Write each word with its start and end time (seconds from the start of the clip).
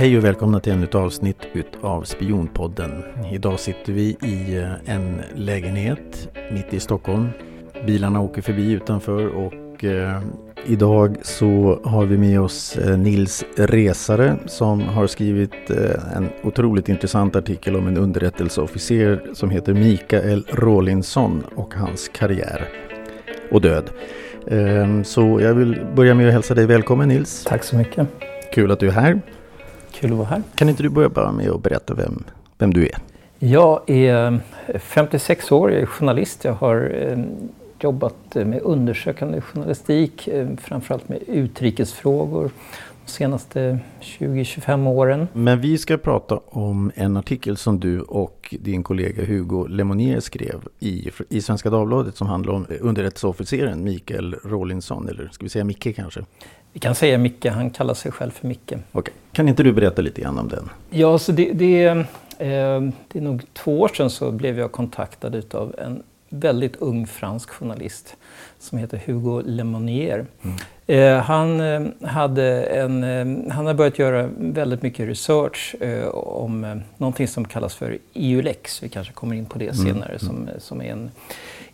Hej 0.00 0.18
och 0.18 0.24
välkomna 0.24 0.60
till 0.60 0.72
ännu 0.72 0.84
ett 0.84 0.94
avsnitt 0.94 1.36
av 1.80 2.02
Spionpodden. 2.02 3.04
Idag 3.32 3.60
sitter 3.60 3.92
vi 3.92 4.16
i 4.22 4.56
eh, 4.56 4.94
en 4.94 5.20
lägenhet 5.34 6.28
mitt 6.52 6.74
i 6.74 6.80
Stockholm. 6.80 7.28
Bilarna 7.86 8.20
åker 8.20 8.42
förbi 8.42 8.72
utanför 8.72 9.26
och 9.26 9.84
eh, 9.84 10.22
idag 10.66 11.16
så 11.22 11.80
har 11.84 12.06
vi 12.06 12.18
med 12.18 12.40
oss 12.40 12.76
eh, 12.76 12.98
Nils 12.98 13.44
Resare 13.56 14.36
som 14.46 14.80
har 14.80 15.06
skrivit 15.06 15.70
eh, 15.70 16.16
en 16.16 16.28
otroligt 16.42 16.88
intressant 16.88 17.36
artikel 17.36 17.76
om 17.76 17.86
en 17.86 17.96
underrättelseofficer 17.96 19.22
som 19.34 19.50
heter 19.50 19.74
Mikael 19.74 20.46
Rawlinson 20.48 21.44
och 21.54 21.74
hans 21.74 22.08
karriär 22.08 22.68
och 23.50 23.60
död. 23.60 23.90
Eh, 24.46 25.02
så 25.02 25.40
jag 25.40 25.54
vill 25.54 25.86
börja 25.96 26.14
med 26.14 26.26
att 26.26 26.32
hälsa 26.32 26.54
dig 26.54 26.66
välkommen 26.66 27.08
Nils. 27.08 27.44
Tack 27.44 27.64
så 27.64 27.76
mycket. 27.76 28.08
Kul 28.54 28.70
att 28.70 28.80
du 28.80 28.88
är 28.88 28.92
här. 28.92 29.20
Kul 30.00 30.12
att 30.12 30.18
vara 30.18 30.28
här. 30.28 30.42
Kan 30.54 30.68
inte 30.68 30.82
du 30.82 30.88
börja 30.88 31.08
bara 31.08 31.32
med 31.32 31.50
att 31.50 31.62
berätta 31.62 31.94
vem, 31.94 32.24
vem 32.58 32.74
du 32.74 32.86
är? 32.86 32.96
Jag 33.38 33.90
är 33.90 34.40
56 34.78 35.52
år, 35.52 35.72
jag 35.72 35.82
är 35.82 35.86
journalist. 35.86 36.44
Jag 36.44 36.52
har 36.52 36.92
eh, 36.94 37.18
jobbat 37.80 38.34
med 38.34 38.60
undersökande 38.62 39.40
journalistik, 39.40 40.28
eh, 40.28 40.48
framförallt 40.62 41.08
med 41.08 41.18
utrikesfrågor 41.26 42.50
de 43.04 43.10
senaste 43.10 43.78
20-25 44.00 44.88
åren. 44.88 45.28
Men 45.32 45.60
vi 45.60 45.78
ska 45.78 45.96
prata 45.96 46.40
om 46.46 46.92
en 46.94 47.16
artikel 47.16 47.56
som 47.56 47.80
du 47.80 48.00
och 48.00 48.54
din 48.60 48.82
kollega 48.82 49.24
Hugo 49.24 49.66
Lemonier 49.66 50.20
skrev 50.20 50.60
i, 50.78 51.10
i 51.28 51.42
Svenska 51.42 51.70
Dagbladet 51.70 52.16
som 52.16 52.26
handlar 52.26 52.52
om 52.52 52.66
underrättelseofficeren 52.80 53.84
Mikael 53.84 54.34
Rawlinson, 54.44 55.08
eller 55.08 55.28
ska 55.32 55.44
vi 55.44 55.48
säga 55.48 55.64
Micke 55.64 55.96
kanske? 55.96 56.24
Vi 56.72 56.80
kan 56.80 56.94
säga 56.94 57.18
Micke, 57.18 57.46
han 57.46 57.70
kallar 57.70 57.94
sig 57.94 58.12
själv 58.12 58.30
för 58.30 58.46
Micke. 58.46 58.72
Okay. 58.92 59.14
Kan 59.32 59.48
inte 59.48 59.62
du 59.62 59.72
berätta 59.72 60.02
lite 60.02 60.20
grann 60.20 60.38
om 60.38 60.48
den? 60.48 60.70
Ja, 60.90 61.18
så 61.18 61.32
det, 61.32 61.52
det, 61.52 61.84
eh, 61.84 62.04
det 63.08 63.18
är 63.18 63.20
nog 63.20 63.42
två 63.52 63.80
år 63.80 63.88
sedan 63.88 64.10
så 64.10 64.30
blev 64.30 64.58
jag 64.58 64.72
kontaktad 64.72 65.54
av 65.54 65.74
en 65.78 66.02
väldigt 66.28 66.76
ung 66.76 67.06
fransk 67.06 67.50
journalist 67.50 68.16
som 68.58 68.78
heter 68.78 69.02
Hugo 69.06 69.42
Lemonier. 69.44 70.26
Mm. 70.42 70.56
Eh, 70.86 71.22
han, 71.22 71.60
eh, 71.60 72.08
hade 72.08 72.62
en, 72.62 73.04
eh, 73.04 73.52
han 73.54 73.66
har 73.66 73.74
börjat 73.74 73.98
göra 73.98 74.30
väldigt 74.38 74.82
mycket 74.82 75.08
research 75.08 75.74
eh, 75.80 76.08
om 76.14 76.64
eh, 76.64 76.76
någonting 76.96 77.28
som 77.28 77.44
kallas 77.44 77.74
för 77.74 77.98
EULEX. 78.14 78.82
Vi 78.82 78.88
kanske 78.88 79.12
kommer 79.12 79.36
in 79.36 79.46
på 79.46 79.58
det 79.58 79.68
mm. 79.68 79.76
senare, 79.76 80.08
mm. 80.08 80.18
som, 80.18 80.48
som 80.58 80.82
är 80.82 80.92
en 80.92 81.10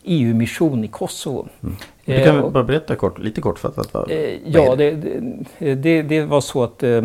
EU-mission 0.07 0.85
i 0.85 0.89
Kosovo. 0.89 1.49
Mm. 1.63 1.77
Du 2.05 2.25
kan 2.25 2.37
eh, 2.37 2.51
bara 2.51 2.65
berätta 2.65 2.97
kort, 2.97 3.19
lite 3.19 3.41
kortfattat. 3.41 3.95
Vad, 3.95 4.11
eh, 4.11 4.39
ja, 4.47 4.77
det, 4.77 4.93
det, 5.59 6.03
det, 6.03 6.25
var 6.25 6.41
så 6.41 6.65
att 6.65 6.83
eh, 6.83 7.05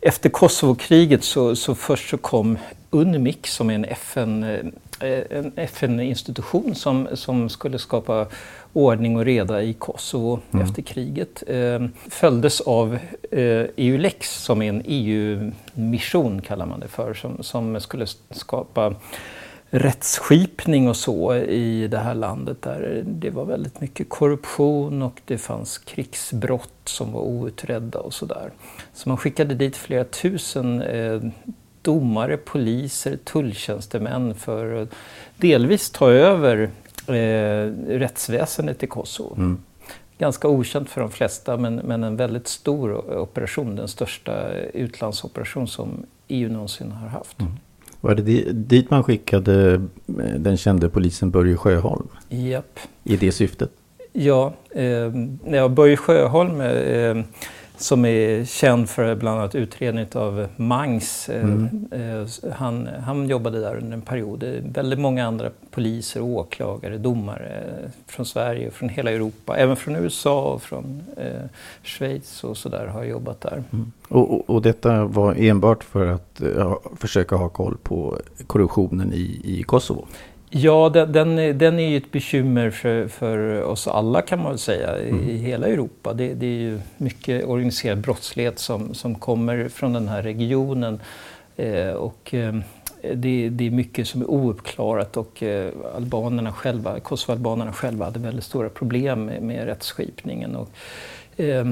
efter 0.00 0.30
Kosovo-kriget 0.30 1.24
så, 1.24 1.56
så 1.56 1.74
först 1.74 2.10
så 2.10 2.18
kom 2.18 2.58
UNMIK 2.90 3.46
som 3.46 3.70
är 3.70 3.74
en 3.74 3.84
FN, 3.84 4.42
en 5.30 5.52
FN-institution 5.56 6.74
som, 6.74 7.08
som 7.14 7.48
skulle 7.48 7.78
skapa 7.78 8.26
ordning 8.74 9.16
och 9.16 9.24
reda 9.24 9.62
i 9.62 9.72
Kosovo 9.72 10.40
mm. 10.50 10.66
efter 10.66 10.82
kriget. 10.82 11.42
Eh, 11.46 11.86
följdes 12.10 12.60
av 12.60 12.98
eh, 13.30 13.66
EULEX 13.76 14.42
som 14.42 14.62
är 14.62 14.68
en 14.68 14.82
EU-mission 14.84 16.42
kallar 16.42 16.66
man 16.66 16.80
det 16.80 16.88
för 16.88 17.14
som, 17.14 17.42
som 17.42 17.80
skulle 17.80 18.06
skapa 18.30 18.94
rättsskipning 19.74 20.88
och 20.88 20.96
så 20.96 21.34
i 21.34 21.88
det 21.88 21.98
här 21.98 22.14
landet 22.14 22.62
där 22.62 23.02
det 23.06 23.30
var 23.30 23.44
väldigt 23.44 23.80
mycket 23.80 24.08
korruption 24.08 25.02
och 25.02 25.20
det 25.24 25.38
fanns 25.38 25.78
krigsbrott 25.78 26.80
som 26.84 27.12
var 27.12 27.20
outredda 27.20 27.98
och 27.98 28.14
sådär. 28.14 28.50
Så 28.92 29.08
man 29.08 29.18
skickade 29.18 29.54
dit 29.54 29.76
flera 29.76 30.04
tusen 30.04 30.82
eh, 30.82 31.22
domare, 31.82 32.36
poliser, 32.36 33.16
tulltjänstemän 33.16 34.34
för 34.34 34.82
att 34.82 34.88
delvis 35.36 35.90
ta 35.90 36.10
över 36.10 36.70
eh, 37.08 37.72
rättsväsendet 37.88 38.82
i 38.82 38.86
Kosovo. 38.86 39.34
Mm. 39.36 39.58
Ganska 40.18 40.48
okänt 40.48 40.90
för 40.90 41.00
de 41.00 41.10
flesta 41.10 41.56
men, 41.56 41.74
men 41.76 42.04
en 42.04 42.16
väldigt 42.16 42.48
stor 42.48 43.16
operation, 43.18 43.76
den 43.76 43.88
största 43.88 44.48
utlandsoperation 44.52 45.68
som 45.68 46.06
EU 46.28 46.52
någonsin 46.52 46.92
har 46.92 47.08
haft. 47.08 47.40
Mm. 47.40 47.52
Var 48.04 48.14
det 48.14 48.52
dit 48.52 48.90
man 48.90 49.02
skickade 49.02 49.72
eh, 49.72 50.34
den 50.38 50.56
kände 50.56 50.88
polisen 50.88 51.30
Börje 51.30 51.56
Sjöholm? 51.56 52.08
Japp. 52.28 52.78
I 53.04 53.16
det 53.16 53.32
syftet? 53.32 53.70
Ja, 54.12 54.52
eh, 54.70 55.68
Börje 55.68 55.96
Sjöholm 55.96 56.60
eh, 56.60 57.24
som 57.76 58.04
är 58.04 58.44
känd 58.44 58.88
för 58.88 59.14
bland 59.14 59.38
annat 59.38 59.54
utredning 59.54 60.06
av 60.14 60.46
Mangs. 60.56 61.28
Eh, 61.28 61.44
mm. 61.44 61.88
Eh, 61.90 62.52
han, 62.52 62.88
han 63.04 63.28
jobbade 63.28 63.60
där 63.60 63.76
under 63.76 63.92
en 63.92 64.02
period. 64.02 64.44
Väldigt 64.74 64.98
många 64.98 65.26
andra 65.26 65.50
poliser, 65.70 66.20
åklagare, 66.20 66.98
domare 66.98 67.62
från 68.06 68.26
Sverige, 68.26 68.70
från 68.70 68.88
hela 68.88 69.10
Europa, 69.10 69.56
även 69.56 69.76
från 69.76 69.96
USA 69.96 70.52
och 70.52 70.62
från 70.62 71.02
eh, 71.16 71.48
Schweiz 71.82 72.44
och 72.44 72.56
sådär 72.56 72.86
har 72.86 73.04
jobbat 73.04 73.40
där. 73.40 73.62
Mm. 73.72 73.92
Och, 74.08 74.34
och, 74.34 74.50
och, 74.50 74.62
detta 74.62 75.04
var 75.04 75.34
enbart 75.34 75.84
för 75.84 76.06
att 76.06 76.42
uh, 76.42 76.76
försöka 76.96 77.36
ha 77.36 77.48
koll 77.48 77.76
på 77.82 78.18
korruptionen 78.46 79.12
i, 79.12 79.40
i 79.44 79.62
Kosovo? 79.62 80.06
Ja, 80.56 80.88
den, 80.88 81.12
den, 81.12 81.58
den, 81.58 81.78
är 81.78 81.88
ju 81.88 81.96
ett 81.96 82.12
bekymmer 82.12 82.70
för, 82.70 83.08
för 83.08 83.62
oss 83.62 83.88
alla 83.88 84.22
kan 84.22 84.38
man 84.38 84.48
väl 84.48 84.58
säga 84.58 84.96
mm. 84.98 85.30
i 85.30 85.36
hela 85.36 85.66
Europa. 85.66 86.12
Det, 86.12 86.34
det, 86.34 86.46
är 86.46 86.60
ju 86.60 86.80
mycket 86.96 87.44
organiserad 87.44 87.98
brottslighet 87.98 88.58
som, 88.58 88.94
som 88.94 89.14
kommer 89.14 89.68
från 89.68 89.92
den 89.92 90.08
här 90.08 90.22
regionen. 90.22 91.00
Eh, 91.56 91.90
och 91.90 92.34
eh, 92.34 92.54
det, 93.14 93.48
det, 93.48 93.66
är 93.66 93.70
mycket 93.70 94.08
som 94.08 94.20
är 94.20 94.30
ouppklarat 94.30 95.16
och 95.16 95.42
eh, 95.42 95.72
albanerna 95.96 96.52
själva, 96.52 97.00
kosovoalbanerna 97.00 97.72
själva 97.72 98.04
hade 98.04 98.18
väldigt 98.18 98.44
stora 98.44 98.68
problem 98.68 99.24
med, 99.24 99.42
med 99.42 99.64
rättsskipningen. 99.64 100.56
Och, 100.56 100.70
eh, 101.40 101.70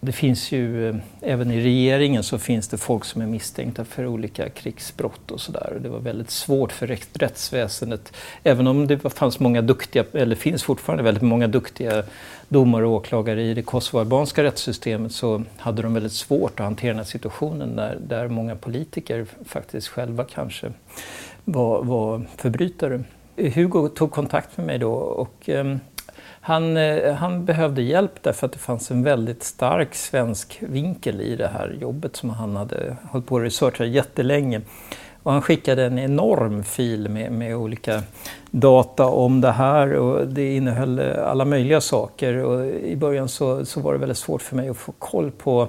det 0.00 0.12
finns 0.12 0.52
ju, 0.52 0.88
eh, 0.88 0.94
även 1.20 1.50
i 1.50 1.60
regeringen 1.60 2.22
så 2.22 2.38
finns 2.38 2.68
det 2.68 2.78
folk 2.78 3.04
som 3.04 3.22
är 3.22 3.26
misstänkta 3.26 3.84
för 3.84 4.06
olika 4.06 4.48
krigsbrott 4.48 5.30
och 5.30 5.40
sådär. 5.40 5.78
Det 5.82 5.88
var 5.88 5.98
väldigt 5.98 6.30
svårt 6.30 6.72
för 6.72 6.86
rättsväsendet, 7.12 8.12
även 8.42 8.66
om 8.66 8.86
det 8.86 8.98
fanns 8.98 9.40
många 9.40 9.62
duktiga, 9.62 10.04
eller 10.12 10.36
finns 10.36 10.62
fortfarande 10.62 11.02
väldigt 11.02 11.22
många 11.22 11.48
duktiga 11.48 12.02
domare 12.48 12.86
och 12.86 12.92
åklagare 12.92 13.42
i 13.42 13.54
det 13.54 13.62
kosovoalbanska 13.62 14.42
rättssystemet 14.42 15.12
så 15.12 15.42
hade 15.56 15.82
de 15.82 15.94
väldigt 15.94 16.12
svårt 16.12 16.60
att 16.60 16.64
hantera 16.64 16.90
den 16.90 16.98
här 16.98 17.04
situationen 17.04 17.76
där, 17.76 17.98
där 18.08 18.28
många 18.28 18.56
politiker 18.56 19.26
faktiskt 19.46 19.88
själva 19.88 20.24
kanske 20.24 20.72
var, 21.44 21.82
var 21.82 22.26
förbrytare. 22.36 23.04
Hugo 23.36 23.88
tog 23.88 24.10
kontakt 24.10 24.56
med 24.56 24.66
mig 24.66 24.78
då 24.78 24.92
och 24.92 25.48
ehm, 25.48 25.80
han, 26.40 26.76
eh, 26.76 27.14
han 27.14 27.44
behövde 27.44 27.82
hjälp 27.82 28.22
därför 28.22 28.46
att 28.46 28.52
det 28.52 28.58
fanns 28.58 28.90
en 28.90 29.02
väldigt 29.02 29.42
stark 29.42 29.94
svensk 29.94 30.58
vinkel 30.60 31.20
i 31.20 31.36
det 31.36 31.48
här 31.48 31.76
jobbet 31.80 32.16
som 32.16 32.30
han 32.30 32.56
hade 32.56 32.96
hållit 33.10 33.26
på 33.26 33.36
att 33.36 33.42
researcha 33.42 33.84
jättelänge. 33.84 34.60
Och 35.22 35.32
han 35.32 35.42
skickade 35.42 35.84
en 35.84 35.98
enorm 35.98 36.64
fil 36.64 37.08
med, 37.08 37.32
med, 37.32 37.56
olika 37.56 38.02
data 38.50 39.06
om 39.06 39.40
det 39.40 39.52
här 39.52 39.92
och 39.92 40.28
det 40.28 40.56
innehöll 40.56 40.98
eh, 40.98 41.28
alla 41.28 41.44
möjliga 41.44 41.80
saker. 41.80 42.36
Och 42.36 42.66
I 42.66 42.96
början 42.96 43.28
så, 43.28 43.64
så 43.64 43.80
var 43.80 43.92
det 43.92 43.98
väldigt 43.98 44.18
svårt 44.18 44.42
för 44.42 44.56
mig 44.56 44.68
att 44.68 44.76
få 44.76 44.92
koll 44.92 45.30
på, 45.30 45.68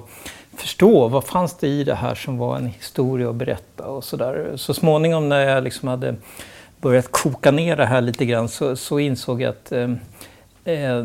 förstå 0.56 1.08
vad 1.08 1.24
fanns 1.24 1.56
det 1.56 1.68
i 1.68 1.84
det 1.84 1.94
här 1.94 2.14
som 2.14 2.38
var 2.38 2.56
en 2.56 2.66
historia 2.66 3.30
att 3.30 3.36
berätta 3.36 3.84
och 3.84 4.04
sådär. 4.04 4.52
Så 4.56 4.74
småningom 4.74 5.28
när 5.28 5.40
jag 5.40 5.64
liksom 5.64 5.88
hade 5.88 6.14
börjat 6.80 7.12
koka 7.12 7.50
ner 7.50 7.76
det 7.76 7.86
här 7.86 8.00
lite 8.00 8.24
grann 8.26 8.48
så, 8.48 8.76
så 8.76 8.98
insåg 8.98 9.42
jag 9.42 9.50
att 9.50 9.72
eh, 9.72 9.88
Eh, 10.64 11.04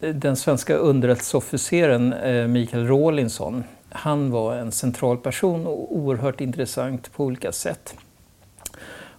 den 0.00 0.36
svenska 0.36 0.74
underrättelseofficeren 0.74 2.12
eh, 2.12 2.46
Mikael 2.46 2.86
Rawlinson, 2.86 3.64
han 3.88 4.30
var 4.30 4.56
en 4.56 4.72
central 4.72 5.16
person 5.16 5.66
och 5.66 5.96
oerhört 5.96 6.40
intressant 6.40 7.12
på 7.12 7.24
olika 7.24 7.52
sätt. 7.52 7.94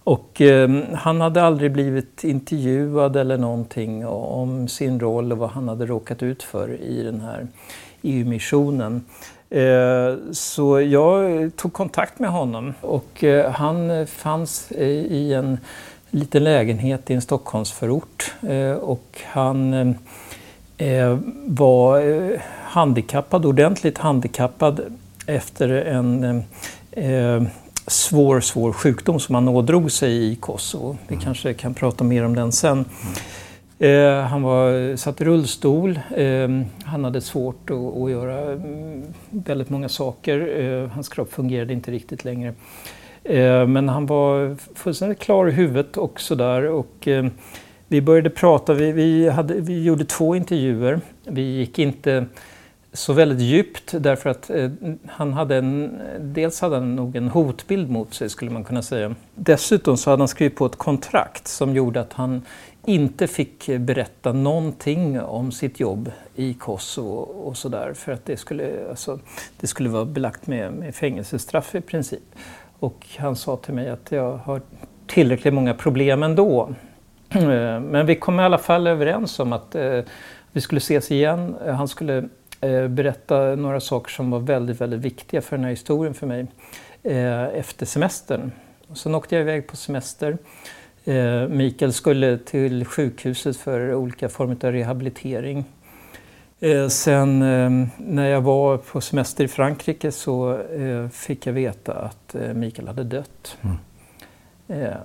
Och 0.04 0.40
eh, 0.40 0.70
han 0.94 1.20
hade 1.20 1.42
aldrig 1.42 1.72
blivit 1.72 2.24
intervjuad 2.24 3.16
eller 3.16 3.38
någonting 3.38 4.06
om 4.06 4.68
sin 4.68 5.00
roll 5.00 5.32
och 5.32 5.38
vad 5.38 5.50
han 5.50 5.68
hade 5.68 5.86
råkat 5.86 6.22
ut 6.22 6.42
för 6.42 6.80
i 6.80 7.02
den 7.02 7.20
här 7.20 7.46
EU-missionen. 8.02 9.04
Eh, 9.50 10.14
så 10.32 10.80
jag 10.80 11.50
tog 11.56 11.72
kontakt 11.72 12.18
med 12.18 12.30
honom 12.30 12.74
och 12.80 13.24
eh, 13.24 13.50
han 13.50 14.06
fanns 14.06 14.72
i 14.72 15.34
en 15.34 15.58
liten 16.10 16.44
lägenhet 16.44 17.10
i 17.10 17.14
en 17.14 17.22
Stockholmsförort 17.22 18.34
eh, 18.48 18.72
och 18.72 19.20
han 19.24 19.74
eh, 20.78 21.18
var 21.46 22.00
eh, 22.00 22.40
handikappad, 22.62 23.46
ordentligt 23.46 23.98
handikappad 23.98 24.80
efter 25.26 25.68
en 25.68 26.44
svår, 27.86 28.40
svår 28.40 28.72
sjukdom 28.72 29.20
som 29.20 29.34
han 29.34 29.48
ådrog 29.48 29.92
sig 29.92 30.32
i 30.32 30.36
Kosovo. 30.36 30.96
Vi 31.08 31.14
mm. 31.14 31.24
kanske 31.24 31.54
kan 31.54 31.74
prata 31.74 32.04
mer 32.04 32.24
om 32.24 32.34
den 32.34 32.52
sen. 32.52 32.84
Eh, 33.78 34.20
han 34.20 34.42
var, 34.42 34.96
satt 34.96 35.20
i 35.20 35.24
rullstol. 35.24 36.00
Eh, 36.16 36.48
han 36.84 37.04
hade 37.04 37.20
svårt 37.20 37.70
att, 37.70 37.96
att 37.96 38.10
göra 38.10 38.52
mm, 38.52 39.02
väldigt 39.30 39.70
många 39.70 39.88
saker. 39.88 40.60
Eh, 40.60 40.88
hans 40.88 41.08
kropp 41.08 41.32
fungerade 41.32 41.72
inte 41.72 41.90
riktigt 41.90 42.24
längre. 42.24 42.54
Eh, 43.28 43.66
men 43.66 43.88
han 43.88 44.06
var 44.06 44.56
fullständigt 44.74 45.18
klar 45.18 45.48
i 45.48 45.50
huvudet 45.50 45.96
och 45.96 46.20
sådär. 46.20 46.62
Och, 46.62 47.08
eh, 47.08 47.26
vi 47.88 48.00
började 48.00 48.30
prata, 48.30 48.74
vi, 48.74 48.92
vi, 48.92 49.28
hade, 49.28 49.54
vi 49.54 49.84
gjorde 49.84 50.04
två 50.04 50.36
intervjuer. 50.36 51.00
Vi 51.24 51.42
gick 51.42 51.78
inte 51.78 52.26
så 52.92 53.12
väldigt 53.12 53.40
djupt 53.40 53.94
därför 53.98 54.30
att 54.30 54.50
eh, 54.50 54.70
han 55.06 55.32
hade 55.32 55.56
en, 55.56 56.00
dels 56.20 56.60
hade 56.60 56.76
han 56.76 56.96
nog 56.96 57.16
en 57.16 57.28
hotbild 57.28 57.90
mot 57.90 58.14
sig 58.14 58.30
skulle 58.30 58.50
man 58.50 58.64
kunna 58.64 58.82
säga. 58.82 59.14
Dessutom 59.34 59.96
så 59.96 60.10
hade 60.10 60.20
han 60.20 60.28
skrivit 60.28 60.56
på 60.56 60.66
ett 60.66 60.76
kontrakt 60.76 61.48
som 61.48 61.74
gjorde 61.74 62.00
att 62.00 62.12
han 62.12 62.42
inte 62.84 63.26
fick 63.26 63.66
berätta 63.78 64.32
någonting 64.32 65.20
om 65.20 65.52
sitt 65.52 65.80
jobb 65.80 66.12
i 66.34 66.54
Kosovo 66.54 67.16
och 67.18 67.56
sådär 67.56 67.92
för 67.94 68.12
att 68.12 68.24
det 68.24 68.36
skulle, 68.36 68.88
alltså, 68.90 69.18
det 69.60 69.66
skulle 69.66 69.88
vara 69.88 70.04
belagt 70.04 70.46
med, 70.46 70.72
med 70.72 70.94
fängelsestraff 70.94 71.74
i 71.74 71.80
princip. 71.80 72.22
Och 72.80 73.06
han 73.18 73.36
sa 73.36 73.56
till 73.56 73.74
mig 73.74 73.88
att 73.88 74.12
jag 74.12 74.36
har 74.36 74.60
tillräckligt 75.06 75.54
många 75.54 75.74
problem 75.74 76.22
ändå. 76.22 76.74
Eh, 77.30 77.80
men 77.80 78.06
vi 78.06 78.14
kom 78.14 78.40
i 78.40 78.42
alla 78.42 78.58
fall 78.58 78.86
överens 78.86 79.40
om 79.40 79.52
att 79.52 79.74
eh, 79.74 80.00
vi 80.52 80.60
skulle 80.60 80.78
ses 80.78 81.10
igen. 81.10 81.56
Eh, 81.66 81.74
han 81.74 81.88
skulle 81.88 82.28
berätta 82.88 83.38
några 83.40 83.80
saker 83.80 84.10
som 84.10 84.30
var 84.30 84.38
väldigt, 84.38 84.80
väldigt 84.80 85.00
viktiga 85.00 85.42
för 85.42 85.56
den 85.56 85.64
här 85.64 85.70
historien 85.70 86.14
för 86.14 86.26
mig 86.26 86.46
efter 87.54 87.86
semestern. 87.86 88.52
Sen 88.94 89.14
åkte 89.14 89.34
jag 89.34 89.42
iväg 89.42 89.66
på 89.66 89.76
semester. 89.76 90.38
Mikael 91.48 91.92
skulle 91.92 92.38
till 92.38 92.84
sjukhuset 92.84 93.56
för 93.56 93.94
olika 93.94 94.28
former 94.28 94.56
av 94.64 94.72
rehabilitering. 94.72 95.64
Eh, 96.60 96.88
sen 96.88 97.42
eh, 97.42 97.88
när 97.96 98.28
jag 98.28 98.40
var 98.40 98.76
på 98.76 99.00
semester 99.00 99.44
i 99.44 99.48
Frankrike 99.48 100.12
så 100.12 100.58
eh, 100.58 101.08
fick 101.08 101.46
jag 101.46 101.52
veta 101.52 101.94
att 101.94 102.34
eh, 102.34 102.54
Mikael 102.54 102.88
hade 102.88 103.04
dött. 103.04 103.56
Mm. 103.60 103.76
Eh, 104.68 104.96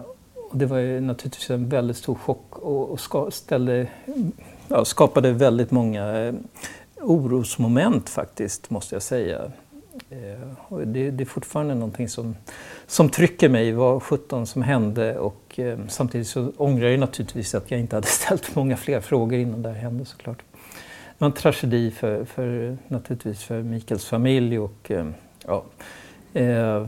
och 0.49 0.57
det 0.57 0.65
var 0.65 0.77
ju 0.77 0.99
naturligtvis 0.99 1.49
en 1.49 1.69
väldigt 1.69 1.97
stor 1.97 2.15
chock 2.15 2.59
och, 2.59 2.91
och 2.91 2.99
ska, 2.99 3.31
ställde, 3.31 3.87
ja, 4.67 4.85
skapade 4.85 5.31
väldigt 5.31 5.71
många 5.71 6.33
orosmoment 7.01 8.09
faktiskt, 8.09 8.69
måste 8.69 8.95
jag 8.95 9.01
säga. 9.01 9.51
Eh, 10.09 10.49
och 10.67 10.87
det, 10.87 11.11
det, 11.11 11.23
är 11.23 11.25
fortfarande 11.25 11.73
någonting 11.75 12.09
som, 12.09 12.35
som 12.87 13.09
trycker 13.09 13.49
mig, 13.49 13.71
vad 13.71 14.03
sjutton 14.03 14.47
som 14.47 14.61
hände. 14.61 15.19
Och 15.19 15.59
eh, 15.59 15.79
samtidigt 15.87 16.27
så 16.27 16.51
ångrar 16.57 16.87
jag 16.87 16.99
naturligtvis 16.99 17.55
att 17.55 17.71
jag 17.71 17.79
inte 17.79 17.95
hade 17.95 18.07
ställt 18.21 18.55
många 18.55 18.77
fler 18.77 19.01
frågor 19.01 19.39
innan 19.39 19.61
det 19.61 19.69
här 19.69 19.75
hände 19.75 20.05
såklart. 20.05 20.43
Det 21.17 21.25
var 21.25 21.27
en 21.27 21.33
tragedi 21.33 21.91
för, 21.91 22.25
för 22.25 22.77
naturligtvis 22.87 23.43
för 23.43 23.63
Mikaels 23.63 24.05
familj 24.05 24.59
och 24.59 24.91
eh, 24.91 25.07
ja, 25.45 25.63
eh, 26.33 26.85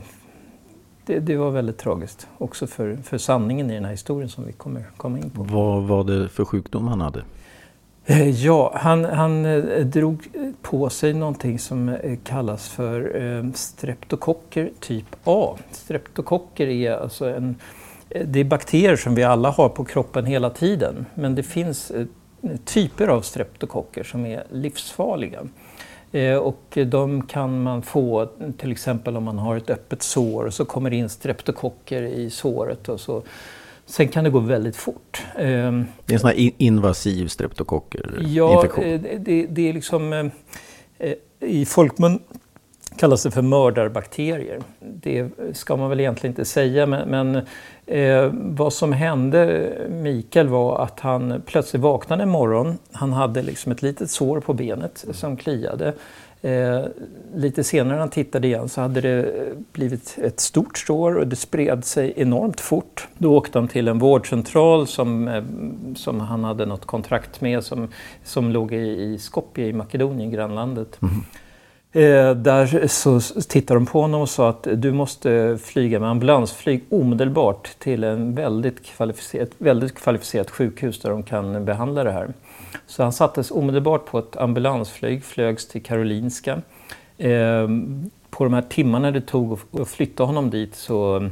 det, 1.05 1.19
det, 1.19 1.37
var 1.37 1.51
väldigt 1.51 1.77
tragiskt. 1.77 2.27
Också 2.37 2.67
för, 2.67 2.95
för 2.95 3.17
sanningen 3.17 3.71
i 3.71 3.73
den 3.73 3.85
här 3.85 3.91
historien 3.91 4.29
som 4.29 4.45
vi 4.45 4.51
kommer 4.51 4.83
komma 4.97 5.17
in 5.17 5.29
på. 5.29 5.43
Vad 5.43 5.83
var 5.83 6.03
det 6.03 6.29
för 6.29 6.45
sjukdom 6.45 6.87
han 6.87 7.01
hade? 7.01 7.23
Eh, 8.05 8.29
ja, 8.29 8.71
han, 8.75 9.05
han 9.05 9.45
eh, 9.45 9.85
drog 9.85 10.27
på 10.61 10.89
sig 10.89 11.13
någonting 11.13 11.59
som 11.59 11.97
kallas 12.23 12.69
för 12.69 13.51
streptokocker 13.53 14.71
typ 14.79 15.05
A. 15.23 15.57
Streptokocker 15.71 16.67
är 16.67 16.91
alltså 16.91 17.25
en, 17.29 17.55
det 18.25 18.39
är 18.39 18.43
bakterier 18.43 18.95
som 18.95 19.15
vi 19.15 19.23
alla 19.23 19.49
har 19.49 19.69
på 19.69 19.85
kroppen 19.85 20.25
hela 20.25 20.49
tiden. 20.49 21.05
Men 21.13 21.35
det 21.35 21.43
finns 21.43 21.91
typer 22.65 23.07
av 23.07 23.21
streptokocker 23.21 24.03
som 24.03 24.25
är 24.25 24.43
livsfarliga. 24.51 25.39
Och 26.41 26.77
de 26.87 27.21
kan 27.27 27.63
man 27.63 27.81
få 27.81 28.29
till 28.57 28.71
exempel 28.71 29.17
om 29.17 29.23
man 29.23 29.37
har 29.37 29.55
ett 29.55 29.69
öppet 29.69 30.03
sår 30.03 30.45
och 30.45 30.53
så 30.53 30.65
kommer 30.65 30.89
det 30.89 30.95
in 30.95 31.09
streptokocker 31.09 32.01
i 32.01 32.29
såret 32.29 32.89
och 32.89 32.99
så 32.99 33.23
Sen 33.85 34.07
kan 34.07 34.23
det 34.23 34.29
gå 34.29 34.39
väldigt 34.39 34.75
fort. 34.75 35.23
Ehm, 35.37 35.85
det 36.05 36.13
är 36.13 36.15
en 36.15 36.19
sån 36.19 36.29
här 36.29 36.51
invasiv 36.57 37.27
streptokockinfektion? 37.27 38.33
Ja, 38.33 38.65
eh, 38.65 39.01
det, 39.19 39.45
det, 39.49 39.69
är 39.69 39.73
liksom... 39.73 40.13
Eh, 40.13 40.25
eh, 40.97 41.13
I 41.39 41.65
folkmun 41.65 42.19
kallas 42.97 43.23
det 43.23 43.31
för 43.31 43.41
mördarbakterier. 43.41 44.59
Det 44.79 45.29
ska 45.53 45.75
man 45.75 45.89
väl 45.89 45.99
egentligen 45.99 46.31
inte 46.31 46.45
säga, 46.45 46.85
men, 46.85 47.09
men 47.09 47.35
eh, 47.85 48.31
vad 48.33 48.73
som 48.73 48.93
hände 48.93 49.71
Mikael 49.89 50.47
var 50.47 50.83
att 50.83 50.99
han 50.99 51.41
plötsligt 51.45 51.81
vaknade 51.81 52.23
en 52.23 52.29
morgon. 52.29 52.77
Han 52.91 53.13
hade 53.13 53.41
liksom 53.41 53.71
ett 53.71 53.81
litet 53.81 54.11
sår 54.11 54.39
på 54.39 54.53
benet 54.53 55.05
som 55.11 55.37
kliade. 55.37 55.93
Eh, 56.45 56.85
lite 57.35 57.63
senare 57.63 57.93
när 57.93 57.99
han 57.99 58.09
tittade 58.09 58.47
igen 58.47 58.69
så 58.69 58.81
hade 58.81 59.01
det 59.01 59.45
blivit 59.71 60.17
ett 60.21 60.39
stort 60.39 60.77
sår 60.77 61.15
och 61.15 61.27
det 61.27 61.35
spred 61.35 61.85
sig 61.85 62.13
enormt 62.15 62.61
fort. 62.61 63.07
Då 63.17 63.37
åkte 63.37 63.59
han 63.59 63.67
till 63.67 63.87
en 63.87 63.99
vårdcentral 63.99 64.87
som, 64.87 65.27
eh, 65.27 65.43
som 65.95 66.19
han 66.19 66.43
hade 66.43 66.65
något 66.65 66.85
kontrakt 66.85 67.41
med 67.41 67.63
som, 67.63 67.87
som 68.23 68.51
låg 68.51 68.73
i, 68.73 69.03
i 69.03 69.17
Skopje 69.19 69.65
i 69.65 69.73
Makedonien, 69.73 70.31
grannlandet. 70.31 71.01
Mm. 71.01 71.13
Eh, 71.95 72.35
där 72.35 72.87
så 72.87 73.19
tittade 73.41 73.79
de 73.79 73.85
på 73.85 74.01
honom 74.01 74.21
och 74.21 74.29
sa 74.29 74.49
att 74.49 74.67
du 74.73 74.91
måste 74.91 75.57
flyga 75.63 75.99
med 75.99 76.09
ambulansflyg 76.09 76.83
omedelbart 76.89 77.79
till 77.79 78.03
en 78.03 78.35
väldigt 78.35 78.85
kvalificerat, 78.85 79.47
ett 79.47 79.55
väldigt 79.57 79.95
kvalificerat 79.95 80.51
sjukhus 80.51 80.99
där 80.99 81.09
de 81.09 81.23
kan 81.23 81.65
behandla 81.65 82.03
det 82.03 82.11
här. 82.11 82.33
Så 82.87 83.03
han 83.03 83.13
sattes 83.13 83.51
omedelbart 83.51 84.05
på 84.05 84.19
ett 84.19 84.37
ambulansflyg, 84.37 85.23
flögs 85.23 85.67
till 85.67 85.83
Karolinska. 85.83 86.61
Ehm, 87.17 88.11
på 88.29 88.43
de 88.43 88.53
här 88.53 88.61
timmarna 88.69 89.11
det 89.11 89.21
tog 89.21 89.59
att 89.71 89.87
flytta 89.87 90.23
honom 90.23 90.49
dit 90.49 90.75
så, 90.75 91.29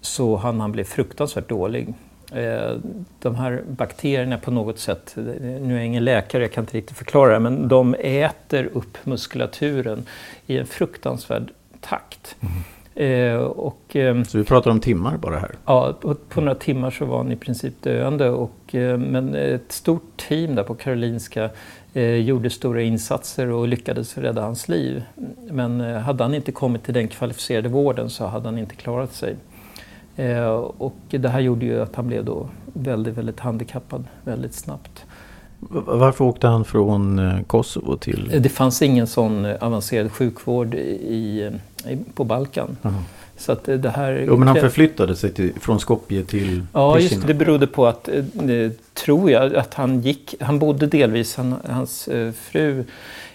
så 0.00 0.36
han, 0.36 0.60
han 0.60 0.72
blev 0.72 0.84
fruktansvärt 0.84 1.48
dålig. 1.48 1.94
Eh, 2.34 2.76
de 3.18 3.34
här 3.34 3.62
bakterierna 3.66 4.38
på 4.38 4.50
något 4.50 4.78
sätt, 4.78 5.12
nu 5.16 5.72
är 5.72 5.76
jag 5.76 5.86
ingen 5.86 6.04
läkare, 6.04 6.42
jag 6.42 6.52
kan 6.52 6.64
inte 6.64 6.76
riktigt 6.76 6.96
förklara 6.96 7.32
det, 7.32 7.38
men 7.38 7.68
de 7.68 7.94
äter 8.00 8.68
upp 8.72 8.98
muskulaturen 9.04 10.06
i 10.46 10.58
en 10.58 10.66
fruktansvärd 10.66 11.50
takt. 11.80 12.36
Mm. 12.40 12.52
Eh, 12.94 13.36
och, 13.36 13.96
eh, 13.96 14.22
så 14.22 14.38
vi 14.38 14.44
pratar 14.44 14.70
om 14.70 14.80
timmar 14.80 15.16
bara 15.16 15.38
här? 15.38 15.54
Ja, 15.66 15.98
på, 16.00 16.14
på 16.14 16.40
några 16.40 16.54
timmar 16.54 16.90
så 16.90 17.04
var 17.04 17.16
han 17.16 17.32
i 17.32 17.36
princip 17.36 17.82
döende. 17.82 18.30
Och, 18.30 18.74
eh, 18.74 18.98
men 18.98 19.34
ett 19.34 19.72
stort 19.72 20.16
team 20.28 20.54
där 20.54 20.62
på 20.62 20.74
Karolinska 20.74 21.50
eh, 21.92 22.14
gjorde 22.14 22.50
stora 22.50 22.82
insatser 22.82 23.50
och 23.50 23.68
lyckades 23.68 24.18
rädda 24.18 24.42
hans 24.42 24.68
liv. 24.68 25.02
Men 25.50 25.80
eh, 25.80 25.98
hade 25.98 26.24
han 26.24 26.34
inte 26.34 26.52
kommit 26.52 26.84
till 26.84 26.94
den 26.94 27.08
kvalificerade 27.08 27.68
vården 27.68 28.10
så 28.10 28.26
hade 28.26 28.44
han 28.44 28.58
inte 28.58 28.74
klarat 28.74 29.12
sig. 29.12 29.36
Eh, 30.16 30.46
och 30.78 30.96
det 31.10 31.28
här 31.28 31.40
gjorde 31.40 31.66
ju 31.66 31.82
att 31.82 31.96
han 31.96 32.06
blev 32.06 32.24
då 32.24 32.48
väldigt, 32.72 33.18
väldigt 33.18 33.40
handikappad 33.40 34.04
väldigt 34.24 34.54
snabbt. 34.54 35.04
Varför 35.86 36.24
åkte 36.24 36.46
han 36.46 36.64
från 36.64 37.20
Kosovo 37.46 37.96
till? 37.96 38.30
Det 38.40 38.48
fanns 38.48 38.82
ingen 38.82 39.06
sån 39.06 39.46
avancerad 39.60 40.12
sjukvård 40.12 40.74
i 40.74 41.50
på 42.14 42.24
Balkan. 42.24 42.76
Aha. 42.82 43.02
Så 43.42 43.52
att 43.52 43.64
det 43.64 43.92
här... 43.96 44.24
Jo, 44.26 44.36
men 44.36 44.48
han 44.48 44.56
förflyttade 44.56 45.16
sig 45.16 45.32
till, 45.32 45.52
från 45.60 45.80
Skopje 45.80 46.24
till 46.24 46.66
Ja, 46.72 46.98
just 46.98 47.26
det. 47.26 47.34
Berodde 47.34 47.66
på 47.66 47.86
att, 47.86 48.08
eh, 48.08 48.70
tror 48.94 49.30
jag, 49.30 49.56
att 49.56 49.74
han 49.74 50.00
gick... 50.00 50.34
Han 50.40 50.58
bodde 50.58 50.86
delvis, 50.86 51.36
han, 51.36 51.54
hans 51.68 52.08
eh, 52.08 52.32
fru 52.32 52.84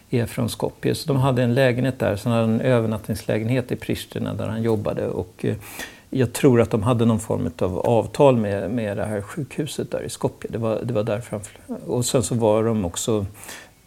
är 0.10 0.26
från 0.26 0.50
Skopje, 0.50 0.96
så 0.96 1.08
de 1.08 1.18
hade 1.18 1.44
en 1.44 1.54
lägenhet 1.54 2.00
där. 2.00 2.16
Sen 2.16 2.32
hade 2.32 2.44
han 2.44 2.54
en 2.54 2.62
övernattningslägenhet 2.62 3.72
i 3.72 3.76
Pristina 3.76 4.34
där 4.34 4.48
han 4.48 4.64
jobbade. 4.64 5.08
Och, 5.08 5.46
eh, 5.46 5.56
jag 6.10 6.34
tror 6.34 6.62
att 6.62 6.72
de 6.72 6.84
hade 6.84 7.06
någon 7.06 7.20
form 7.20 7.50
av 7.60 7.80
avtal 7.80 8.38
med, 8.38 8.72
med 8.72 8.98
det 8.98 9.06
här 9.06 9.22
sjukhuset 9.22 9.92
där 9.92 10.04
i 10.04 10.10
Skopje. 10.10 10.50
Det 10.52 10.58
var, 10.58 10.82
det 10.84 10.94
var 10.94 11.04
därför 11.04 11.42
och 11.88 12.06
sen 12.06 12.24
så 12.24 12.36
var 12.36 12.64
de 12.64 12.86
också... 12.86 13.26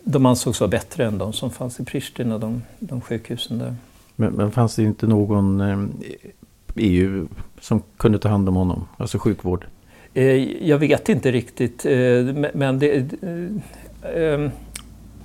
De 0.02 0.26
ansågs 0.26 0.60
vara 0.60 0.68
bättre 0.68 1.06
än 1.06 1.18
de 1.18 1.32
som 1.32 1.50
fanns 1.50 1.80
i 1.80 1.84
Pristina, 1.84 2.38
de, 2.38 2.62
de 2.78 3.00
sjukhusen 3.00 3.58
där. 3.58 3.74
Men, 4.16 4.32
men 4.32 4.50
fanns 4.50 4.76
det 4.76 4.82
inte 4.82 5.06
någon 5.06 5.60
eh, 5.60 5.84
EU 6.76 7.28
som 7.60 7.82
kunde 7.96 8.18
ta 8.18 8.28
hand 8.28 8.48
om 8.48 8.56
honom? 8.56 8.88
Alltså 8.96 9.18
sjukvård? 9.18 9.66
Eh, 10.14 10.66
jag 10.68 10.78
vet 10.78 11.08
inte 11.08 11.32
riktigt. 11.32 11.86
Eh, 11.86 12.50
men 12.54 12.78
det, 12.78 13.12
eh, 14.02 14.50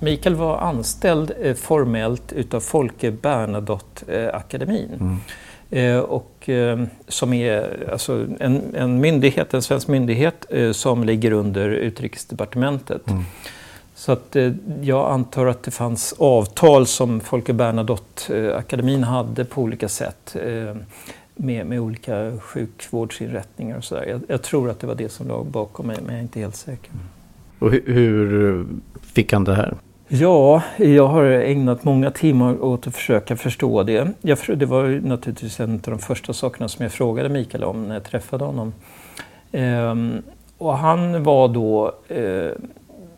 Mikael 0.00 0.34
var 0.34 0.58
anställd 0.58 1.32
eh, 1.40 1.54
formellt 1.54 2.32
utav 2.32 2.60
Folke 2.60 3.10
Bernadotte-akademin. 3.10 4.88
Mm. 5.00 5.16
Eh, 5.70 5.98
och, 5.98 6.50
som 7.08 7.32
är 7.32 7.88
alltså 7.92 8.26
en, 8.40 8.74
en 8.74 9.00
myndighet, 9.00 9.54
en 9.54 9.62
svensk 9.62 9.88
myndighet 9.88 10.46
som 10.72 11.04
ligger 11.04 11.32
under 11.32 11.68
utrikesdepartementet. 11.68 13.10
Mm. 13.10 13.22
Så 13.96 14.12
att 14.12 14.36
eh, 14.36 14.52
jag 14.82 15.10
antar 15.10 15.46
att 15.46 15.62
det 15.62 15.70
fanns 15.70 16.14
avtal 16.18 16.86
som 16.86 17.20
Folke 17.20 17.52
Bernadotte-akademin 17.52 19.02
hade 19.04 19.44
på 19.44 19.62
olika 19.62 19.88
sätt. 19.88 20.36
Eh, 20.42 20.76
med, 21.34 21.66
med 21.66 21.80
olika 21.80 22.32
sjukvårdsinrättningar 22.40 23.76
och 23.76 23.84
sådär. 23.84 24.04
Jag, 24.06 24.20
jag, 24.28 24.42
tror 24.42 24.70
att 24.70 24.80
det 24.80 24.86
var 24.86 24.94
det 24.94 25.08
som 25.08 25.28
låg 25.28 25.46
bakom 25.46 25.86
mig, 25.86 25.96
men 26.00 26.10
jag 26.10 26.18
är 26.18 26.22
inte 26.22 26.40
helt 26.40 26.56
säker. 26.56 26.90
Och 27.58 27.70
hur, 27.70 27.82
hur 27.86 28.66
fick 29.02 29.32
han 29.32 29.44
det 29.44 29.54
här? 29.54 29.74
Ja, 30.08 30.62
jag 30.76 31.06
har 31.06 31.24
ägnat 31.24 31.84
många 31.84 32.10
timmar 32.10 32.64
åt 32.64 32.86
att 32.86 32.94
försöka 32.94 33.36
förstå 33.36 33.82
det. 33.82 34.08
Jag, 34.20 34.38
det 34.56 34.66
var 34.66 35.00
naturligtvis 35.02 35.60
en 35.60 35.74
av 35.74 35.80
de 35.80 35.98
första 35.98 36.32
sakerna 36.32 36.68
som 36.68 36.82
jag 36.82 36.92
frågade 36.92 37.28
Mikael 37.28 37.64
om 37.64 37.88
när 37.88 37.94
jag 37.94 38.04
träffade 38.04 38.44
honom. 38.44 38.72
Ehm, 39.52 40.22
och 40.58 40.78
han 40.78 41.22
var 41.22 41.48
då... 41.48 41.94
Eh, 42.08 42.50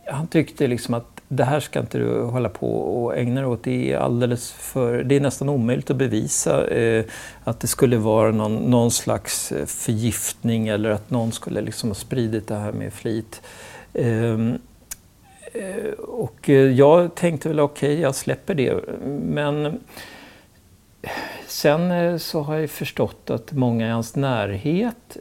han 0.07 0.27
tyckte 0.27 0.67
liksom 0.67 0.95
att 0.95 1.07
det 1.29 1.45
här 1.45 1.61
ska 1.61 1.81
inte 1.81 1.99
du 1.99 2.23
hålla 2.23 2.49
på 2.49 2.73
och 2.79 3.17
ägna 3.17 3.41
dig 3.41 3.51
åt. 3.51 3.65
Det 3.65 3.93
är 3.93 3.99
alldeles 3.99 4.53
för... 4.53 5.03
Det 5.03 5.17
är 5.17 5.21
nästan 5.21 5.49
omöjligt 5.49 5.91
att 5.91 5.97
bevisa 5.97 6.69
eh, 6.69 7.05
att 7.45 7.61
det 7.61 7.67
skulle 7.67 7.97
vara 7.97 8.31
någon, 8.31 8.55
någon 8.55 8.91
slags 8.91 9.53
förgiftning 9.67 10.69
eller 10.69 10.91
att 10.91 11.11
någon 11.11 11.33
skulle 11.33 11.61
liksom 11.61 11.91
ha 11.91 11.95
spridit 11.95 12.49
det 12.49 12.57
här 12.57 12.73
med 12.73 12.93
flit. 12.93 13.43
Ehm, 13.95 14.59
Eh, 15.59 15.93
och 15.99 16.51
eh, 16.51 16.71
jag 16.71 17.15
tänkte 17.15 17.49
väl 17.49 17.61
okej, 17.61 17.93
okay, 17.93 18.03
jag 18.03 18.15
släpper 18.15 18.55
det. 18.55 18.75
Men 19.23 19.81
sen 21.47 21.91
eh, 21.91 22.17
så 22.17 22.41
har 22.41 22.57
jag 22.57 22.71
förstått 22.71 23.31
att 23.31 23.53
många 23.53 23.87
i 23.87 23.91
hans 23.91 24.17
närhet 24.17 25.17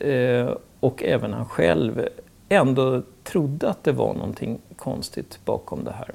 och 0.80 1.04
även 1.04 1.34
han 1.34 1.46
själv 1.46 2.08
ändå 2.50 3.02
trodde 3.24 3.70
att 3.70 3.84
det 3.84 3.92
var 3.92 4.14
någonting 4.14 4.60
konstigt 4.76 5.40
bakom 5.46 5.84
det 5.84 5.92
här. 5.92 6.12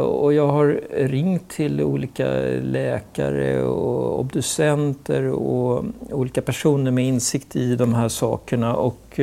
Och 0.00 0.32
jag 0.32 0.46
har 0.46 0.80
ringt 0.92 1.50
till 1.50 1.82
olika 1.82 2.26
läkare 2.62 3.62
och 3.62 4.20
obducenter 4.20 5.28
och 5.28 5.84
olika 6.10 6.42
personer 6.42 6.90
med 6.90 7.04
insikt 7.04 7.56
i 7.56 7.76
de 7.76 7.94
här 7.94 8.08
sakerna. 8.08 8.74
Och 8.74 9.20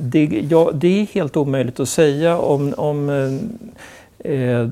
det, 0.00 0.46
ja, 0.50 0.70
det 0.74 1.00
är 1.00 1.06
helt 1.06 1.36
omöjligt 1.36 1.80
att 1.80 1.88
säga 1.88 2.38
om, 2.38 2.74
om 2.76 3.10
eh, 4.18 4.32
eh 4.32 4.68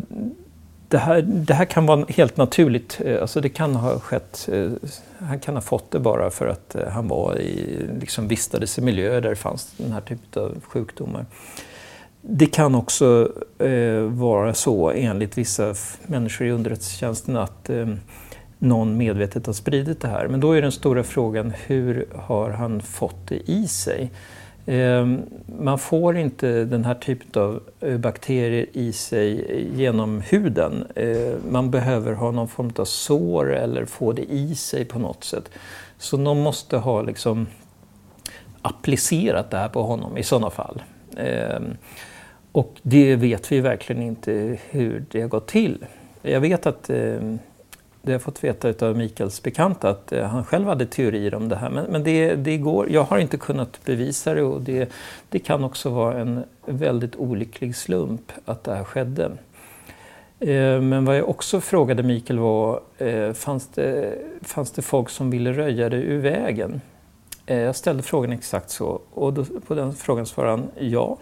det 0.90 0.98
här, 0.98 1.22
det 1.22 1.54
här 1.54 1.64
kan 1.64 1.86
vara 1.86 2.04
helt 2.08 2.36
naturligt. 2.36 3.00
Eh, 3.04 3.20
alltså 3.20 3.40
det 3.40 3.48
kan 3.48 3.74
ha 3.74 3.98
skett, 3.98 4.48
eh, 4.52 4.70
han 5.18 5.40
kan 5.40 5.54
ha 5.54 5.60
fått 5.60 5.90
det 5.90 5.98
bara 5.98 6.30
för 6.30 6.46
att 6.46 6.76
han 6.92 7.08
var 7.08 7.38
i, 7.38 7.86
liksom 8.00 8.28
vistades 8.28 8.78
i 8.78 8.80
miljöer 8.80 9.20
där 9.20 9.30
det 9.30 9.36
fanns 9.36 9.72
den 9.76 9.92
här 9.92 10.00
typen 10.00 10.42
av 10.42 10.60
sjukdomar. 10.62 11.26
Det 12.20 12.46
kan 12.46 12.74
också 12.74 13.32
eh, 13.58 14.00
vara 14.00 14.54
så 14.54 14.90
enligt 14.90 15.38
vissa 15.38 15.74
människor 16.06 16.46
i 16.46 16.50
underrättelsetjänsten 16.50 17.36
att 17.36 17.70
eh, 17.70 17.86
någon 18.58 18.96
medvetet 18.96 19.46
har 19.46 19.52
spridit 19.52 20.00
det 20.00 20.08
här. 20.08 20.28
Men 20.28 20.40
då 20.40 20.52
är 20.52 20.62
den 20.62 20.72
stora 20.72 21.02
frågan 21.02 21.52
hur 21.66 22.08
har 22.14 22.50
han 22.50 22.80
fått 22.80 23.28
det 23.28 23.50
i 23.50 23.68
sig? 23.68 24.10
Ehm, 24.70 25.22
man 25.58 25.78
får 25.78 26.16
inte 26.16 26.64
den 26.64 26.84
här 26.84 26.94
typen 26.94 27.42
av 27.42 27.62
eh, 27.80 27.98
bakterier 27.98 28.66
i 28.72 28.92
sig 28.92 29.68
genom 29.76 30.20
huden. 30.20 30.86
Ehm, 30.96 31.40
man 31.50 31.70
behöver 31.70 32.12
ha 32.12 32.30
någon 32.30 32.48
form 32.48 32.72
av 32.76 32.84
sår 32.84 33.54
eller 33.54 33.84
få 33.84 34.12
det 34.12 34.22
i 34.22 34.54
sig 34.54 34.84
på 34.84 34.98
något 34.98 35.24
sätt. 35.24 35.50
Så 35.98 36.16
någon 36.16 36.40
måste 36.40 36.76
ha 36.76 37.02
liksom 37.02 37.46
applicerat 38.62 39.50
det 39.50 39.56
här 39.56 39.68
på 39.68 39.82
honom 39.82 40.16
i 40.18 40.22
sådana 40.22 40.50
fall. 40.50 40.82
Ehm, 41.16 41.76
och 42.52 42.74
det 42.82 43.16
vet 43.16 43.52
vi 43.52 43.60
verkligen 43.60 44.02
inte 44.02 44.58
hur 44.70 45.04
det 45.10 45.20
har 45.20 45.28
gått 45.28 45.46
till. 45.46 45.86
Jag 46.22 46.40
vet 46.40 46.66
att 46.66 46.90
det 48.02 48.10
har 48.10 48.14
jag 48.14 48.22
fått 48.22 48.44
veta 48.44 48.86
av 48.86 48.96
Mikaels 48.96 49.42
bekanta 49.42 49.90
att 49.90 50.12
eh, 50.12 50.24
han 50.24 50.44
själv 50.44 50.66
hade 50.66 50.86
teorier 50.86 51.34
om 51.34 51.48
det 51.48 51.56
här. 51.56 51.70
Men, 51.70 51.84
men 51.84 52.04
det, 52.04 52.34
det 52.34 52.56
går, 52.58 52.90
jag 52.90 53.02
har 53.02 53.18
inte 53.18 53.36
kunnat 53.36 53.84
bevisa 53.84 54.34
det 54.34 54.42
och 54.42 54.60
det, 54.60 54.92
det 55.28 55.38
kan 55.38 55.64
också 55.64 55.90
vara 55.90 56.20
en 56.20 56.44
väldigt 56.66 57.16
olycklig 57.16 57.76
slump 57.76 58.32
att 58.44 58.64
det 58.64 58.74
här 58.74 58.84
skedde. 58.84 59.32
Eh, 60.40 60.80
men 60.80 61.04
vad 61.04 61.16
jag 61.16 61.28
också 61.28 61.60
frågade 61.60 62.02
Mikael 62.02 62.38
var, 62.38 62.80
eh, 62.98 63.32
fanns 63.32 63.68
det, 63.68 64.18
fanns 64.42 64.70
det 64.70 64.82
folk 64.82 65.08
som 65.10 65.30
ville 65.30 65.52
röja 65.52 65.88
det 65.88 65.96
ur 65.96 66.20
vägen? 66.20 66.80
Jag 67.46 67.76
ställde 67.76 68.02
frågan 68.02 68.32
exakt 68.32 68.70
så 68.70 69.00
och 69.10 69.32
då, 69.32 69.44
på 69.44 69.74
den 69.74 69.94
frågan 69.94 70.26
svarade 70.26 70.52
han 70.52 70.68
ja. 70.78 71.18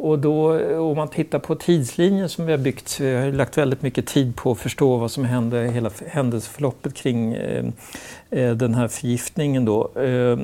Och 0.00 0.18
då, 0.18 0.60
om 0.78 0.96
man 0.96 1.08
tittar 1.08 1.38
på 1.38 1.54
tidslinjen 1.54 2.28
som 2.28 2.46
vi 2.46 2.52
har 2.52 2.58
byggt, 2.58 3.00
vi 3.00 3.14
har 3.14 3.32
lagt 3.32 3.58
väldigt 3.58 3.82
mycket 3.82 4.06
tid 4.06 4.36
på 4.36 4.50
att 4.50 4.58
förstå 4.58 4.96
vad 4.96 5.10
som 5.10 5.24
hände, 5.24 5.58
hela 5.58 5.90
händelseförloppet 6.06 6.94
kring 6.94 7.34
eh, 7.34 7.64
eh, 8.30 8.50
den 8.50 8.74
här 8.74 8.88
förgiftningen 8.88 9.64
då. 9.64 10.00
Eh, 10.00 10.38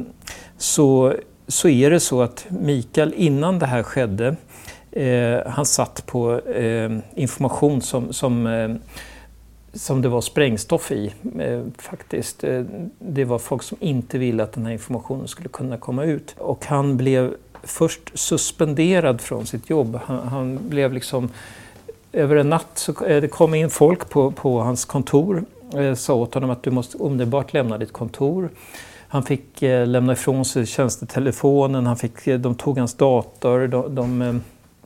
så, 0.58 1.14
så 1.46 1.68
är 1.68 1.90
det 1.90 2.00
så 2.00 2.22
att 2.22 2.46
Mikael 2.48 3.14
innan 3.16 3.58
det 3.58 3.66
här 3.66 3.82
skedde, 3.82 4.36
eh, 4.92 5.38
han 5.46 5.66
satt 5.66 6.06
på 6.06 6.40
eh, 6.40 6.90
information 7.14 7.82
som, 7.82 8.12
som 8.12 8.46
eh, 8.46 8.70
som 9.72 10.02
det 10.02 10.08
var 10.08 10.20
sprängstoff 10.20 10.92
i 10.92 11.12
eh, 11.38 11.62
faktiskt. 11.78 12.44
Eh, 12.44 12.64
det 12.98 13.24
var 13.24 13.38
folk 13.38 13.62
som 13.62 13.78
inte 13.80 14.18
ville 14.18 14.42
att 14.42 14.52
den 14.52 14.66
här 14.66 14.72
informationen 14.72 15.28
skulle 15.28 15.48
kunna 15.48 15.76
komma 15.76 16.04
ut. 16.04 16.34
Och 16.38 16.64
han 16.66 16.96
blev 16.96 17.34
först 17.62 18.00
suspenderad 18.14 19.20
från 19.20 19.46
sitt 19.46 19.70
jobb. 19.70 20.00
Han, 20.04 20.28
han 20.28 20.58
blev 20.68 20.92
liksom... 20.92 21.28
Över 22.12 22.36
en 22.36 22.48
natt 22.48 22.70
så 22.74 23.04
eh, 23.04 23.20
det 23.20 23.28
kom 23.28 23.54
in 23.54 23.70
folk 23.70 24.10
på, 24.10 24.30
på 24.30 24.60
hans 24.60 24.84
kontor 24.84 25.44
eh, 25.74 25.94
sa 25.94 26.14
åt 26.14 26.34
honom 26.34 26.50
att 26.50 26.62
du 26.62 26.70
måste 26.70 26.96
omedelbart 26.96 27.52
lämna 27.52 27.78
ditt 27.78 27.92
kontor. 27.92 28.50
Han 29.12 29.22
fick 29.22 29.62
eh, 29.62 29.86
lämna 29.86 30.12
ifrån 30.12 30.44
sig 30.44 30.66
tjänstetelefonen, 30.66 31.86
han 31.86 31.96
fick, 31.96 32.26
eh, 32.26 32.38
de 32.38 32.54
tog 32.54 32.78
hans 32.78 32.94
dator. 32.94 33.66
De, 33.66 33.94
de, 33.94 34.22
eh, 34.22 34.34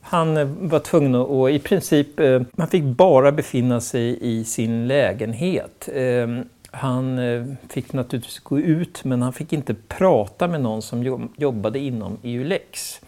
han 0.01 0.57
var 0.67 0.79
tvungen 0.79 1.15
att, 1.15 1.27
och 1.27 1.51
i 1.51 1.59
princip, 1.59 2.07
man 2.51 2.67
fick 2.67 2.83
bara 2.83 3.31
befinna 3.31 3.81
sig 3.81 4.17
i 4.21 4.43
sin 4.43 4.87
lägenhet. 4.87 5.89
Ehm, 5.93 6.43
han 6.75 7.19
eh, 7.19 7.45
fick 7.69 7.93
naturligtvis 7.93 8.39
gå 8.39 8.59
ut 8.59 9.03
men 9.03 9.21
han 9.21 9.33
fick 9.33 9.53
inte 9.53 9.73
prata 9.73 10.47
med 10.47 10.61
någon 10.61 10.81
som 10.81 11.29
jobbade 11.37 11.79
inom 11.79 12.17
EULEX. 12.23 13.01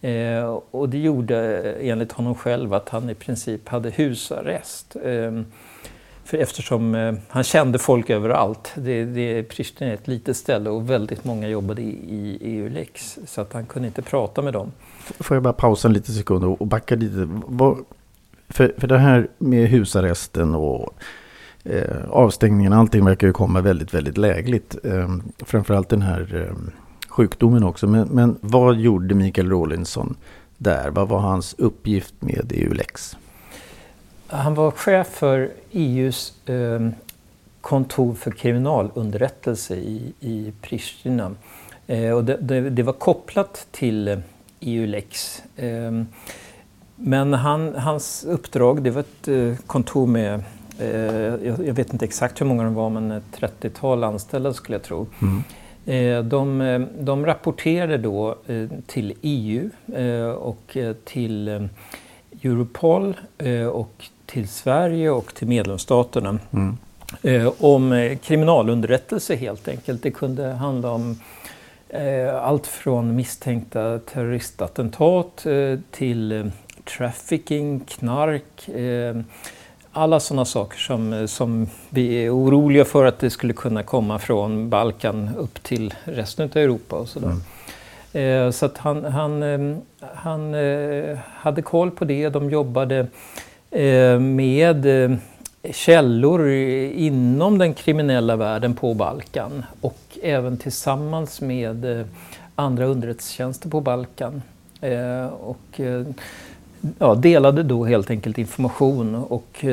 Eh, 0.00 0.60
och 0.70 0.88
det 0.88 0.98
gjorde 0.98 1.62
eh, 1.62 1.90
enligt 1.90 2.12
honom 2.12 2.34
själv 2.34 2.74
att 2.74 2.88
han 2.88 3.10
i 3.10 3.14
princip 3.14 3.68
hade 3.68 3.90
husarrest. 3.90 4.96
Eh, 5.04 5.42
för 6.24 6.38
eftersom 6.38 6.94
eh, 6.94 7.14
han 7.28 7.44
kände 7.44 7.78
folk 7.78 8.10
överallt. 8.10 8.72
Det, 8.74 9.04
det, 9.04 9.42
Pristina 9.42 9.90
är 9.90 9.94
ett 9.94 10.08
litet 10.08 10.36
ställe 10.36 10.70
och 10.70 10.90
väldigt 10.90 11.24
många 11.24 11.48
jobbade 11.48 11.82
i, 11.82 11.90
i 12.10 12.38
EULEX. 12.58 13.18
Så 13.26 13.40
att 13.40 13.52
han 13.52 13.66
kunde 13.66 13.88
inte 13.88 14.02
prata 14.02 14.42
med 14.42 14.52
dem. 14.52 14.72
Får 14.98 15.34
jag 15.34 15.42
bara 15.42 15.52
pausa 15.52 15.88
en 15.88 15.94
liten 15.94 16.14
sekund 16.14 16.44
och 16.44 16.66
backa 16.66 16.94
lite? 16.94 17.28
För, 18.48 18.74
för 18.78 18.86
det 18.86 18.98
här 18.98 19.28
med 19.38 19.68
husarresten 19.68 20.54
och 20.54 20.94
eh, 21.64 22.10
avstängningen, 22.10 22.72
allting 22.72 23.04
verkar 23.04 23.26
ju 23.26 23.32
komma 23.32 23.60
väldigt, 23.60 23.94
väldigt 23.94 24.18
lägligt. 24.18 24.76
Eh, 24.84 25.16
framförallt 25.38 25.88
den 25.88 26.02
här 26.02 26.46
eh, 26.48 26.72
sjukdomen 27.08 27.64
också. 27.64 27.86
Men, 27.86 28.08
men 28.08 28.38
vad 28.40 28.76
gjorde 28.76 29.14
Mikael 29.14 29.50
Rawlinson 29.50 30.16
där? 30.56 30.90
Vad 30.90 31.08
var 31.08 31.18
hans 31.18 31.54
uppgift 31.58 32.14
med 32.20 32.52
EU-lex? 32.54 33.16
Han 34.26 34.54
var 34.54 34.70
chef 34.70 35.06
för 35.06 35.50
EUs 35.70 36.48
eh, 36.48 36.88
kontor 37.60 38.14
för 38.14 38.30
kriminalunderrättelse 38.30 39.76
i, 39.76 40.12
i 40.20 40.52
Pristina. 40.60 41.34
Eh, 41.86 42.10
och 42.10 42.24
det, 42.24 42.36
det, 42.40 42.70
det, 42.70 42.82
var 42.82 42.92
kopplat 42.92 43.66
till 43.70 44.20
EU-lex. 44.60 45.42
Eh, 45.56 45.86
ehm, 45.86 46.06
men 46.96 47.34
han, 47.34 47.74
hans 47.74 48.24
uppdrag, 48.24 48.82
det 48.82 48.90
var 48.90 49.00
ett 49.00 49.28
eh, 49.28 49.54
kontor 49.66 50.06
med 50.06 50.42
jag 51.44 51.74
vet 51.74 51.92
inte 51.92 52.04
exakt 52.04 52.40
hur 52.40 52.46
många 52.46 52.64
de 52.64 52.74
var, 52.74 52.90
men 52.90 53.10
ett 53.10 53.40
30-tal 53.40 54.04
anställda 54.04 54.52
skulle 54.52 54.74
jag 54.74 54.82
tro. 54.82 55.06
Mm. 55.22 55.42
Eh, 55.88 56.22
de, 56.24 56.60
eh, 56.60 56.80
de 57.00 57.26
rapporterade 57.26 57.98
då 57.98 58.36
till 58.86 59.14
EU 59.22 59.70
och 60.38 60.76
till 61.04 61.68
Europol 62.42 63.16
och 63.72 64.04
till 64.26 64.48
Sverige 64.48 65.10
och 65.10 65.34
till 65.34 65.48
medlemsstaterna. 65.48 66.38
Mm. 66.50 66.76
Om 67.58 68.16
kriminalunderrättelse 68.22 69.36
helt 69.36 69.68
enkelt. 69.68 70.02
Det 70.02 70.10
kunde 70.10 70.52
handla 70.52 70.90
om 70.90 71.20
allt 72.40 72.66
från 72.66 73.16
misstänkta 73.16 73.98
terroristattentat 73.98 75.46
till 75.90 76.50
trafficking, 76.84 77.80
knark, 77.80 78.68
alla 79.92 80.20
sådana 80.20 80.44
saker 80.44 80.78
som, 80.78 81.28
som 81.28 81.68
vi 81.88 82.24
är 82.24 82.34
oroliga 82.34 82.84
för 82.84 83.04
att 83.04 83.18
det 83.18 83.30
skulle 83.30 83.52
kunna 83.52 83.82
komma 83.82 84.18
från 84.18 84.70
Balkan 84.70 85.30
upp 85.38 85.62
till 85.62 85.94
resten 86.04 86.44
av 86.44 86.56
Europa 86.56 86.96
och 86.96 87.08
sådär. 87.08 87.28
Mm. 87.28 87.40
Eh, 88.12 88.50
så 88.50 88.66
att 88.66 88.78
han, 88.78 89.04
han, 89.04 89.42
eh, 89.42 89.76
han 90.14 90.54
eh, 90.54 91.18
hade 91.24 91.62
koll 91.62 91.90
på 91.90 92.04
det. 92.04 92.28
De 92.28 92.50
jobbade 92.50 93.06
med 94.20 94.86
källor 95.70 96.48
inom 96.48 97.58
den 97.58 97.74
kriminella 97.74 98.36
världen 98.36 98.74
på 98.74 98.94
Balkan 98.94 99.64
och 99.80 99.98
även 100.22 100.56
tillsammans 100.56 101.40
med 101.40 102.04
andra 102.54 102.84
underrättelsetjänster 102.84 103.68
på 103.68 103.80
Balkan. 103.80 104.42
Och 105.40 105.80
ja, 106.98 107.14
delade 107.14 107.62
då 107.62 107.84
helt 107.84 108.10
enkelt 108.10 108.38
information 108.38 109.14
och, 109.14 109.64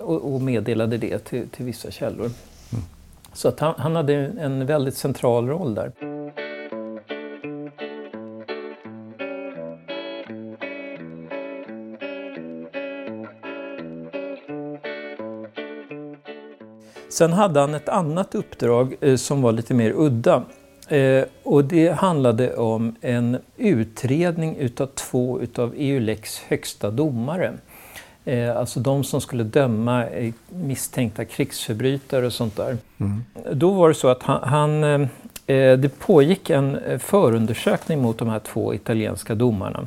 och 0.00 0.40
meddelade 0.40 0.98
det 0.98 1.18
till, 1.18 1.48
till 1.48 1.64
vissa 1.64 1.90
källor. 1.90 2.24
Mm. 2.24 2.84
Så 3.32 3.48
att 3.48 3.60
han, 3.60 3.74
han 3.78 3.96
hade 3.96 4.14
en 4.14 4.66
väldigt 4.66 4.96
central 4.96 5.48
roll 5.48 5.74
där. 5.74 5.92
Sen 17.12 17.32
hade 17.32 17.60
han 17.60 17.74
ett 17.74 17.88
annat 17.88 18.34
uppdrag 18.34 18.94
eh, 19.00 19.16
som 19.16 19.42
var 19.42 19.52
lite 19.52 19.74
mer 19.74 19.92
udda. 19.96 20.42
Eh, 20.92 21.24
och 21.42 21.64
det 21.64 21.88
handlade 21.88 22.56
om 22.56 22.96
en 23.00 23.38
utredning 23.56 24.56
utav 24.56 24.86
två 24.86 25.40
utav 25.40 25.74
EULEX 25.76 26.38
högsta 26.48 26.90
domare. 26.90 27.52
Eh, 28.24 28.56
alltså 28.56 28.80
de 28.80 29.04
som 29.04 29.20
skulle 29.20 29.44
döma 29.44 30.06
eh, 30.06 30.32
misstänkta 30.48 31.24
krigsförbrytare 31.24 32.26
och 32.26 32.32
sånt 32.32 32.56
där. 32.56 32.76
Mm. 32.98 33.24
Då 33.52 33.70
var 33.70 33.88
det 33.88 33.94
så 33.94 34.08
att 34.08 34.22
han, 34.22 34.42
han 34.42 35.08
det 35.80 35.98
pågick 35.98 36.50
en 36.50 36.98
förundersökning 36.98 38.02
mot 38.02 38.18
de 38.18 38.28
här 38.28 38.38
två 38.38 38.74
italienska 38.74 39.34
domarna. 39.34 39.86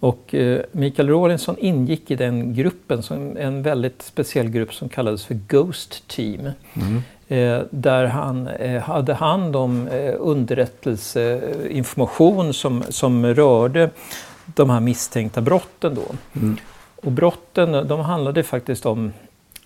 Och 0.00 0.34
eh, 0.34 0.60
Mikael 0.72 1.08
Rawlinson 1.08 1.56
ingick 1.58 2.10
i 2.10 2.14
den 2.14 2.54
gruppen, 2.54 3.02
som 3.02 3.36
en 3.36 3.62
väldigt 3.62 4.02
speciell 4.02 4.48
grupp 4.48 4.74
som 4.74 4.88
kallades 4.88 5.24
för 5.24 5.38
Ghost 5.48 6.08
Team. 6.08 6.50
Mm. 6.74 7.02
Eh, 7.30 7.62
där 7.70 8.04
han 8.04 8.46
eh, 8.46 8.82
hade 8.82 9.14
hand 9.14 9.56
om 9.56 9.88
eh, 9.88 10.14
underrättelseinformation 10.18 12.54
som, 12.54 12.84
som 12.88 13.26
rörde 13.26 13.90
de 14.44 14.70
här 14.70 14.80
misstänkta 14.80 15.40
brotten. 15.40 15.94
Då. 15.94 16.04
Mm. 16.40 16.56
Och 16.96 17.12
brotten 17.12 17.88
de 17.88 18.00
handlade 18.00 18.42
faktiskt 18.42 18.86
om 18.86 19.12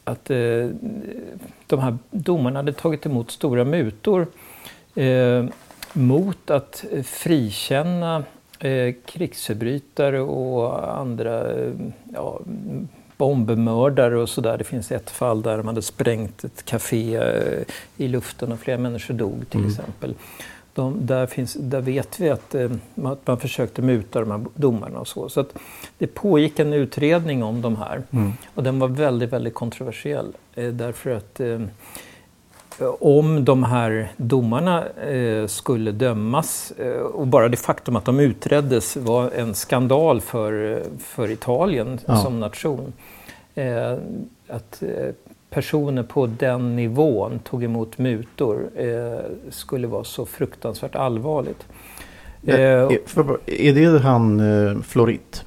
att 0.05 0.25
de 1.67 1.79
här 1.79 1.99
domarna 2.11 2.59
hade 2.59 2.73
tagit 2.73 3.07
emot 3.07 3.31
stora 3.31 3.65
mutor 3.65 4.27
mot 5.93 6.51
att 6.51 6.85
frikänna 7.05 8.25
eh, 8.62 8.95
krigsförbrytare 9.04 10.21
och 10.21 10.99
andra 10.99 11.52
eh, 11.52 11.73
ja, 12.12 12.40
bombmördare 13.16 14.19
och 14.19 14.28
sådär. 14.28 14.59
Det 14.59 14.64
finns 14.64 14.92
ett 14.92 15.11
fall 15.11 15.42
där 15.42 15.57
man 15.57 15.66
hade 15.66 15.83
sprängt 15.83 16.45
ett 16.45 16.64
café 16.64 17.16
eh, 17.16 17.62
i 17.97 18.09
luften 18.09 18.52
och 18.52 18.61
flera 18.61 18.78
människor 18.78 19.14
dog 19.14 19.50
till 19.50 19.61
mm. 19.61 19.71
exempel. 19.71 20.14
De, 20.75 21.07
där, 21.07 21.26
finns, 21.26 21.54
där 21.54 21.81
vet 21.81 22.21
vi 22.21 22.31
att, 22.31 22.54
eh, 22.54 22.71
att 23.04 23.26
man 23.26 23.40
försökte 23.40 23.83
muta 23.83 24.21
de 24.21 24.31
här 24.31 24.45
domarna 24.54 24.99
och 24.99 25.09
så. 25.09 25.28
Så 25.28 25.45
det 25.99 26.07
pågick 26.07 26.59
en 26.59 26.73
utredning 26.73 27.42
om 27.42 27.62
de 27.62 27.76
här 27.76 28.02
mm. 28.11 28.33
och 28.54 28.62
den 28.62 28.78
var 28.78 28.88
väldigt, 28.88 29.33
väldigt 29.33 29.54
kontroversiell. 29.54 30.33
Eh, 30.54 30.69
därför 30.69 31.11
att 31.11 31.40
om 33.00 33.45
de 33.45 33.64
här 33.64 34.12
domarna 34.17 34.85
eh, 34.88 35.47
skulle 35.47 35.93
dömas 35.93 36.73
eh, 36.79 36.91
och 36.91 37.26
bara 37.26 37.49
det 37.49 37.57
faktum 37.57 37.97
att 37.97 38.05
de 38.05 38.21
utreddes 38.21 38.97
var 38.97 39.31
en 39.31 39.55
skandal 39.55 40.21
för, 40.21 40.83
för 40.99 41.31
Italien 41.31 42.00
ja. 42.07 42.17
som 42.17 42.41
nation. 42.41 42.93
Eh, 43.55 43.93
att 44.49 44.83
personer 45.50 46.02
på 46.02 46.26
den 46.26 46.76
nivån 46.76 47.38
tog 47.38 47.64
emot 47.64 47.99
mutor 47.99 48.71
skulle 49.50 49.87
vara 49.87 50.05
så 50.05 50.26
fruktansvärt 50.26 50.95
allvarligt. 50.95 51.67
Eh, 52.46 52.57
är 53.46 53.73
det 53.75 53.99
han 53.99 54.83
Florit? 54.83 55.44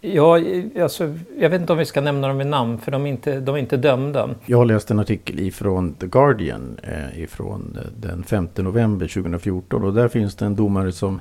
Ja, 0.00 0.38
alltså, 0.82 1.14
jag 1.38 1.50
vet 1.50 1.60
inte 1.60 1.72
om 1.72 1.78
vi 1.78 1.84
ska 1.84 2.00
nämna 2.00 2.28
dem 2.28 2.38
vid 2.38 2.46
namn 2.46 2.78
för 2.78 2.92
de 2.92 3.06
är 3.06 3.10
inte, 3.10 3.40
de 3.40 3.54
är 3.54 3.58
inte 3.58 3.76
dömda. 3.76 4.30
Jag 4.46 4.58
har 4.58 4.64
läst 4.64 4.90
en 4.90 4.98
artikel 4.98 5.40
ifrån 5.40 5.94
The 5.94 6.06
Guardian 6.06 6.78
eh, 6.82 7.22
ifrån 7.22 7.78
den 7.96 8.24
5 8.24 8.48
november 8.56 9.08
2014 9.08 9.84
och 9.84 9.94
där 9.94 10.08
finns 10.08 10.34
det 10.34 10.46
en 10.46 10.56
domare 10.56 10.92
som 10.92 11.20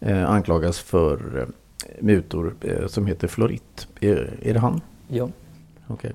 eh, 0.00 0.30
anklagas 0.30 0.80
för 0.80 1.40
eh, 1.40 1.46
mutor 2.00 2.54
eh, 2.60 2.86
som 2.86 3.06
heter 3.06 3.28
Florit. 3.28 3.88
Är, 4.00 4.38
är 4.42 4.54
det 4.54 4.60
han? 4.60 4.80
Ja. 5.08 5.28
Okej. 5.86 6.12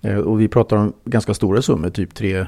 Okay. 0.00 0.12
Eh, 0.12 0.18
och 0.18 0.40
vi 0.40 0.48
pratar 0.48 0.76
om 0.76 0.92
ganska 1.04 1.34
stora 1.34 1.62
summor, 1.62 1.90
typ 1.90 2.14
3, 2.14 2.46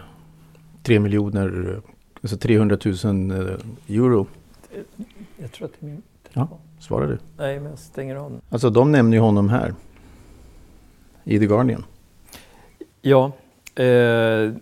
3 0.82 1.00
miljoner, 1.00 1.80
alltså 2.22 2.36
300 2.36 2.78
000 3.04 3.30
eh, 3.30 3.96
euro. 3.96 4.26
Jag 5.36 5.52
tror 5.52 5.66
att 5.66 5.72
det 5.80 5.86
är 5.86 5.90
min 5.90 6.02
telefon. 6.32 6.48
Ja. 6.50 6.58
Svarar 6.82 7.06
du? 7.06 7.18
Nej, 7.36 7.60
men 7.60 7.70
jag 7.70 7.78
stänger 7.78 8.16
av 8.16 8.40
Alltså 8.50 8.70
de 8.70 8.92
nämner 8.92 9.16
ju 9.16 9.20
honom 9.20 9.48
här. 9.48 9.74
I 11.24 11.38
The 11.38 11.46
Guardian. 11.46 11.84
Ja, 13.02 13.32
eh, 13.74 14.52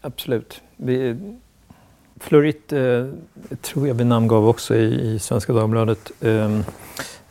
absolut. 0.00 0.60
Vi, 0.76 1.16
Florit 2.16 2.72
eh, 2.72 3.06
tror 3.60 3.88
jag 3.88 3.94
vi 3.94 4.04
namngav 4.04 4.48
också 4.48 4.74
i, 4.74 5.14
i 5.14 5.18
Svenska 5.18 5.52
Dagbladet. 5.52 6.12
Eh, 6.20 6.60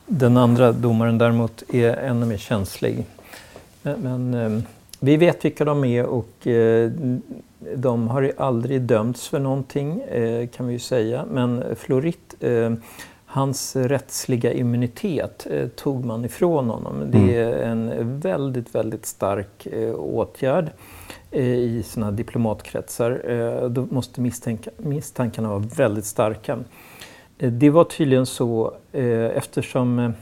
den 0.06 0.38
andra 0.38 0.72
domaren 0.72 1.18
däremot 1.18 1.64
är 1.74 1.98
ännu 1.98 2.26
mer 2.26 2.38
känslig. 2.38 3.06
Men, 3.82 4.02
men 4.02 4.34
eh, 4.34 4.64
vi 5.00 5.18
vet 5.18 5.46
vilka 5.46 5.66
de 5.66 5.84
är 5.86 6.06
och 6.06 6.48
eh, 6.48 6.92
de 7.76 8.08
har 8.08 8.32
aldrig 8.38 8.82
dömts 8.82 9.28
för 9.28 9.40
någonting 9.40 10.02
eh, 10.02 10.48
kan 10.48 10.68
vi 10.68 10.74
ju 10.74 10.80
säga. 10.80 11.26
Men 11.32 11.76
Florit 11.76 12.36
Hans 13.36 13.76
rättsliga 13.76 14.54
immunitet 14.54 15.48
eh, 15.50 15.67
tog 15.67 16.06
man 16.06 16.26
ifrån 16.26 16.69
honom. 16.69 16.95
Mm. 16.95 17.12
Det 17.12 17.36
är 17.36 17.63
en 17.63 18.19
väldigt, 18.19 18.76
väldigt 18.76 19.06
stark 19.06 19.65
eh, 19.65 19.95
åtgärd 19.95 20.69
eh, 21.32 21.43
i 21.43 21.84
sådana 21.86 22.12
diplomatkretsar. 22.12 23.32
Eh, 23.32 23.69
då 23.69 23.88
måste 23.89 24.21
misstänka, 24.21 24.71
misstankarna 24.78 25.50
vara 25.50 25.60
väldigt 25.60 26.06
starka. 26.06 26.60
Eh, 27.38 27.52
det 27.52 27.69
var 27.69 27.84
tydligen 27.84 28.26
så 28.26 28.74
eh, 28.91 29.38
eftersom 29.38 30.13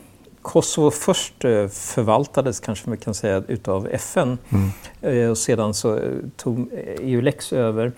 Kosovo 0.43 0.91
först 0.91 1.33
förvaltades, 1.71 2.59
kanske 2.59 2.89
man 2.89 2.97
kan 2.97 3.13
säga, 3.13 3.43
utav 3.47 3.87
FN 3.87 4.37
mm. 5.01 5.31
och 5.31 5.37
sedan 5.37 5.73
så 5.73 5.99
tog 6.37 6.69
EU-lex 6.99 7.53
över 7.53 7.91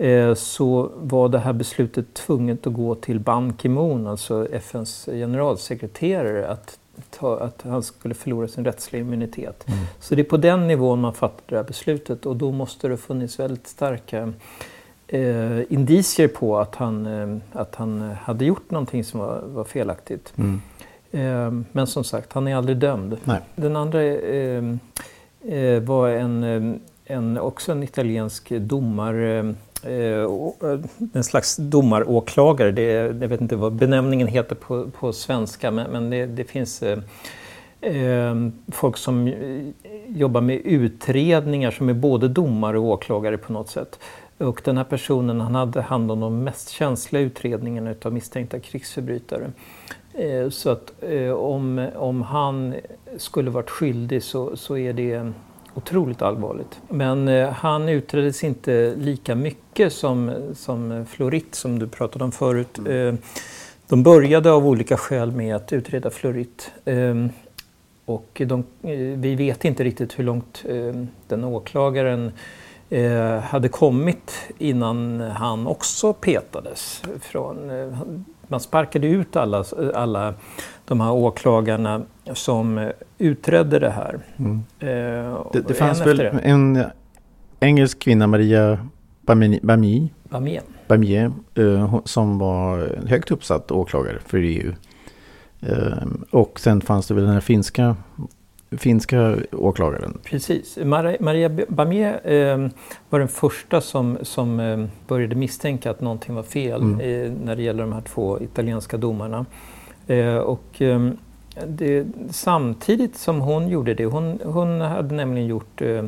Eh, 0.00 0.34
så 0.34 0.90
var 0.96 1.28
det 1.28 1.38
här 1.38 1.52
beslutet 1.52 2.14
tvunget 2.14 2.66
att 2.66 2.72
gå 2.72 2.94
till 2.94 3.20
Ban 3.20 3.52
Ki-Moon, 3.52 4.06
alltså 4.06 4.48
FNs 4.52 5.04
generalsekreterare, 5.04 6.48
att, 6.48 6.78
ta, 7.10 7.40
att 7.40 7.62
han 7.62 7.82
skulle 7.82 8.14
förlora 8.14 8.48
sin 8.48 8.64
rättsliga 8.64 9.02
immunitet. 9.02 9.68
Mm. 9.68 9.78
Så 10.00 10.14
det 10.14 10.22
är 10.22 10.24
på 10.24 10.36
den 10.36 10.68
nivån 10.68 11.00
man 11.00 11.14
fattar 11.14 11.42
det 11.46 11.56
här 11.56 11.64
beslutet 11.64 12.26
och 12.26 12.36
då 12.36 12.52
måste 12.52 12.88
det 12.88 12.96
funnits 12.96 13.38
väldigt 13.38 13.66
starka 13.66 14.32
eh, 15.06 15.72
indicier 15.72 16.28
på 16.28 16.58
att 16.58 16.74
han, 16.74 17.06
eh, 17.06 17.60
att 17.60 17.74
han 17.74 18.00
hade 18.22 18.44
gjort 18.44 18.70
någonting 18.70 19.04
som 19.04 19.20
var, 19.20 19.42
var 19.46 19.64
felaktigt. 19.64 20.32
Mm. 20.36 20.62
Eh, 21.12 21.52
men 21.72 21.86
som 21.86 22.04
sagt, 22.04 22.32
han 22.32 22.48
är 22.48 22.56
aldrig 22.56 22.76
dömd. 22.76 23.16
Nej. 23.24 23.40
Den 23.56 23.76
andra 23.76 24.02
eh, 24.02 24.64
eh, 25.44 25.82
var 25.82 26.08
en, 26.08 26.80
en, 27.04 27.38
också 27.38 27.72
en 27.72 27.82
italiensk 27.82 28.48
domare 28.50 29.54
Eh, 29.82 30.26
en 31.12 31.24
slags 31.24 31.56
domaråklagare. 31.56 32.70
Det, 32.72 32.82
jag 32.92 33.28
vet 33.28 33.40
inte 33.40 33.56
vad 33.56 33.72
benämningen 33.72 34.26
heter 34.28 34.54
på, 34.54 34.90
på 34.90 35.12
svenska 35.12 35.70
men, 35.70 35.90
men 35.90 36.10
det, 36.10 36.26
det, 36.26 36.44
finns 36.44 36.82
eh, 36.82 36.98
eh 37.80 38.34
folk 38.68 38.96
som 38.96 39.32
jobbar 40.08 40.40
med 40.40 40.56
utredningar 40.56 41.70
som 41.70 41.88
är 41.88 41.94
både 41.94 42.28
domare 42.28 42.78
och 42.78 42.84
åklagare 42.84 43.38
på 43.38 43.52
något 43.52 43.68
sätt. 43.68 43.98
Och 44.38 44.62
den 44.64 44.76
här 44.76 44.84
personen 44.84 45.40
han 45.40 45.54
hade 45.54 45.80
hand 45.80 46.10
om 46.10 46.20
de 46.20 46.44
mest 46.44 46.68
känsliga 46.68 47.22
utredningarna 47.22 47.94
av 48.04 48.12
misstänkta 48.12 48.60
krigsförbrytare. 48.60 49.50
Eh, 50.20 50.48
så 50.48 50.70
att 50.70 50.92
eh, 51.00 51.30
om, 51.30 51.88
om 51.96 52.22
han 52.22 52.74
skulle 53.16 53.50
varit 53.50 53.70
skyldig 53.70 54.22
så, 54.22 54.56
så 54.56 54.76
är 54.76 54.92
det 54.92 55.32
otroligt 55.74 56.22
allvarligt. 56.22 56.80
Men 56.88 57.28
eh, 57.28 57.48
han 57.48 57.88
utreddes 57.88 58.44
inte 58.44 58.94
lika 58.96 59.34
mycket 59.34 59.92
som, 59.92 60.32
som 60.54 61.06
Florit 61.06 61.54
som 61.54 61.78
du 61.78 61.88
pratade 61.88 62.24
om 62.24 62.32
förut. 62.32 62.78
Eh, 62.88 63.14
de 63.88 64.02
började 64.02 64.52
av 64.52 64.66
olika 64.66 64.96
skäl 64.96 65.32
med 65.32 65.56
att 65.56 65.72
utreda 65.72 66.10
Florit. 66.10 66.70
Och 68.04 68.42
de, 68.46 68.64
vi 69.16 69.34
vet 69.34 69.64
inte 69.64 69.84
riktigt 69.84 70.18
hur 70.18 70.24
långt 70.24 70.64
den 71.28 71.44
åklagaren 71.44 72.32
hade 73.42 73.68
kommit 73.68 74.32
innan 74.58 75.20
han 75.20 75.66
också 75.66 76.12
petades. 76.12 77.02
Från, 77.20 77.70
Man 78.50 78.60
sparkade 78.60 79.06
ut 79.06 79.36
alla, 79.36 79.64
alla 79.94 80.34
de 80.84 81.00
här 81.00 81.12
åklagarna 81.12 82.02
som 82.32 82.90
utredde 83.18 83.78
det 83.78 83.90
här. 83.90 84.18
Mm. 84.36 84.62
Eh, 84.78 85.46
det, 85.52 85.60
det 85.68 85.74
fanns 85.74 86.06
väl 86.06 86.20
en 86.20 86.84
engelsk 87.60 87.98
kvinna, 87.98 88.26
Maria. 88.26 88.78
Bamier 90.86 91.32
eh, 91.54 92.00
som 92.04 92.38
var 92.38 92.98
högt 93.06 93.30
uppsatt 93.30 93.70
åklagare 93.70 94.18
för 94.26 94.38
EU. 94.38 94.72
Eh, 95.60 96.04
och 96.30 96.60
sen 96.60 96.80
fanns 96.80 97.06
det 97.06 97.14
väl 97.14 97.24
den 97.24 97.32
här 97.32 97.40
finska 97.40 97.96
finska 98.78 99.36
åklagaren. 99.52 100.18
Precis. 100.24 100.78
Maria 101.20 101.50
Bamier 101.68 102.20
eh, 102.32 102.68
var 103.10 103.18
den 103.18 103.28
första 103.28 103.80
som, 103.80 104.18
som 104.22 104.60
eh, 104.60 104.86
började 105.06 105.34
misstänka 105.34 105.90
att 105.90 106.00
någonting 106.00 106.34
var 106.34 106.42
fel 106.42 106.82
mm. 106.82 107.00
eh, 107.00 107.32
när 107.44 107.56
det 107.56 107.62
gäller 107.62 107.82
de 107.82 107.92
här 107.92 108.00
två 108.00 108.40
italienska 108.40 108.96
domarna. 108.96 109.46
Eh, 110.06 110.36
och, 110.36 110.64
ehm, 110.78 111.16
det, 111.66 112.06
samtidigt 112.30 113.16
som 113.16 113.40
hon 113.40 113.68
gjorde 113.68 113.94
det, 113.94 114.04
hon, 114.04 114.40
hon 114.44 114.80
hade 114.80 115.14
nämligen 115.14 115.48
gjort 115.48 115.82
eh, 115.82 116.04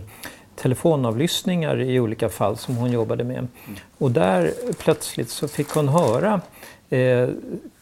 telefonavlyssningar 0.57 1.81
i 1.81 2.01
olika 2.01 2.29
fall 2.29 2.57
som 2.57 2.77
hon 2.77 2.93
jobbade 2.93 3.25
med. 3.25 3.39
Mm. 3.39 3.49
Och 3.99 4.11
där 4.11 4.51
plötsligt 4.79 5.29
så 5.29 5.49
fick 5.49 5.69
hon 5.69 5.89
höra 5.89 6.41
eh, 6.93 7.29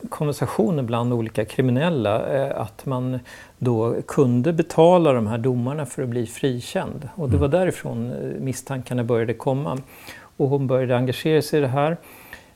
konversationer 0.08 0.82
bland 0.82 1.12
olika 1.12 1.44
kriminella 1.44 2.36
eh, 2.36 2.60
att 2.60 2.86
man 2.86 3.18
då 3.58 3.96
kunde 4.06 4.52
betala 4.52 5.12
de 5.12 5.26
här 5.26 5.38
domarna 5.38 5.86
för 5.86 6.02
att 6.02 6.08
bli 6.08 6.26
frikänd. 6.26 7.08
Och 7.14 7.28
det 7.28 7.36
mm. 7.36 7.40
var 7.40 7.58
därifrån 7.58 8.10
eh, 8.10 8.40
misstankarna 8.40 9.04
började 9.04 9.34
komma. 9.34 9.78
Och 10.36 10.48
hon 10.48 10.66
började 10.66 10.96
engagera 10.96 11.42
sig 11.42 11.58
i 11.58 11.62
det 11.62 11.68
här. 11.68 11.96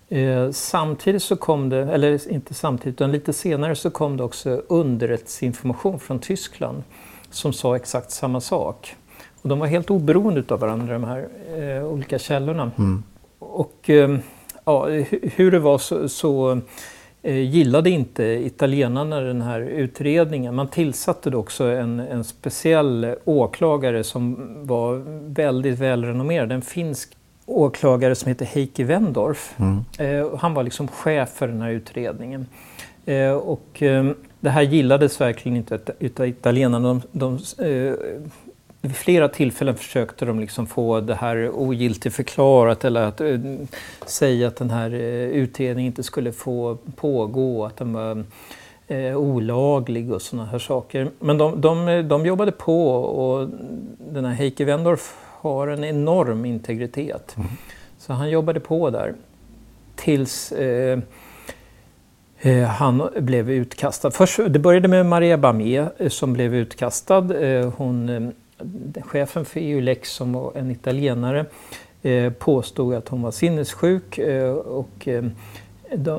Eh, 0.09 0.51
samtidigt 0.51 1.23
så 1.23 1.37
kom 1.37 1.69
det, 1.69 1.79
eller 1.79 2.33
inte 2.33 2.55
samtidigt, 2.55 2.95
utan 2.95 3.13
lite 3.13 3.33
senare 3.33 3.75
så 3.75 3.91
kom 3.91 4.17
det 4.17 4.25
också 4.25 4.63
underrättelseinformation 4.69 6.01
från 6.01 6.19
Tyskland 6.19 6.83
som 7.31 7.53
sa 7.53 7.77
exakt 7.77 8.11
samma 8.11 8.41
sak. 8.41 8.97
Och 9.43 9.49
de 9.49 9.59
var 9.59 9.67
helt 9.67 9.91
oberoende 9.91 10.45
av 10.49 10.61
varandra, 10.61 10.93
de 10.93 11.05
här 11.05 11.29
eh, 11.57 11.85
olika 11.85 12.19
källorna. 12.19 12.71
Mm. 12.79 13.03
Och 13.39 13.91
eh, 13.91 14.19
ja, 14.65 14.87
hur 15.23 15.51
det 15.51 15.59
var 15.59 15.79
så, 15.79 16.09
så 16.09 16.61
eh, 17.23 17.39
gillade 17.39 17.91
inte 17.91 18.25
italienarna 18.25 19.21
den 19.21 19.43
här 19.43 19.61
utredningen. 19.61 20.55
Man 20.55 20.69
tillsatte 20.69 21.37
också 21.37 21.65
en, 21.65 22.01
en 22.01 22.25
speciell 22.25 23.15
åklagare 23.25 24.05
som 24.05 24.37
var 24.67 25.03
väldigt 25.35 25.79
välrenommerad, 25.79 26.53
en 26.53 26.63
finsk 26.63 27.17
åklagare 27.47 28.15
som 28.15 28.29
heter 28.29 28.47
Heikki 28.47 28.85
Wendorf. 28.85 29.55
Mm. 29.57 29.85
Eh, 29.99 30.39
han 30.39 30.55
var 30.55 30.63
liksom 30.63 30.89
chef 30.89 31.29
för 31.29 31.49
den 31.49 31.63
här 31.63 31.71
utredningen. 31.71 32.47
Eh, 33.07 33.33
och 33.33 33.83
eh, 33.83 34.11
det 34.41 34.51
här 34.51 34.63
gillades 34.63 35.21
verkligen 35.21 35.57
inte 35.57 35.79
utav 35.99 36.27
italienarna. 36.27 36.89
De, 36.89 37.03
de, 37.13 37.39
vid 38.85 38.97
flera 38.97 39.29
tillfällen 39.29 39.75
försökte 39.75 40.25
de 40.25 40.41
liksom 40.41 40.67
få 40.67 41.01
det 41.01 41.15
här 41.15 41.51
ogiltigt 41.51 42.15
förklarat 42.15 42.85
eller 42.85 43.03
att 43.03 43.21
uh, 43.21 43.41
säga 44.07 44.49
att 44.49 44.57
den 44.57 44.71
här 44.71 44.95
uh, 44.95 45.01
utredningen 45.29 45.93
inte 45.93 46.03
skulle 46.03 46.33
få 46.33 46.79
pågå, 46.97 47.65
att 47.65 47.77
den 47.77 47.93
var 47.93 48.25
uh, 48.91 49.17
olaglig 49.17 50.13
och 50.13 50.23
sådana 50.23 50.49
här 50.49 50.59
saker. 50.59 51.11
Men 51.19 51.39
de, 51.39 51.61
de, 51.61 52.09
de 52.09 52.27
jobbade 52.27 52.53
på 52.53 52.95
och 52.95 53.49
den 54.13 54.25
här 54.25 54.35
Heike 54.35 54.65
Wendorf 54.65 55.17
har 55.41 55.69
en 55.69 55.85
enorm 55.85 56.45
integritet. 56.45 57.37
Mm. 57.37 57.49
Så 57.99 58.13
han 58.13 58.31
jobbade 58.31 58.61
på 58.61 58.91
där 58.91 59.15
tills 59.97 60.53
han 62.79 63.09
blev 63.17 63.51
utkastad. 63.51 64.11
Först, 64.11 64.41
det 64.49 64.59
började 64.59 64.89
med 64.89 65.07
Maria 65.07 65.39
Bamé 65.39 65.89
som 66.09 66.33
blev 66.33 66.55
utkastad. 66.55 67.21
Hon 67.77 68.33
chefen 69.03 69.45
för 69.45 69.61
EU-lex 69.61 70.11
som 70.11 70.33
var 70.33 70.53
en 70.55 70.71
italienare 70.71 71.47
eh, 72.03 72.33
påstod 72.33 72.95
att 72.95 73.09
hon 73.09 73.23
var 73.23 73.31
sinnessjuk 73.31 74.19
eh, 74.19 74.53
och 74.53 75.09
eh, 75.09 75.25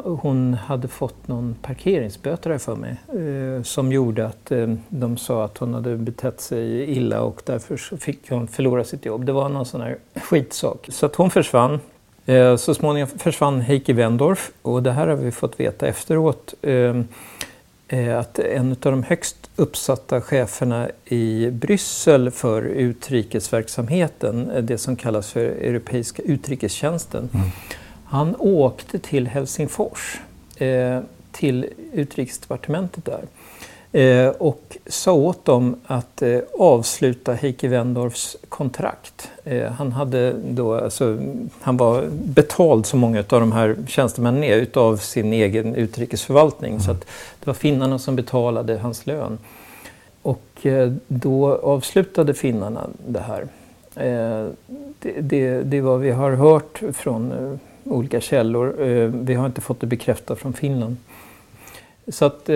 hon 0.04 0.54
hade 0.54 0.88
fått 0.88 1.28
någon 1.28 1.56
parkeringsböter 1.62 2.58
för 2.58 2.76
mig 2.76 2.98
som 3.64 3.92
gjorde 3.92 4.26
att 4.26 4.52
de 4.90 5.18
sa 5.18 5.46
att 5.46 5.58
hon 5.58 5.74
hade 5.74 5.98
betett 5.98 6.42
sig 6.42 6.92
illa 6.92 7.22
och 7.22 7.42
därför 7.46 7.98
fick 7.98 8.30
hon 8.30 8.48
förlora 8.48 8.84
sitt 8.84 9.06
jobb. 9.06 9.26
Det 9.26 9.32
var 9.32 9.50
någon 9.50 9.66
sån 9.66 9.82
här 9.82 9.98
skitsak. 10.16 10.88
Så 10.92 11.06
att 11.06 11.16
hon 11.16 11.30
försvann. 11.30 11.80
Så 12.58 12.74
småningom 12.74 13.08
försvann 13.08 13.62
Heikki 13.62 13.94
Wendorf 13.94 14.52
och 14.62 14.84
det 14.84 14.92
här 14.92 15.08
har 15.08 15.16
vi 15.16 15.32
fått 15.32 15.60
veta 15.60 15.88
efteråt 15.88 16.54
att 18.20 18.40
en 18.40 18.72
av 18.72 18.78
de 18.92 19.04
högst 19.04 19.50
uppsatta 19.56 20.22
cheferna 20.22 20.90
i 21.06 21.50
Bryssel 21.52 22.32
för 22.32 22.62
utrikesverksamheten, 22.62 24.52
det 24.62 24.78
som 24.78 24.96
kallas 24.96 25.32
för 25.32 25.42
Europeiska 25.42 26.22
utrikestjänsten. 26.22 27.30
Mm. 27.34 27.48
Han 28.06 28.36
åkte 28.36 29.00
till 29.00 29.28
Helsingfors, 29.28 30.20
eh, 30.58 31.00
till 31.32 31.70
utrikesdepartementet 31.94 33.06
där 33.06 33.22
eh, 33.22 33.28
och 34.38 34.78
sa 34.88 35.14
åt 35.14 35.46
dem 35.46 35.76
att 35.86 36.22
eh, 36.22 36.40
avsluta 36.60 37.34
Heikki 37.34 37.68
Wendorfs 37.68 38.38
kontrakt. 38.50 39.32
Eh, 39.44 39.72
han, 39.72 39.92
hade 39.92 40.34
då, 40.34 40.76
alltså, 40.76 41.18
han 41.62 41.78
var 41.78 42.04
betald, 42.12 42.86
som 42.86 43.00
många 43.00 43.20
av 43.20 43.40
de 43.40 43.52
här 43.52 43.76
tjänstemännen 43.88 44.44
är, 44.44 44.56
utav 44.56 44.98
sin 44.98 45.34
egen 45.34 45.76
utrikesförvaltning. 45.76 46.72
Mm. 46.72 46.84
Så 46.84 46.92
att 46.92 47.02
det 47.40 47.46
var 47.48 47.54
finnarna 47.54 48.00
som 48.00 48.16
betalade 48.16 48.78
hans 48.78 49.06
lön. 49.06 49.38
Och 50.22 50.66
eh, 50.66 50.92
då 51.08 51.56
avslutade 51.56 52.34
finnarna 52.34 52.90
det 53.08 53.20
här. 53.20 53.42
Eh, 53.96 54.48
det, 55.00 55.22
det, 55.22 55.62
det 55.62 55.78
är 55.78 55.82
vad 55.82 56.00
vi 56.00 56.12
har 56.12 56.32
hört 56.32 56.82
från 56.94 57.32
eh, 57.32 57.92
olika 57.94 58.22
källor. 58.22 58.76
Vi 59.08 59.34
har 59.34 59.46
inte 59.46 59.62
fått 59.62 59.80
det 59.80 59.88
bekräftat 59.88 60.40
från 60.40 60.54
Finland. 60.54 60.98
Så 62.08 62.26
att 62.26 62.50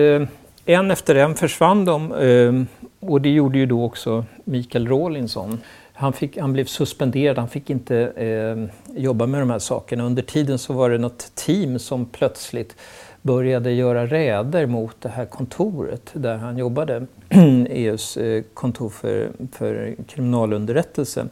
en 0.74 0.90
efter 0.90 1.14
en 1.14 1.34
försvann 1.34 1.84
de 1.84 2.12
ehm, 2.12 2.66
och 3.00 3.20
det 3.20 3.30
gjorde 3.30 3.58
ju 3.58 3.66
då 3.66 3.84
också 3.84 4.24
Mikael 4.44 4.88
Rawlinson. 4.88 5.58
Han, 5.92 6.12
fick, 6.12 6.38
han 6.38 6.52
blev 6.52 6.64
suspenderad, 6.64 7.38
han 7.38 7.48
fick 7.48 7.70
inte 7.70 7.96
eh, 7.98 8.96
jobba 9.02 9.26
med 9.26 9.40
de 9.40 9.50
här 9.50 9.58
sakerna. 9.58 10.04
Under 10.04 10.22
tiden 10.22 10.58
så 10.58 10.72
var 10.72 10.90
det 10.90 10.98
något 10.98 11.34
team 11.34 11.78
som 11.78 12.06
plötsligt 12.06 12.76
började 13.22 13.72
göra 13.72 14.06
räder 14.06 14.66
mot 14.66 14.96
det 15.00 15.08
här 15.08 15.26
kontoret 15.26 16.10
där 16.12 16.36
han 16.36 16.58
jobbade, 16.58 17.06
e 17.28 17.66
EUs 17.70 18.16
eh, 18.16 18.42
kontor 18.54 18.88
för, 18.88 19.30
för 19.52 19.96
kriminalunderrättelse. 20.08 21.26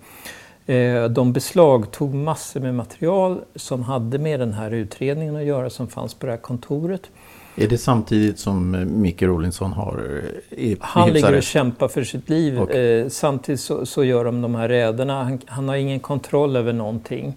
Eh, 0.66 1.04
de 1.04 1.32
beslagtog 1.32 2.14
massor 2.14 2.60
med 2.60 2.74
material 2.74 3.40
som 3.54 3.82
hade 3.82 4.18
med 4.18 4.40
den 4.40 4.52
här 4.52 4.70
utredningen 4.70 5.36
att 5.36 5.44
göra 5.44 5.70
som 5.70 5.88
fanns 5.88 6.14
på 6.14 6.26
det 6.26 6.32
här 6.32 6.38
kontoret. 6.38 7.10
Är 7.60 7.68
det 7.68 7.78
samtidigt 7.78 8.38
som 8.38 8.74
eh, 8.74 8.80
Micke 8.84 9.22
Rolinsson 9.22 9.72
har 9.72 10.22
i 10.50 10.76
Han 10.80 11.12
ligger 11.12 11.36
och 11.36 11.42
kämpar 11.42 11.88
för 11.88 12.04
sitt 12.04 12.28
liv. 12.28 12.60
Okay. 12.60 12.80
Eh, 12.80 13.08
samtidigt 13.08 13.60
så, 13.60 13.86
så, 13.86 14.04
gör 14.04 14.24
de 14.24 14.42
de 14.42 14.54
här 14.54 14.68
räderna. 14.68 15.24
Han, 15.24 15.40
han, 15.46 15.68
har 15.68 15.76
ingen 15.76 16.00
kontroll 16.00 16.56
över 16.56 16.72
någonting. 16.72 17.36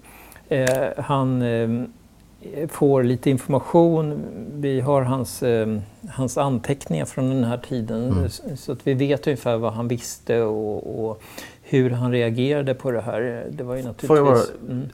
Eh, 0.50 0.68
han 0.98 1.42
eh, 1.42 2.68
får 2.68 3.04
lite 3.04 3.30
information. 3.30 4.22
Vi 4.56 4.80
har 4.80 5.02
hans, 5.02 5.44
eh, 5.44 5.78
hans 6.10 6.38
anteckningar 6.38 7.06
från 7.06 7.30
den 7.30 7.44
här 7.44 7.58
tiden. 7.58 8.12
Mm. 8.12 8.58
Så 8.58 8.72
att 8.72 8.88
vi 8.88 8.94
vet 8.94 9.28
ungefär 9.28 9.58
vad 9.58 9.74
han 9.74 9.88
visste 9.88 10.42
och, 10.42 11.06
och, 11.06 11.22
hur 11.64 11.90
han 11.90 12.12
reagerade 12.12 12.74
på 12.74 12.92
det 12.92 13.02
här. 13.02 13.48
Det 13.52 13.64
var 13.64 13.76
ju 13.76 13.84
naturligtvis... 13.84 14.52
Bara, 14.60 14.72
mm 14.74 14.88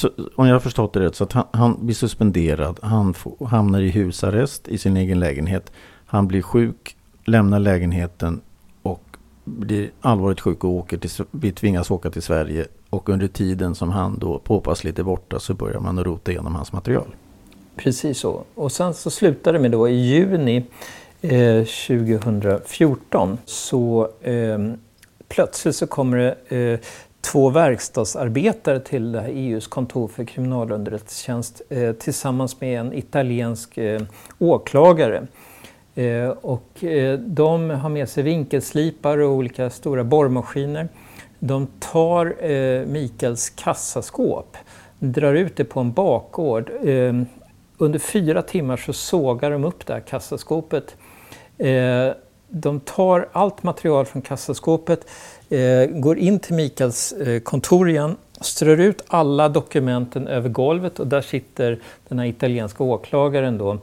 så, 0.00 0.10
om 0.36 0.46
jag 0.46 0.54
har 0.54 0.60
förstått 0.60 0.92
det 0.92 1.00
rätt 1.00 1.14
så 1.14 1.24
att 1.24 1.32
han, 1.32 1.44
han 1.52 1.86
blir 1.86 1.94
suspenderad. 1.94 2.78
Han 2.82 3.14
får, 3.14 3.46
hamnar 3.46 3.80
i 3.80 3.90
husarrest 3.90 4.68
i 4.68 4.78
sin 4.78 4.96
egen 4.96 5.20
lägenhet. 5.20 5.72
Han 6.06 6.28
blir 6.28 6.42
sjuk, 6.42 6.96
lämnar 7.24 7.58
lägenheten 7.58 8.40
och 8.82 9.02
blir 9.44 9.90
allvarligt 10.00 10.40
sjuk 10.40 10.64
och 10.64 10.70
åker 10.70 10.98
till, 10.98 11.10
blir 11.30 11.52
tvingas 11.52 11.90
åka 11.90 12.10
till 12.10 12.22
Sverige 12.22 12.66
och 12.90 13.08
under 13.08 13.28
tiden 13.28 13.74
som 13.74 13.90
han 13.90 14.18
då 14.18 14.38
påpassligt 14.38 14.98
är 14.98 15.02
borta 15.02 15.40
så 15.40 15.54
börjar 15.54 15.80
man 15.80 15.98
att 15.98 16.06
rota 16.06 16.30
igenom 16.30 16.54
hans 16.54 16.72
material. 16.72 17.14
Precis 17.76 18.18
så. 18.18 18.44
Och 18.54 18.72
sen 18.72 18.94
så 18.94 19.10
slutar 19.10 19.52
det 19.52 19.58
med 19.58 19.70
då 19.70 19.88
i 19.88 19.94
juni 19.94 20.64
eh, 21.20 21.64
2014 21.64 23.38
så 23.44 24.08
eh, 24.20 24.58
plötsligt 25.28 25.76
så 25.76 25.86
kommer 25.86 26.16
det 26.16 26.56
eh, 26.56 26.78
två 27.20 27.50
verkstadsarbetare 27.50 28.80
till 28.80 29.12
det 29.12 29.20
här 29.20 29.28
EUs 29.28 29.66
kontor 29.66 30.08
för 30.08 30.24
kriminalunderrättelsetjänst 30.24 31.62
eh, 31.68 31.92
tillsammans 31.92 32.60
med 32.60 32.80
en 32.80 32.92
italiensk 32.92 33.78
eh, 33.78 34.02
åklagare. 34.38 35.26
Eh, 35.94 36.28
och 36.28 36.84
eh, 36.84 37.18
de 37.18 37.70
har 37.70 37.88
med 37.88 38.08
sig 38.08 38.22
vinkelslipar 38.22 39.18
och 39.18 39.30
olika 39.30 39.70
stora 39.70 40.04
borrmaskiner. 40.04 40.88
De 41.38 41.66
tar 41.78 42.50
eh, 42.50 42.86
Mikaels 42.86 43.50
kassaskåp, 43.50 44.56
drar 44.98 45.34
ut 45.34 45.56
det 45.56 45.64
på 45.64 45.80
en 45.80 45.92
bakgård 45.92 46.70
eh, 46.84 47.14
under 47.78 47.98
fyra 47.98 48.42
timmar 48.42 48.76
så 48.76 48.92
sågar 48.92 49.50
de 49.50 49.64
upp 49.64 49.86
det 49.86 49.92
här 49.92 50.00
kassaskåpet. 50.00 50.96
Eh, 51.58 52.08
de 52.50 52.80
tar 52.80 53.28
allt 53.32 53.62
material 53.62 54.06
från 54.06 54.22
kassaskåpet, 54.22 55.06
eh, 55.48 55.86
går 55.86 56.18
in 56.18 56.38
till 56.38 56.54
Mikaels 56.54 57.12
eh, 57.12 57.40
kontor 57.40 57.90
igen, 57.90 58.16
strör 58.40 58.80
ut 58.80 59.04
alla 59.06 59.48
dokumenten 59.48 60.26
över 60.28 60.48
golvet 60.48 61.00
och 61.00 61.06
där 61.06 61.20
sitter 61.20 61.78
den 62.08 62.18
här 62.18 62.26
italienska 62.26 62.84
åklagaren 62.84 63.58
då 63.58 63.78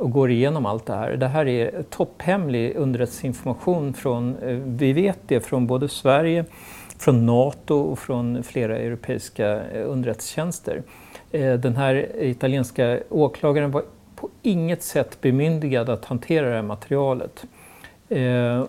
och 0.00 0.10
går 0.10 0.30
igenom 0.30 0.66
allt 0.66 0.86
det 0.86 0.94
här. 0.94 1.16
Det 1.16 1.28
här 1.28 1.48
är 1.48 1.82
topphemlig 1.90 2.76
underrättelseinformation 2.76 3.94
från, 3.94 4.36
eh, 4.36 4.56
vi 4.66 4.92
vet 4.92 5.18
det 5.26 5.40
från 5.40 5.66
både 5.66 5.88
Sverige, 5.88 6.44
från 6.98 7.26
NATO 7.26 7.74
och 7.74 7.98
från 7.98 8.42
flera 8.42 8.78
europeiska 8.78 9.62
eh, 9.62 9.90
underrättelsetjänster. 9.90 10.82
Eh, 11.30 11.54
den 11.54 11.76
här 11.76 12.22
italienska 12.22 12.98
åklagaren 13.08 13.70
var 13.70 13.82
på 14.16 14.28
inget 14.42 14.82
sätt 14.82 15.20
bemyndigad 15.20 15.88
att 15.88 16.04
hantera 16.04 16.48
det 16.48 16.54
här 16.54 16.62
materialet. 16.62 17.44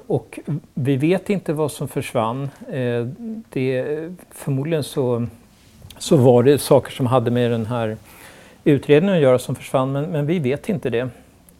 Och 0.07 0.39
vi 0.73 0.97
vet 0.97 1.29
inte 1.29 1.53
vad 1.53 1.71
som 1.71 1.87
försvann. 1.87 2.49
Det, 3.49 3.85
förmodligen 4.31 4.83
så, 4.83 5.27
så 5.97 6.17
var 6.17 6.43
det 6.43 6.57
saker 6.57 6.91
som 6.91 7.05
hade 7.05 7.31
med 7.31 7.51
den 7.51 7.65
här 7.65 7.97
utredningen 8.63 9.15
att 9.15 9.21
göra 9.21 9.39
som 9.39 9.55
försvann, 9.55 9.91
men, 9.91 10.11
men 10.11 10.25
vi 10.25 10.39
vet 10.39 10.69
inte 10.69 10.89
det. 10.89 11.09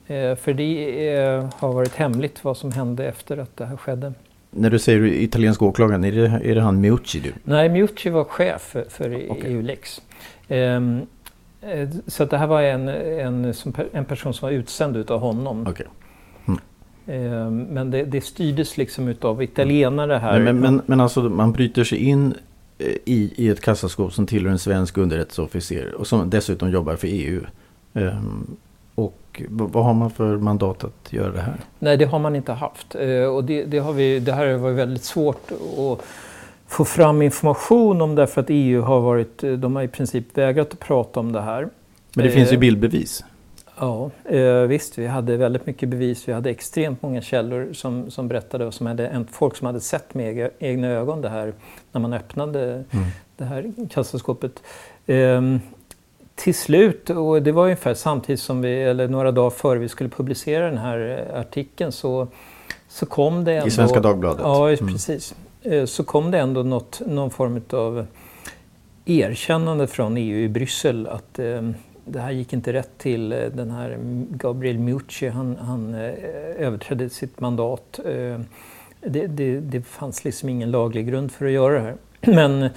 Eh, 0.07 0.35
för 0.35 0.53
det 0.53 1.09
eh, 1.15 1.49
har 1.57 1.73
varit 1.73 1.95
hemligt 1.95 2.43
vad 2.43 2.57
som 2.57 2.71
hände 2.71 3.05
efter 3.05 3.37
att 3.37 3.57
det 3.57 3.65
här 3.65 3.77
skedde. 3.77 4.13
När 4.51 4.69
du 4.69 4.79
säger 4.79 5.05
italiensk 5.05 5.61
åklagare, 5.61 6.07
är 6.07 6.11
det, 6.11 6.41
är 6.43 6.55
det 6.55 6.61
han 6.61 6.81
Miucci? 6.81 7.19
Du? 7.19 7.33
Nej, 7.43 7.69
Miucci 7.69 8.09
var 8.09 8.23
chef 8.23 8.61
för, 8.61 8.85
för 8.89 9.31
okay. 9.31 9.51
EU-lex. 9.51 10.01
Um, 10.49 11.01
så 12.07 12.25
det 12.25 12.37
här 12.37 12.47
var 12.47 12.61
en, 12.61 12.87
en, 12.87 13.53
en 13.93 14.05
person 14.05 14.33
som 14.33 14.45
var 14.45 14.53
utsänd 14.53 14.97
utav 14.97 15.19
honom. 15.19 15.67
Okay. 15.67 15.85
Mm. 17.07 17.63
Men 17.63 17.91
det, 17.91 18.03
det 18.03 18.21
styrdes 18.21 18.77
liksom 18.77 19.07
utav 19.07 19.43
italienare 19.43 20.13
här. 20.13 20.39
Men, 20.39 20.43
men, 20.43 20.75
men, 20.75 20.81
men 20.85 20.99
alltså 20.99 21.21
man 21.21 21.51
bryter 21.51 21.83
sig 21.83 21.97
in 21.97 22.33
i, 23.05 23.33
i 23.35 23.49
ett 23.49 23.61
kassaskåp 23.61 24.13
som 24.13 24.25
tillhör 24.25 24.51
en 24.51 24.59
svensk 24.59 24.97
underrättelseofficer 24.97 25.93
och 25.93 26.07
som 26.07 26.29
dessutom 26.29 26.71
jobbar 26.71 26.95
för 26.95 27.07
EU. 27.07 27.41
Um, 27.93 28.57
och 28.95 29.41
vad 29.49 29.85
har 29.85 29.93
man 29.93 30.11
för 30.11 30.37
mandat 30.37 30.83
att 30.83 31.13
göra 31.13 31.31
det 31.31 31.41
här? 31.41 31.55
Nej, 31.79 31.97
det 31.97 32.05
har 32.05 32.19
man 32.19 32.35
inte 32.35 32.51
haft. 32.51 32.95
Eh, 32.95 33.23
och 33.23 33.43
det, 33.43 33.63
det, 33.63 33.79
har 33.79 33.93
vi, 33.93 34.19
det 34.19 34.33
här 34.33 34.47
har 34.47 34.57
varit 34.57 34.77
väldigt 34.77 35.03
svårt 35.03 35.51
att 35.51 36.05
få 36.67 36.85
fram 36.85 37.21
information 37.21 38.01
om 38.01 38.15
därför 38.15 38.41
att 38.41 38.47
EU 38.49 38.81
har 38.81 39.01
varit, 39.01 39.43
eh, 39.43 39.51
de 39.51 39.75
har 39.75 39.83
i 39.83 39.87
princip 39.87 40.37
vägrat 40.37 40.73
att 40.73 40.79
prata 40.79 41.19
om 41.19 41.31
det 41.31 41.41
här. 41.41 41.69
Men 42.15 42.25
det 42.25 42.31
finns 42.31 42.51
ju 42.51 42.55
eh, 42.55 42.59
bildbevis. 42.59 43.23
Ja, 43.81 44.09
visst. 44.67 44.97
Vi 44.97 45.07
hade 45.07 45.37
väldigt 45.37 45.65
mycket 45.65 45.89
bevis. 45.89 46.27
Vi 46.27 46.33
hade 46.33 46.49
extremt 46.49 47.01
många 47.01 47.21
källor 47.21 47.73
som, 47.73 48.11
som 48.11 48.27
berättade 48.27 48.65
och 48.65 48.73
som 48.73 48.85
hade, 48.85 49.25
folk 49.31 49.55
som 49.55 49.67
hade 49.67 49.79
sett 49.79 50.13
med 50.13 50.49
egna 50.59 50.87
ögon 50.87 51.21
det 51.21 51.29
här 51.29 51.53
när 51.91 52.01
man 52.01 52.13
öppnade 52.13 52.71
mm. 52.71 53.05
det 53.37 53.43
här 53.43 53.73
kassaskåpet. 53.89 54.63
Ehm, 55.07 55.59
till 56.35 56.55
slut, 56.55 57.09
och 57.09 57.41
det 57.41 57.51
var 57.51 57.63
ungefär 57.63 57.93
samtidigt 57.93 58.39
som 58.39 58.61
vi, 58.61 58.83
eller 58.83 59.07
några 59.07 59.31
dagar 59.31 59.49
före 59.49 59.79
vi 59.79 59.89
skulle 59.89 60.09
publicera 60.09 60.65
den 60.65 60.77
här 60.77 61.27
eh, 61.33 61.39
artikeln, 61.39 61.91
så, 61.91 62.27
så 62.87 63.05
kom 63.05 63.43
det 63.43 63.53
ändå... 63.53 63.67
I 63.67 63.71
Svenska 63.71 63.99
Dagbladet? 63.99 64.41
Ja, 64.43 64.69
mm. 64.69 64.93
precis. 64.93 65.35
Mm. 65.63 65.87
Så 65.87 66.03
kom 66.03 66.31
det 66.31 66.39
ändå 66.39 66.63
något, 66.63 67.01
någon 67.05 67.29
form 67.29 67.61
av 67.71 68.05
erkännande 69.05 69.87
från 69.87 70.17
EU 70.17 70.37
i 70.37 70.49
Bryssel 70.49 71.07
att 71.07 71.39
eh, 71.39 71.61
det 72.05 72.19
här 72.19 72.31
gick 72.31 72.53
inte 72.53 72.73
rätt 72.73 72.97
till. 72.97 73.31
Eh, 73.31 73.39
den 73.39 73.71
här 73.71 73.97
Gabriel 74.29 74.79
Mucci, 74.79 75.27
han, 75.27 75.55
han 75.55 75.93
eh, 75.93 76.13
överträdde 76.57 77.09
sitt 77.09 77.39
mandat. 77.39 77.99
Eh, 78.05 78.39
det, 79.01 79.27
det, 79.27 79.59
det 79.59 79.81
fanns 79.81 80.23
liksom 80.23 80.49
ingen 80.49 80.71
laglig 80.71 81.07
grund 81.07 81.31
för 81.31 81.45
att 81.45 81.51
göra 81.51 81.73
det 81.73 81.81
här. 81.81 81.95
Men 82.35 82.69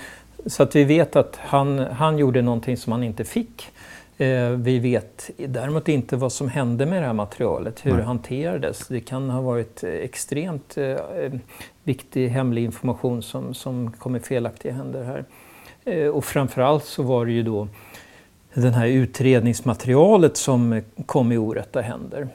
så 0.47 0.63
att 0.63 0.77
vi 0.77 0.85
vet 0.85 1.17
att 1.17 1.37
han, 1.37 1.79
han 1.79 2.19
gjorde 2.19 2.43
någonting 2.43 2.77
som 2.77 2.93
han 2.93 3.03
inte 3.03 3.25
fick. 3.25 3.71
Vi 4.57 4.79
vet 4.79 5.31
däremot 5.37 5.89
inte 5.89 6.17
vad 6.17 6.33
som 6.33 6.49
hände 6.49 6.87
med 6.87 7.03
det 7.03 7.07
här 7.07 7.13
materialet, 7.13 7.87
hur 7.87 7.91
Nej. 7.91 8.01
det 8.01 8.07
hanterades. 8.07 8.89
Det 8.89 9.01
kan 9.01 9.31
ha 9.31 9.41
varit 9.41 9.85
extremt 9.85 10.79
viktig 11.83 12.29
hemlig 12.29 12.65
information 12.65 13.23
som, 13.23 13.55
som 13.55 13.91
kom 13.91 14.17
i 14.17 14.21
felaktiga 14.21 14.73
händer 14.73 15.25
här. 15.85 16.11
Och 16.11 16.25
framförallt 16.25 16.85
så 16.85 17.03
var 17.03 17.27
det 17.27 17.33
ju 17.33 17.43
då 17.43 17.69
det 18.55 18.71
här 18.71 18.87
utredningsmaterialet 18.87 20.37
som 20.37 20.83
kom 21.07 21.33
i 21.33 21.37
orätta 21.37 21.81
händer 21.81 22.29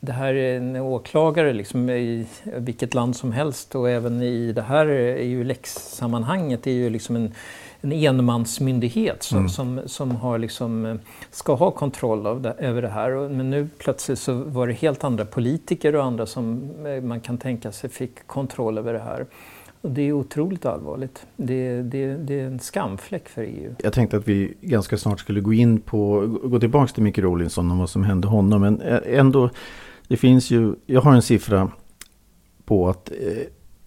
det 0.00 0.12
här 0.12 0.34
är 0.34 0.56
en 0.56 0.76
åklagare 0.76 1.52
liksom 1.52 1.90
i 1.90 2.26
vilket 2.44 2.94
land 2.94 3.16
som 3.16 3.32
helst 3.32 3.74
och 3.74 3.90
även 3.90 4.22
i 4.22 4.52
det 4.52 4.62
här 4.62 4.86
är 4.86 5.24
ju 5.24 5.44
läxsammanhanget 5.44 6.66
är 6.66 6.70
ju 6.70 6.90
liksom 6.90 7.16
en, 7.16 7.34
en 7.80 7.92
enmansmyndighet 7.92 9.22
som, 9.22 9.38
mm. 9.38 9.48
som, 9.48 9.80
som 9.86 10.16
har 10.16 10.38
liksom, 10.38 10.98
ska 11.30 11.54
ha 11.54 11.70
kontroll 11.70 12.42
det, 12.42 12.54
över 12.58 12.82
det 12.82 12.88
här. 12.88 13.28
Men 13.28 13.50
nu 13.50 13.68
plötsligt 13.78 14.18
så 14.18 14.32
var 14.32 14.66
det 14.66 14.72
helt 14.72 15.04
andra 15.04 15.24
politiker 15.24 15.96
och 15.96 16.04
andra 16.04 16.26
som 16.26 16.70
eh, 16.86 17.02
man 17.02 17.20
kan 17.20 17.38
tänka 17.38 17.72
sig 17.72 17.90
fick 17.90 18.26
kontroll 18.26 18.78
över 18.78 18.92
det 18.92 18.98
här. 18.98 19.26
Och 19.80 19.90
det 19.90 20.02
är 20.02 20.12
otroligt 20.12 20.66
allvarligt. 20.66 21.26
Det, 21.36 21.82
det, 21.82 22.16
det, 22.16 22.40
är 22.40 22.46
en 22.46 22.58
skamfläck 22.58 23.28
för 23.28 23.42
EU. 23.42 23.74
Jag 23.78 23.92
tänkte 23.92 24.16
att 24.16 24.28
vi 24.28 24.54
ganska 24.60 24.96
snart 24.96 25.20
skulle 25.20 25.40
gå 25.40 25.52
in 25.52 25.80
på, 25.80 26.26
gå 26.44 26.60
tillbaka 26.60 26.92
till 26.92 27.02
Micke 27.02 27.18
Rawlinson 27.18 27.70
och 27.70 27.76
vad 27.76 27.90
som 27.90 28.04
hände 28.04 28.28
honom. 28.28 28.60
Men 28.60 28.80
eh, 28.80 29.00
ändå 29.06 29.50
det 30.08 30.16
finns 30.16 30.50
ju, 30.50 30.74
jag 30.86 31.00
har 31.00 31.14
en 31.14 31.22
siffra 31.22 31.70
på 32.64 32.88
att 32.88 33.10
eh, 33.10 33.46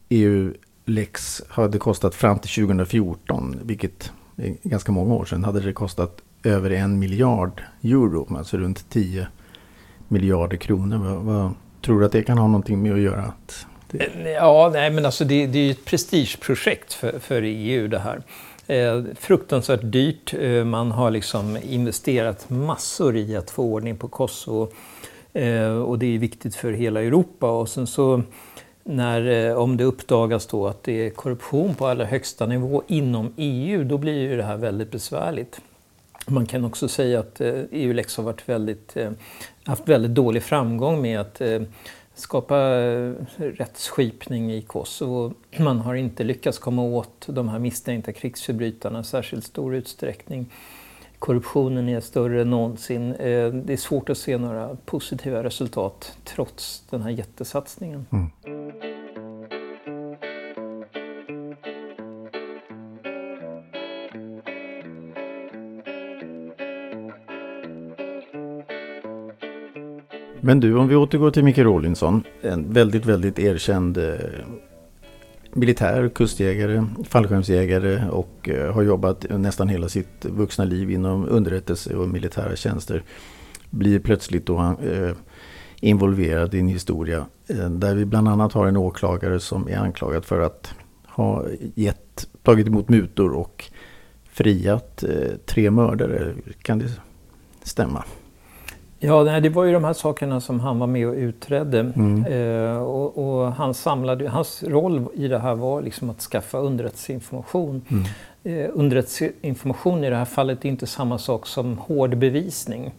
EU-lex 0.10 1.42
hade 1.50 1.80
kostat 1.80 2.16
fram 2.16 2.40
till 2.40 2.66
2014, 2.66 3.60
vilket 3.64 4.12
är 4.36 4.56
ganska 4.64 4.92
många 4.92 5.14
år 5.14 5.26
sedan, 5.26 5.44
hade 5.44 5.60
det 5.60 5.74
kostat 5.74 6.22
över 6.44 6.70
en 6.70 7.00
miljard 7.00 7.64
euro, 7.82 8.36
alltså 8.38 8.58
runt 8.58 8.90
10 8.90 9.28
miljarder 10.08 10.58
kronor. 10.58 10.98
Vad, 10.98 11.24
vad, 11.24 11.52
tror 11.82 12.00
du 12.00 12.06
att 12.06 12.12
det 12.12 12.24
kan 12.24 12.38
ha 12.38 12.48
någonting 12.48 12.82
med 12.82 12.94
att 12.94 13.00
göra? 13.00 13.22
Att 13.22 13.68
Ja, 14.26 14.70
nej 14.74 14.90
men 14.90 15.06
alltså 15.06 15.26
det, 15.26 15.48
det 15.48 15.60
är 15.60 15.64
ju 15.64 15.72
ett 15.72 15.86
prestigeprojekt 15.86 16.94
för, 16.94 17.20
för 17.20 17.42
EU 17.42 17.88
det 17.88 18.00
här. 18.00 18.22
Eh, 18.68 19.04
fruktansvärt 19.16 19.82
dyrt. 19.84 20.34
Eh, 20.40 20.66
man 20.66 20.92
har 20.92 21.12
liksom 21.12 21.58
investerat 21.64 22.50
massor 22.50 23.18
i 23.18 23.36
att 23.36 23.52
få 23.52 23.64
ordning 23.64 23.98
på 23.98 24.08
Kosovo. 24.08 24.72
Eh, 25.34 25.68
och 25.68 26.00
det 26.00 26.16
är 26.16 26.20
viktigt 26.20 26.56
för 26.56 26.72
hela 26.72 27.02
Europa. 27.02 27.52
Och 27.52 27.70
sen 27.70 27.88
så 27.88 28.22
när, 28.84 29.48
eh, 29.50 29.58
om 29.58 29.78
det 29.78 29.84
uppdagas 29.84 30.48
då 30.48 30.68
att 30.68 30.84
det 30.84 31.06
är 31.06 31.10
korruption 31.10 31.76
på 31.76 31.88
allra 31.88 32.06
högsta 32.06 32.46
nivå 32.46 32.84
inom 32.88 33.34
EU, 33.38 33.84
då 33.84 33.98
blir 33.98 34.20
ju 34.20 34.38
det 34.38 34.44
här 34.44 34.58
väldigt 34.58 34.92
besvärligt. 34.92 35.62
Man 36.28 36.46
kan 36.46 36.66
också 36.66 36.88
säga 36.88 37.20
att 37.20 37.42
eh, 37.42 37.48
e 37.48 37.68
EU-lex 37.72 38.18
har 38.18 38.24
varit 38.24 38.50
väldigt, 38.50 38.98
eh, 38.98 39.12
haft 39.66 39.88
väldigt 39.88 40.12
dålig 40.12 40.44
framgång 40.44 41.02
med 41.02 41.20
att 41.20 41.42
eh, 41.42 41.62
skapa 42.16 42.58
eh, 42.58 43.14
rättsskipning 43.38 44.54
i 44.54 44.62
Kosovo. 44.62 45.34
Man 45.60 45.80
har 45.80 45.96
inte 45.96 46.24
lyckats 46.24 46.60
komma 46.60 46.84
åt 46.84 47.26
de 47.28 47.50
här 47.50 47.60
misstänkta 47.60 48.12
krigsförbrytarna 48.12 49.00
i 49.00 49.04
särskilt 49.04 49.46
stor 49.46 49.76
utsträckning 49.76 50.50
korruptionen 51.24 51.90
är 51.90 52.00
större 52.00 52.42
än 52.42 52.50
någonsin. 52.50 53.12
Eh, 53.14 53.48
det 53.50 53.74
är 53.74 53.78
svårt 53.78 54.10
att 54.10 54.18
se 54.18 54.38
några 54.38 54.78
positiva 54.86 55.44
resultat 55.44 56.18
trots 56.24 56.84
den 56.90 57.02
här 57.02 57.10
jättesatsningen. 57.10 58.06
Mm. 58.12 58.93
Men 70.46 70.60
du, 70.60 70.76
om 70.76 70.88
vi 70.88 70.96
återgår 70.96 71.32
till 71.32 71.44
Micke 71.44 71.58
Rawlinson, 71.58 72.24
en 72.42 72.74
väldigt, 72.74 73.06
väldigt 73.06 73.40
erkänd 73.40 73.98
eh, 73.98 74.14
militär, 75.54 76.10
kustjägare, 76.10 76.86
fallskärmsjägare 77.04 78.10
och 78.10 78.50
eh, 78.50 78.74
har 78.74 78.82
jobbat 78.82 79.26
nästan 79.30 79.68
hela 79.68 79.90
sitt 79.90 80.26
vuxna 80.26 80.66
liv 80.66 80.92
inom 80.92 81.30
underrättelse 81.30 81.96
och 81.96 82.10
militära 82.10 82.56
tjänster. 82.56 83.04
Blir 83.70 84.00
plötsligt 84.00 84.46
då 84.46 84.60
eh, 84.60 85.16
involverad 85.80 86.54
i 86.54 86.60
en 86.60 86.68
historia 86.68 87.26
eh, 87.48 87.70
där 87.70 87.96
vi 87.96 88.06
bland 88.06 88.28
annat 88.28 88.54
har 88.54 88.68
en 88.68 88.78
åklagare 88.78 89.40
som 89.40 89.68
är 89.68 89.78
anklagad 89.78 90.26
för 90.26 90.40
att 90.40 90.74
ha 91.06 91.46
gett, 91.76 92.28
tagit 92.42 92.68
emot 92.68 92.90
mutor 92.90 93.34
och 93.34 93.72
friat 94.32 95.04
eh, 95.04 95.32
tre 95.46 95.72
mördare. 95.72 96.34
Kan 96.62 96.80
det 96.80 96.90
stämma? 97.64 98.04
Ja, 99.06 99.40
det 99.40 99.50
var 99.50 99.64
ju 99.64 99.74
de 99.74 99.84
här 99.84 99.94
sakerna 99.94 100.42
som 100.42 100.60
han 100.60 100.80
var 100.80 100.88
med 100.88 101.08
och 101.08 101.14
utredde. 101.14 101.80
Mm. 101.80 102.26
Eh, 102.26 102.78
och, 102.78 103.18
och 103.18 103.52
han 103.52 103.74
samlade, 103.74 104.30
hans 104.30 104.64
roll 104.64 105.06
i 105.14 105.28
det 105.28 105.40
här 105.40 105.56
var 105.56 105.82
liksom 105.82 106.10
att 106.10 106.22
skaffa 106.22 106.58
underrättelseinformation. 106.58 107.82
Mm. 107.92 108.04
eh, 108.44 108.70
underrättelseinformation 108.74 110.04
i 110.04 110.10
det 110.10 110.16
här 110.16 110.26
fallet 110.26 110.66
är 110.66 110.70
inte 110.70 110.88
samma 110.88 111.18
sak 111.18 111.48
som 111.48 111.78
hård 111.78 112.18
bevisning. 112.18 112.92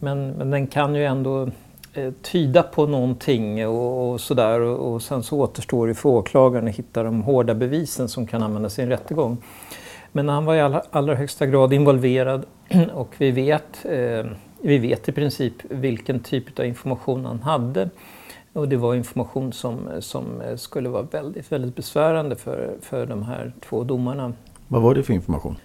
Men, 0.00 0.30
men 0.30 0.50
den 0.50 0.66
kan 0.66 0.94
ju 0.94 1.04
ändå 1.04 1.48
eh, 1.94 2.12
tyda 2.22 2.62
på 2.62 2.86
någonting 2.86 3.68
och, 3.68 4.12
och 4.12 4.20
sådär 4.20 4.60
och, 4.60 4.92
och 4.92 5.02
sen 5.02 5.22
så 5.22 5.40
återstår 5.40 5.86
det 5.86 5.94
för 5.94 6.08
åklagaren 6.08 6.68
att 6.68 6.74
hitta 6.74 7.02
de 7.02 7.22
hårda 7.22 7.54
bevisen 7.54 8.08
som 8.08 8.26
kan 8.26 8.42
användas 8.42 8.78
i 8.78 8.82
en 8.82 8.88
rättegång. 8.88 9.38
Men 10.12 10.28
han 10.28 10.44
var 10.44 10.54
i 10.54 10.60
allra, 10.60 10.82
allra 10.90 11.14
högsta 11.14 11.46
grad 11.46 11.72
involverad 11.72 12.44
och 12.94 13.14
vi 13.18 13.30
vet, 13.30 13.84
eh, 13.84 14.24
vi 14.64 14.78
vet 14.78 15.08
i 15.08 15.12
princip 15.12 15.52
vilken 15.68 16.20
typ 16.20 16.58
av 16.58 16.64
information 16.64 17.24
han 17.24 17.42
hade. 17.42 17.90
Och 18.52 18.68
det 18.68 18.76
var 18.76 18.94
information 18.94 19.52
som, 19.52 19.88
som 20.00 20.42
skulle 20.56 20.88
vara 20.88 21.02
väldigt, 21.02 21.52
väldigt 21.52 21.76
besvärande 21.76 22.36
för, 22.36 22.74
för 22.80 23.06
de 23.06 23.22
här 23.22 23.52
två 23.68 23.84
domarna. 23.84 24.32
Vad 24.68 24.82
var 24.82 24.94
det 24.94 25.02
för 25.02 25.12
information? 25.12 25.56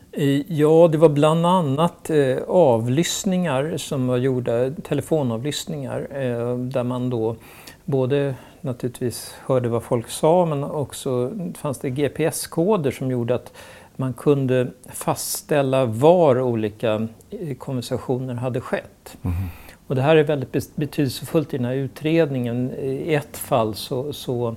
Ja, 0.48 0.90
det 0.92 0.98
var 0.98 1.10
bland 1.10 1.46
annat 1.46 2.10
eh, 2.10 2.38
avlyssningar 2.48 3.78
som 3.78 4.08
var 4.08 4.18
gjorda, 4.18 4.72
telefonavlyssningar, 4.72 6.08
eh, 6.12 6.58
där 6.58 6.84
man 6.84 7.10
då 7.10 7.36
både 7.86 8.36
naturligtvis 8.62 9.36
hörde 9.46 9.70
vad 9.70 9.84
folk 9.84 10.10
sa 10.10 10.46
men 10.46 10.64
också 10.64 11.32
fanns 11.58 11.80
det 11.80 11.90
GPS-koder 11.90 12.92
som 12.92 13.12
gjorde 13.12 13.36
att 13.36 13.54
man 13.96 14.14
kunde 14.14 14.68
fastställa 14.94 15.86
var 15.86 16.42
olika 16.42 16.94
eh, 16.94 17.02
konversationer 17.58 18.34
hade 18.34 18.62
skett. 18.62 19.18
Mm. 19.24 19.36
Och 19.88 19.96
det 19.96 20.02
här 20.02 20.15
är 20.15 20.24
väldigt 20.24 20.76
betydelsefullt 20.76 21.54
i 21.54 21.58
den 21.58 21.65
här 21.65 21.74
utredningen. 21.74 22.72
I 22.80 23.13
ett 23.13 23.38
fall 23.38 23.76
så, 23.76 24.13
så 24.13 24.56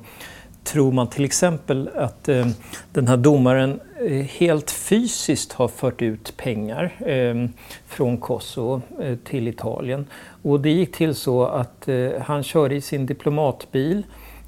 tror 0.64 0.92
man 0.92 1.06
till 1.06 1.24
exempel 1.24 1.90
att 1.94 2.28
eh, 2.28 2.46
den 2.92 3.08
här 3.08 3.16
domaren 3.16 3.80
eh, 4.00 4.12
helt 4.12 4.70
fysiskt 4.70 5.52
har 5.52 5.68
fört 5.68 6.02
ut 6.02 6.36
pengar 6.36 6.92
eh, 7.06 7.46
från 7.86 8.18
Kosovo 8.18 8.82
eh, 9.00 9.16
till 9.16 9.48
Italien. 9.48 10.06
Och 10.42 10.60
det 10.60 10.70
gick 10.70 10.96
till 10.96 11.14
så 11.14 11.44
att 11.44 11.88
eh, 11.88 12.10
han 12.20 12.42
körde 12.42 12.74
i 12.74 12.80
sin 12.80 13.06
diplomatbil 13.06 14.02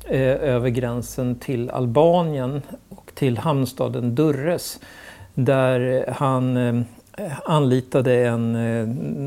eh, 0.05 0.21
över 0.21 0.69
gränsen 0.69 1.39
till 1.39 1.71
Albanien 1.71 2.63
och 2.89 3.11
till 3.15 3.39
hamnstaden 3.39 4.15
Durres 4.15 4.81
där 5.35 6.05
han 6.19 6.57
anlitade 7.45 8.27
en 8.27 8.53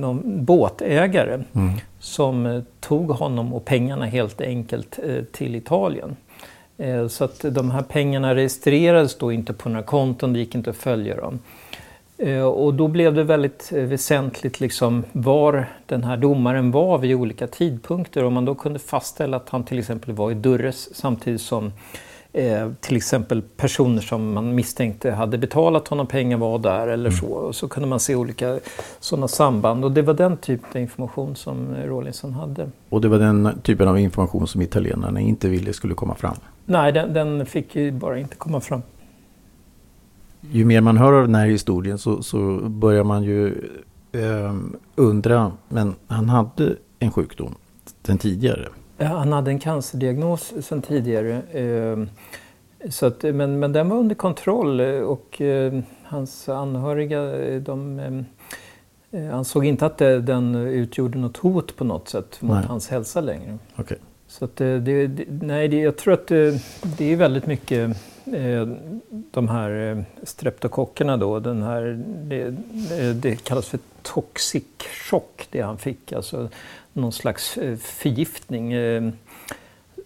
någon 0.02 0.45
båtägare 0.45 1.34
mm. 1.34 1.71
som 2.00 2.63
tog 2.80 3.10
honom 3.10 3.54
och 3.54 3.65
pengarna 3.65 4.06
helt 4.06 4.41
enkelt 4.41 5.00
till 5.32 5.56
Italien. 5.56 6.15
Eh, 6.78 7.08
så 7.08 7.23
att 7.23 7.45
de 7.52 7.71
här 7.71 7.82
pengarna 7.82 8.36
registrerades 8.36 9.17
då 9.17 9.32
inte 9.32 9.54
på 9.54 9.69
några 9.69 9.84
konton, 9.84 10.34
det 10.34 10.39
gick 10.39 10.56
inte 10.56 10.69
att 10.69 10.76
följa 10.76 11.15
dem. 11.15 11.39
Eh, 12.17 12.43
och 12.43 12.73
då 12.73 12.88
blev 12.88 13.13
det 13.13 13.23
väldigt 13.23 13.71
eh, 13.76 13.84
väsentligt 13.84 14.60
liksom 14.60 15.04
var 15.12 15.65
den 15.86 16.04
här 16.04 16.17
domaren 16.17 16.71
var 16.71 16.97
vid 16.97 17.15
olika 17.15 17.47
tidpunkter. 17.47 18.23
Om 18.23 18.34
man 18.34 18.45
då 18.45 18.56
kunde 18.56 18.80
fastställa 18.80 19.38
att 19.38 19.50
han 19.50 19.63
till 19.63 19.80
exempel 19.80 20.13
var 20.13 20.32
i 20.32 20.34
Durres 20.34 20.95
samtidigt 20.95 21.41
som 21.41 21.71
eh, 22.38 22.71
till 22.80 22.97
exempel 22.97 23.41
personer 23.41 24.02
som 24.02 24.34
man 24.34 24.56
misstänkte 24.56 25.12
hade 25.12 25.38
betalat 25.38 25.88
honom 25.88 26.08
pengar 26.08 26.38
var 26.38 26.60
där 26.60 26.88
eller 26.88 27.10
mm. 27.10 27.19
så. 27.19 27.28
Och 27.28 27.56
så 27.56 27.67
kunde 27.67 27.89
man 27.89 28.00
se 28.00 28.15
olika 28.15 28.60
sådana 29.00 29.28
samband 29.28 29.86
och 29.86 29.91
det 29.91 30.02
var 30.02 30.13
den 30.13 30.38
typen 30.38 30.69
av 30.73 30.82
information 30.82 31.36
som 31.36 31.76
Rawlinson 31.86 32.34
hade. 32.34 32.69
Och 32.89 33.02
det 33.02 33.08
var 33.08 33.19
den 33.19 33.60
typen 33.63 33.88
av 33.88 34.00
information 34.00 34.47
som 34.47 34.62
italienarna 34.62 35.19
inte 35.19 35.50
ville 35.50 35.73
skulle 35.73 35.93
komma 35.93 36.15
fram? 36.15 36.36
Nej, 36.65 36.91
den, 36.91 37.13
den 37.13 37.45
fick 37.45 37.76
ju 37.76 37.91
bara 37.91 38.19
inte 38.19 38.36
komma 38.36 38.62
fram. 38.62 38.82
Ju 40.52 40.65
mer 40.65 40.82
man 40.82 40.97
hör 40.97 41.13
av 41.13 41.26
den 41.26 41.36
här 41.36 41.47
historien 41.47 41.97
så, 41.97 42.23
så 42.23 42.60
börjar 42.60 43.04
man 43.04 43.23
ju 43.23 43.47
eh, 44.12 44.56
undra, 44.95 45.52
men 45.69 45.95
han 46.08 46.30
hade 46.30 46.76
en 47.00 47.12
sjukdom 47.12 47.56
sen 48.04 48.17
tidigare. 48.17 48.67
Han 48.98 49.34
hade 49.34 49.52
en 49.52 49.60
cancerdiagnos 49.60 50.54
sedan 50.62 50.82
tidigare. 50.82 51.42
Eh, 51.52 51.98
så 52.90 53.06
att, 53.06 53.24
men, 53.24 53.60
men 53.60 53.74
den 53.74 53.90
var 53.90 53.98
under 53.98 54.16
kontroll 54.16 54.82
och 54.82 55.42
eh, 55.42 55.80
hans 56.04 56.50
anhöriga 56.50 57.22
de 57.60 58.00
eh, 59.12 59.36
ansåg 59.36 59.66
inte 59.66 59.86
att 59.86 59.98
den 59.98 60.56
utgjorde 60.56 61.18
något 61.18 61.38
hot 61.38 61.76
på 61.76 61.84
något 61.84 62.10
sätt 62.10 62.42
mot 62.42 62.56
Nej. 62.56 62.66
hans 62.68 62.90
hälsa 62.90 63.22
längre. 63.22 63.58
Okay. 63.78 63.98
Så 64.28 64.46
att 64.46 64.56
det, 64.56 64.80
det, 64.80 65.26
nej, 65.42 65.68
det, 65.68 65.80
jag 65.80 65.98
tror 65.98 66.14
att 66.14 66.28
det, 66.28 66.62
det 66.98 67.14
är 67.14 67.16
väldigt 67.16 67.46
mycket 67.46 67.98
eh, 68.26 68.68
de 69.32 69.48
här 69.48 70.06
streptokockerna 70.24 71.18
då. 71.18 71.40
Den 71.40 71.64
här, 71.64 72.04
det, 72.24 72.56
det 73.14 73.44
kallas 73.44 73.68
för 73.68 73.80
toxic 74.02 74.64
shock, 75.10 75.48
det 75.52 75.62
han 75.62 75.78
fick. 75.78 76.12
Alltså 76.14 76.50
någon 76.98 77.12
slags 77.12 77.58
eh, 77.58 77.78
förgiftning 77.78 78.74
eh, 78.74 79.10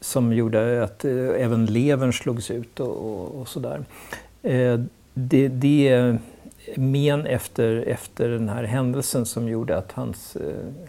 som 0.02 0.34
gjorde 0.34 0.84
att 0.84 1.06
eh, 1.06 1.12
även 1.38 1.66
levern 1.66 2.14
slogs 2.14 2.52
ut 2.52 2.80
och, 2.80 2.98
och, 2.98 3.42
och 3.42 3.48
sådär. 3.48 3.86
Det, 5.14 5.48
det 5.48 5.88
är 5.88 6.20
men 6.76 7.26
efter, 7.26 7.76
efter 7.88 8.30
den 8.30 8.50
här 8.50 8.64
händelsen 8.64 9.26
som 9.26 9.48
gjorde 9.48 9.78
att 9.78 9.92
hans, 9.92 10.38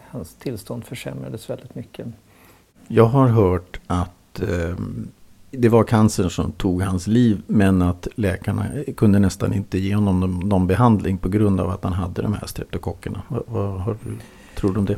hans 0.07 0.35
tillstånd 0.35 0.85
försämrades 0.85 1.49
väldigt 1.49 1.75
mycket. 1.75 2.07
Jag 2.87 3.05
har 3.05 3.27
hört 3.27 3.79
att 3.87 4.41
det 5.51 5.69
var 5.69 5.83
cancern 5.83 6.29
som 6.29 6.51
tog 6.51 6.81
hans 6.81 7.07
liv 7.07 7.41
men 7.47 7.81
att 7.81 8.07
läkarna 8.15 8.65
kunde 8.97 9.19
nästan 9.19 9.53
inte 9.53 9.77
ge 9.77 9.95
honom 9.95 10.19
någon, 10.19 10.49
någon 10.49 10.67
behandling 10.67 11.17
på 11.17 11.29
grund 11.29 11.59
av 11.59 11.69
att 11.69 11.83
han 11.83 11.93
hade 11.93 12.21
de 12.21 12.33
här 12.33 12.47
streptokockerna. 12.47 13.21
Vad, 13.27 13.43
vad 13.47 13.81
har 13.81 13.97
du 14.03 14.17
tror 14.63 14.73
du 14.73 14.79
om 14.79 14.85
det? 14.85 14.97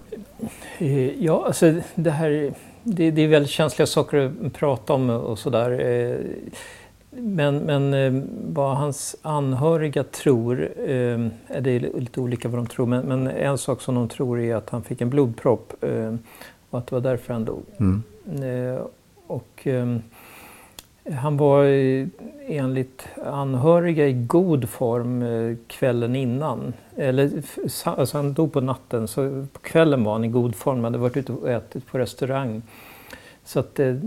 Eh, 0.78 1.23
ja, 1.23 1.43
alltså 1.45 1.73
det 1.95 2.12
här 2.12 2.54
det, 2.84 3.12
det 3.12 3.21
är 3.21 3.28
väldigt 3.28 3.51
känsliga 3.51 3.88
saker 3.88 4.32
att 4.45 4.54
prata 4.54 4.93
om 4.93 5.10
och 5.10 5.39
sådär. 5.39 5.71
Eh, 5.71 6.17
men, 7.10 7.58
men 7.58 7.93
eh, 7.93 8.23
vad 8.47 8.78
hans 8.78 9.15
anhöriga 9.21 10.04
tror, 10.04 10.56
det 11.60 11.71
är 11.71 11.99
lite 11.99 12.19
olika 12.19 12.47
vad 12.47 12.60
de 12.60 12.67
tror, 12.67 12.86
men, 12.86 13.06
men 13.06 13.28
en 13.28 13.58
sak 13.58 13.82
som 13.82 13.95
de 13.95 14.08
tror 14.10 14.39
är 14.39 14.56
att 14.56 14.69
han 14.69 14.84
fick 14.84 15.01
en 15.01 15.10
blodpropp 15.10 15.73
och 16.69 16.80
att 16.80 16.88
det 16.88 16.95
var 16.95 17.01
därför 17.01 17.34
han 17.34 17.45
dog. 17.45 17.63
Mm. 17.78 18.04
Och 19.28 19.67
han 21.13 21.38
var 21.38 21.65
enligt 22.48 23.08
anhöriga 23.26 24.08
i 24.08 24.13
god 24.13 24.70
form 24.70 25.22
eh, 25.22 25.58
kvällen 25.68 26.15
innan. 26.15 26.74
Eller, 26.96 27.44
alltså 27.86 28.18
han 28.18 28.34
dog 28.34 28.54
på 28.54 28.62
natten, 28.62 29.08
så 29.08 29.46
på 29.54 29.60
kvällen 29.60 30.04
var 30.04 30.12
han 30.12 30.24
i 30.24 30.28
god 30.28 30.56
form. 30.56 30.76
Han 30.76 30.84
hade 30.84 30.98
varit 30.98 31.18
ute 31.18 31.32
och 31.32 31.50
ätit 31.50 31.88
på 31.88 31.98
restaurang. 31.98 32.62
Så 33.44 33.60
att 33.60 33.76
det, 33.76 34.02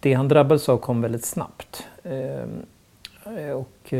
det 0.00 0.14
han 0.14 0.28
drabbades 0.28 0.68
av 0.68 0.78
kom 0.78 1.00
väldigt 1.00 1.24
snabbt. 1.24 1.86
Eh, 2.02 3.50
och, 3.52 3.94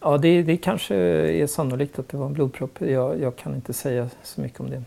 ja, 0.00 0.18
det, 0.18 0.42
det 0.42 0.56
kanske 0.56 0.94
är 0.96 1.46
sannolikt 1.46 1.98
att 1.98 2.08
det 2.08 2.16
var 2.16 2.26
en 2.26 2.32
blodpropp. 2.32 2.80
Jag, 2.80 3.20
jag 3.20 3.36
kan 3.36 3.54
inte 3.54 3.72
säga 3.72 4.08
så 4.22 4.40
mycket 4.40 4.60
om 4.60 4.70
det. 4.70 4.82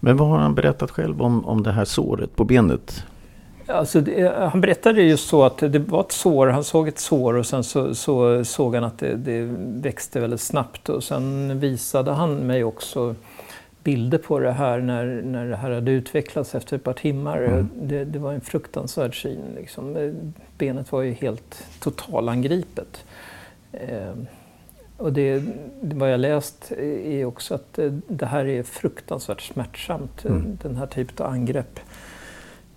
Men 0.00 0.16
vad 0.16 0.28
har 0.28 0.38
han 0.38 0.54
berättat 0.54 0.90
själv 0.90 1.22
om, 1.22 1.44
om 1.44 1.62
det 1.62 1.72
här 1.72 1.84
såret 1.84 2.36
på 2.36 2.44
benet? 2.44 3.04
Alltså 3.72 4.00
det, 4.00 4.48
han 4.52 4.60
berättade 4.60 5.02
just 5.02 5.28
så 5.28 5.42
att 5.42 5.58
det 5.58 5.78
var 5.78 6.00
ett 6.00 6.12
sår, 6.12 6.46
han 6.46 6.64
såg 6.64 6.88
ett 6.88 6.98
sår 6.98 7.34
och 7.34 7.46
sen 7.46 7.64
så, 7.64 7.94
så 7.94 8.44
såg 8.44 8.74
han 8.74 8.84
att 8.84 8.98
det, 8.98 9.16
det, 9.16 9.48
växte 9.82 10.20
väldigt 10.20 10.40
snabbt 10.40 10.88
och 10.88 11.04
sen 11.04 11.58
visade 11.60 12.10
han 12.10 12.34
mig 12.34 12.64
också 12.64 13.14
bilder 13.82 14.18
på 14.18 14.38
det 14.38 14.52
här 14.52 14.80
när, 14.80 15.22
när 15.22 15.46
det 15.46 15.56
här 15.56 15.70
hade 15.70 15.90
utvecklats 15.90 16.54
efter 16.54 16.76
ett 16.76 16.84
par 16.84 16.92
timmar. 16.92 17.38
Mm. 17.38 17.68
Det, 17.74 18.04
det, 18.04 18.18
var 18.18 18.32
en 18.32 18.40
fruktansvärd 18.40 19.22
syn. 19.22 19.44
Liksom. 19.56 20.14
Benet 20.58 20.92
var 20.92 21.02
ju 21.02 21.12
helt 21.12 21.66
totalangripet. 21.80 23.04
Eh, 23.72 24.12
och 24.96 25.12
det, 25.12 25.42
vad 25.80 26.12
jag 26.12 26.20
läst 26.20 26.72
är 27.04 27.24
också 27.24 27.54
att 27.54 27.78
det 28.08 28.26
här 28.26 28.44
är 28.46 28.62
fruktansvärt 28.62 29.40
smärtsamt, 29.40 30.24
mm. 30.24 30.58
den 30.62 30.76
här 30.76 30.86
typen 30.86 31.26
av 31.26 31.32
angrepp. 31.32 31.80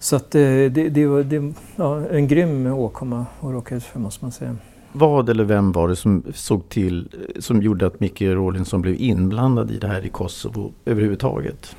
Så 0.03 0.15
att 0.15 0.35
eh, 0.35 0.41
det, 0.41 0.89
det 0.89 1.06
var 1.06 1.23
det, 1.23 1.54
ja, 1.75 2.08
en 2.08 2.27
grym 2.27 2.67
åkomma 2.67 3.25
att 3.41 3.51
råka 3.51 3.75
ut 3.75 3.83
för 3.83 3.99
måste 3.99 4.25
man 4.25 4.31
säga. 4.31 4.56
Vad 4.91 5.29
eller 5.29 5.43
vem 5.43 5.71
var 5.71 5.87
det 5.87 5.95
som 5.95 6.23
såg 6.33 6.69
till, 6.69 7.10
som 7.39 7.62
gjorde 7.62 7.87
att 7.87 7.99
Micke 7.99 8.21
Rawlinson 8.21 8.81
blev 8.81 8.95
inblandad 9.01 9.71
i 9.71 9.77
det 9.77 9.87
här 9.87 10.06
i 10.06 10.10
Kosovo 10.10 10.73
överhuvudtaget? 10.85 11.75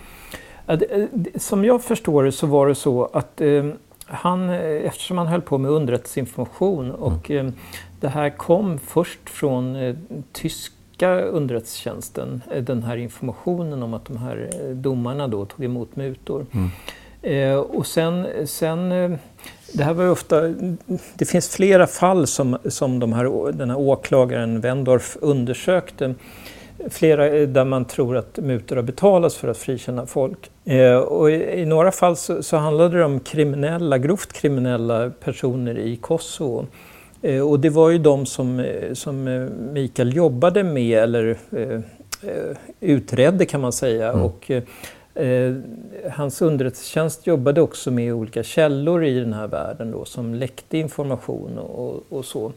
Ja, 0.66 0.77
det, 0.77 1.09
som 1.43 1.64
jag 1.64 1.85
förstår 1.85 2.25
det 2.25 2.33
så 2.33 2.47
var 2.47 2.66
det 2.66 2.75
så 2.75 3.11
att 3.12 3.41
eh, 3.41 3.64
han, 4.07 4.51
eftersom 4.51 5.18
han 5.18 5.27
höll 5.27 5.43
på 5.43 5.59
med 5.59 5.70
underrättelseinformation 5.70 6.91
och 6.91 7.31
mm. 7.31 7.47
eh, 7.47 7.53
det 8.01 8.09
här 8.09 8.31
kom 8.31 8.79
först 8.79 9.31
från 9.31 9.77
eh, 9.77 9.97
tyska 10.33 11.20
underrättelsetjänsten, 11.20 12.43
eh, 12.51 12.62
den 12.62 12.83
här 12.83 12.97
informationen 12.97 13.83
om 13.83 13.95
att 13.95 14.05
de 14.05 14.16
här 14.16 14.51
eh, 14.53 14.77
domarna 14.77 15.29
då 15.29 15.45
tog 15.45 15.64
emot 15.64 15.97
mutor. 15.97 16.47
Mm. 16.53 16.70
Eh, 17.25 17.57
och 17.57 17.87
sen, 17.87 18.27
sen 18.47 18.93
eh, 18.93 19.11
det 19.72 19.85
här 19.85 19.95
var 19.95 20.11
ofta, 20.11 20.41
det 21.14 21.25
finns 21.25 21.49
flera 21.49 21.87
fall 21.87 22.27
som, 22.27 22.59
som 22.64 22.99
de 23.01 23.12
här, 23.12 23.53
den 23.53 23.70
här 23.70 23.79
åklagaren 23.79 24.61
Wendorf 24.61 25.16
undersökte. 25.20 26.14
Flera 26.91 27.29
eh, 27.29 27.49
där 27.49 27.64
man 27.64 27.85
tror 27.85 28.16
att 28.16 28.39
mutor 28.39 28.77
har 28.77 28.83
betalats 28.83 29.37
för 29.37 29.49
att 29.49 29.59
frikänna 29.59 30.07
folk. 30.07 30.51
Eh, 30.64 30.97
och 30.97 31.31
i, 31.31 31.35
i, 31.35 31.66
några 31.66 31.93
fall 31.93 32.16
så, 32.16 32.43
så 32.43 32.57
handlade 32.57 32.99
det 32.99 33.05
om 33.05 33.20
kriminella, 33.20 33.99
grovt 33.99 34.33
kriminella 34.33 35.11
personer 35.11 35.79
i 35.79 35.97
Kosovo. 35.97 36.66
Eh, 37.22 37.41
och 37.41 37.61
det 37.61 37.70
var 37.70 37.91
ju 37.91 37.99
de 37.99 38.27
som, 38.27 38.61
eh, 38.61 38.93
som 38.93 39.49
Mikael 39.72 40.16
jobbade 40.16 40.64
med 40.64 40.99
eller 40.99 41.37
eh, 41.51 41.81
utredde 42.81 43.47
kan 43.47 43.61
man 43.61 43.72
säga. 43.72 44.09
Mm. 44.09 44.22
Och, 44.22 44.51
Eh, 45.15 45.55
hans 46.12 46.43
underrättelsetjänst 46.43 47.27
jobbade 47.27 47.61
också 47.61 47.91
med 47.91 48.15
olika 48.15 48.43
källor 48.43 49.05
i 49.05 49.21
den 49.21 49.33
här 49.33 49.47
världen 49.47 49.91
då, 49.91 50.05
som 50.05 50.35
läckte 50.35 50.79
information 50.79 51.59
och, 51.59 52.05
och 52.09 52.25
så. 52.25 52.53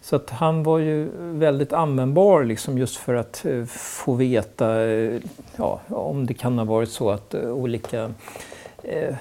Så 0.00 0.16
att 0.16 0.30
han 0.30 0.62
var 0.62 0.78
ju 0.78 1.08
väldigt 1.18 1.72
användbar 1.72 2.44
liksom 2.44 2.78
just 2.78 2.96
för 2.96 3.14
att 3.14 3.44
eh, 3.44 3.64
få 3.64 4.14
veta 4.14 4.84
eh, 4.84 5.20
ja, 5.56 5.80
om 5.88 6.26
det 6.26 6.34
kan 6.34 6.58
ha 6.58 6.64
varit 6.64 6.90
så 6.90 7.10
att 7.10 7.34
eh, 7.34 7.50
olika 7.50 8.10
eh, 8.82 9.08
eh 9.08 9.14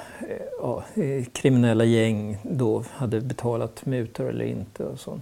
ja, 0.61 0.83
eh, 0.93 1.25
kriminella 1.33 1.83
gäng 1.83 2.37
då 2.43 2.83
hade 2.91 3.21
betalat 3.21 3.85
mutor 3.85 4.29
eller 4.29 4.45
inte. 4.45 4.83
Och 4.83 4.99
så. 4.99 5.19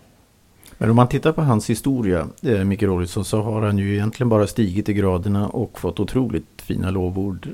Men 0.77 0.89
om 0.89 0.95
man 0.95 1.07
tittar 1.07 1.31
på 1.31 1.41
hans 1.41 1.69
historia, 1.69 2.27
eh, 2.41 2.63
Micke 2.63 2.83
Rawlinson, 2.83 3.25
så 3.25 3.41
har 3.41 3.61
han 3.61 3.77
ju 3.77 3.93
egentligen 3.93 4.29
bara 4.29 4.47
stigit 4.47 4.89
i 4.89 4.93
graderna 4.93 5.47
och 5.47 5.79
fått 5.79 5.99
otroligt 5.99 6.60
fina 6.71 6.91
lovord 6.91 7.47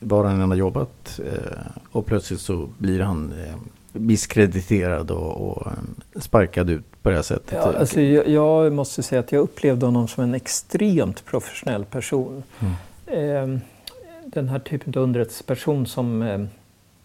bara 0.00 0.28
han 0.28 0.50
har 0.50 0.56
jobbat. 0.56 1.20
Eh, 1.26 1.82
och 1.92 2.06
plötsligt 2.06 2.40
så 2.40 2.68
blir 2.78 3.00
han 3.00 3.32
eh, 3.32 3.54
misskrediterad 3.92 5.10
och, 5.10 5.50
och 5.50 5.66
eh, 5.66 6.20
sparkad 6.20 6.70
ut 6.70 7.02
på 7.02 7.08
det 7.08 7.14
här 7.14 7.22
sättet. 7.22 7.52
Ja, 7.52 7.78
alltså 7.78 8.00
jag, 8.00 8.28
jag, 8.28 8.72
måste 8.72 9.02
säga 9.02 9.20
att 9.20 9.32
jag 9.32 9.40
upplevde 9.40 9.86
honom 9.86 10.08
som 10.08 10.24
en 10.24 10.34
extremt 10.34 11.24
professionell 11.24 11.84
person. 11.84 12.42
Mm. 12.60 13.54
Eh, 13.54 13.60
den 14.24 14.48
här 14.48 14.58
typen 14.58 14.92
av 14.96 15.02
underrättelseperson 15.02 15.86
som 15.86 16.48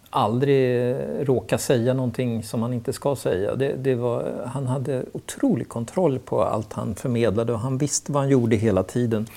aldrig 0.09 0.95
råka 1.21 1.57
säga 1.57 1.93
någonting 1.93 2.43
som 2.43 2.61
han 2.61 2.73
inte 2.73 2.93
ska 2.93 3.15
säga. 3.15 3.55
Det, 3.55 3.75
det 3.75 3.95
var, 3.95 4.25
han 4.45 4.67
hade 4.67 5.05
otrolig 5.11 5.69
kontroll 5.69 6.19
på 6.19 6.43
allt 6.43 6.73
han 6.73 6.95
förmedlade 6.95 7.53
och 7.53 7.59
han 7.59 7.77
visste 7.77 8.11
vad 8.11 8.21
han 8.21 8.29
gjorde 8.29 8.55
hela 8.55 8.83
tiden. 8.83 9.27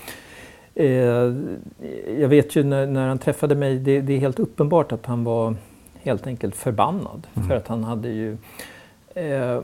Eh, 0.79 1.35
jag 2.21 2.29
vet 2.29 2.57
ju 2.57 2.65
när, 2.65 2.87
när 2.87 3.09
han 3.09 3.19
träffade 3.19 3.55
mig, 3.55 3.79
det, 3.79 4.01
det, 4.01 4.13
är 4.13 4.19
helt 4.19 4.39
uppenbart 4.39 4.93
att 4.93 5.07
han 5.07 5.25
var 5.25 5.55
helt 6.03 6.27
enkelt 6.27 6.57
förbannad. 6.57 7.27
Mm. 7.35 7.49
För 7.49 7.57
att 7.57 7.69
han 7.69 7.85
hade 7.85 8.09
ju 8.09 8.37
eh, 9.15 9.61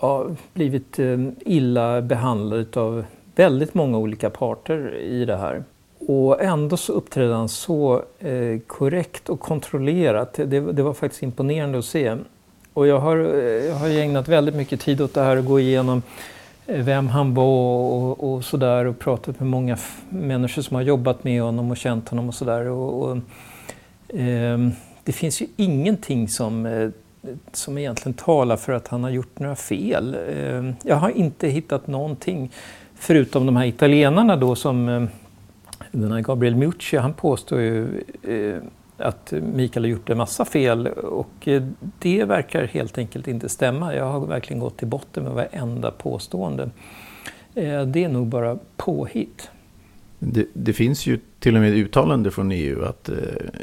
ja, 0.00 0.26
blivit 0.54 0.98
eh, 0.98 1.18
illa 1.40 2.02
behandlad 2.02 2.76
av 2.76 3.04
väldigt 3.34 3.74
många 3.74 3.98
olika 3.98 4.30
parter 4.30 4.94
i 4.94 5.24
det 5.24 5.36
här. 5.36 5.64
Och 5.98 6.42
ändå 6.42 6.76
så 6.76 6.92
uppträdde 6.92 7.34
han 7.34 7.48
så 7.48 8.02
eh, 8.18 8.58
korrekt 8.66 9.28
och 9.28 9.40
kontrollerat. 9.40 10.32
Det, 10.34 10.60
det, 10.60 10.82
var 10.82 10.94
faktiskt 10.94 11.22
imponerande 11.22 11.78
att 11.78 11.84
se. 11.84 12.16
Och 12.72 12.86
jag 12.86 12.98
har, 12.98 13.16
eh, 13.16 13.44
jag 13.44 13.74
har 13.74 13.88
ägnat 13.88 14.28
väldigt 14.28 14.54
mycket 14.54 14.80
tid 14.80 15.00
åt 15.00 15.14
det 15.14 15.22
här 15.22 15.36
att 15.36 15.44
gå 15.44 15.60
igenom 15.60 16.02
vem 16.74 17.08
han 17.08 17.34
var 17.34 17.44
och, 17.44 18.32
och 18.32 18.44
sådär 18.44 18.84
och 18.84 18.98
pratat 18.98 19.40
med 19.40 19.48
många 19.48 19.76
människor 20.08 20.62
som 20.62 20.74
har 20.74 20.82
jobbat 20.82 21.24
med 21.24 21.42
honom 21.42 21.70
och 21.70 21.76
känt 21.76 22.08
honom 22.08 22.28
och 22.28 22.34
sådär. 22.34 22.66
Och, 22.66 23.02
och 23.02 23.16
eh, 24.18 24.58
det 25.04 25.12
finns 25.12 25.42
ju 25.42 25.46
ingenting 25.56 26.28
som, 26.28 26.66
eh, 26.66 26.88
som 27.52 27.78
egentligen 27.78 28.14
talar 28.14 28.56
för 28.56 28.72
att 28.72 28.88
han 28.88 29.02
har 29.02 29.10
gjort 29.10 29.38
några 29.38 29.56
fel. 29.56 30.16
Eh, 30.28 30.70
jag 30.82 30.96
har 30.96 31.10
inte 31.10 31.48
hittat 31.48 31.86
någonting 31.86 32.50
förutom 32.94 33.46
de 33.46 33.56
här 33.56 33.66
italienarna 33.66 34.36
då 34.36 34.54
som 34.54 34.88
eh, 34.88 35.02
den 35.90 36.12
här 36.12 36.20
Gabriel 36.20 36.56
Mucci 36.56 36.96
han 36.96 37.14
påstår 37.14 37.60
ju 37.60 38.04
eh, 38.22 38.62
att 39.00 39.32
Mikael 39.32 39.84
har 39.84 39.90
gjort 39.90 40.10
en 40.10 40.18
massa 40.18 40.44
fel 40.44 40.86
och 40.86 41.48
eh, 41.48 41.62
det 41.98 42.24
verkar 42.24 42.64
helt 42.64 42.98
enkelt 42.98 43.28
inte 43.28 43.48
stämma. 43.48 43.94
Jag 43.94 44.04
har 44.04 44.26
verkligen 44.26 44.60
gått 44.60 44.76
till 44.76 44.88
botten 44.88 45.24
med 45.24 45.32
varenda 45.32 45.90
påstående. 45.90 46.70
Eh, 47.54 47.82
det 47.82 48.04
är 48.04 48.08
nog 48.08 48.26
bara 48.26 48.58
påhitt. 48.76 49.50
Det, 50.22 50.46
det, 50.52 50.72
finns 50.72 51.06
ju 51.06 51.18
till 51.38 51.56
och 51.56 51.62
med 51.62 51.72
uttalande 51.74 52.30
från 52.30 52.52
EU 52.52 52.84
att 52.84 53.08
eh, 53.08 53.14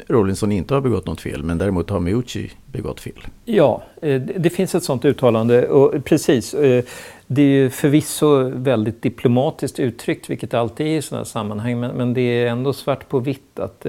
Rollinson 0.08 0.52
inte 0.52 0.74
har 0.74 0.80
begått 0.80 1.06
något 1.06 1.20
fel 1.20 1.42
men 1.42 1.58
däremot 1.58 1.90
har 1.90 2.00
Meucci 2.00 2.50
begått 2.66 3.00
fel. 3.00 3.26
Ja, 3.44 3.82
eh, 4.02 4.20
det 4.20 4.50
finns 4.50 4.74
ett 4.74 4.82
sådant 4.82 5.04
uttalande 5.04 5.68
och 5.68 6.04
precis. 6.04 6.54
Eh, 6.54 6.84
det 7.26 7.42
är 7.42 7.46
ju 7.46 7.70
förvisso 7.70 8.48
väldigt 8.48 9.02
diplomatiskt 9.02 9.78
uttryckt, 9.78 10.30
vilket 10.30 10.50
det 10.50 10.60
alltid 10.60 10.86
är 10.86 10.96
i 10.96 11.02
sådana 11.02 11.24
sammanhang, 11.24 11.80
men, 11.80 11.96
men, 11.96 12.14
det 12.14 12.20
är 12.20 12.46
ändå 12.46 12.72
svart 12.72 13.08
på 13.08 13.18
vitt 13.18 13.58
att 13.58 13.86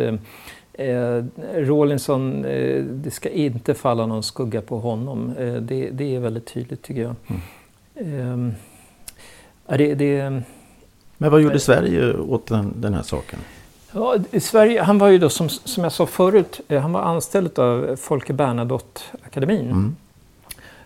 eh, 0.79 0.87
eh, 0.87 1.23
Rawlinson, 1.55 2.45
eh, 2.45 2.83
det 2.83 3.11
ska 3.11 3.29
inte 3.29 3.73
falla 3.73 4.05
någon 4.05 4.23
skugga 4.23 4.61
på 4.61 4.79
honom. 4.79 5.33
Eh, 5.39 5.53
det, 5.53 5.89
det, 5.89 6.15
är 6.15 6.19
väldigt 6.19 6.53
tydligt 6.53 6.81
tycker 6.81 7.01
jag. 7.01 7.15
Mm. 7.97 8.53
Eh, 9.67 9.77
det, 9.77 9.95
det, 9.95 10.41
men 11.17 11.31
vad 11.31 11.41
gjorde 11.41 11.55
eh, 11.55 11.59
Sverige 11.59 12.13
åt 12.13 12.47
den, 12.47 12.73
den 12.75 12.93
här 12.93 13.03
saken? 13.03 13.39
Ja, 13.91 14.15
Sverige, 14.39 14.81
han 14.81 14.97
var 14.97 15.07
ju 15.07 15.17
då 15.17 15.29
som, 15.29 15.49
som 15.49 15.83
jag 15.83 15.93
sa 15.93 16.05
förut, 16.05 16.61
han 16.69 16.91
var 16.91 17.01
anställd 17.01 17.59
av 17.59 17.95
Folke 17.95 18.33
Bernadotte-akademin. 18.33 19.71
Mm. 19.71 19.95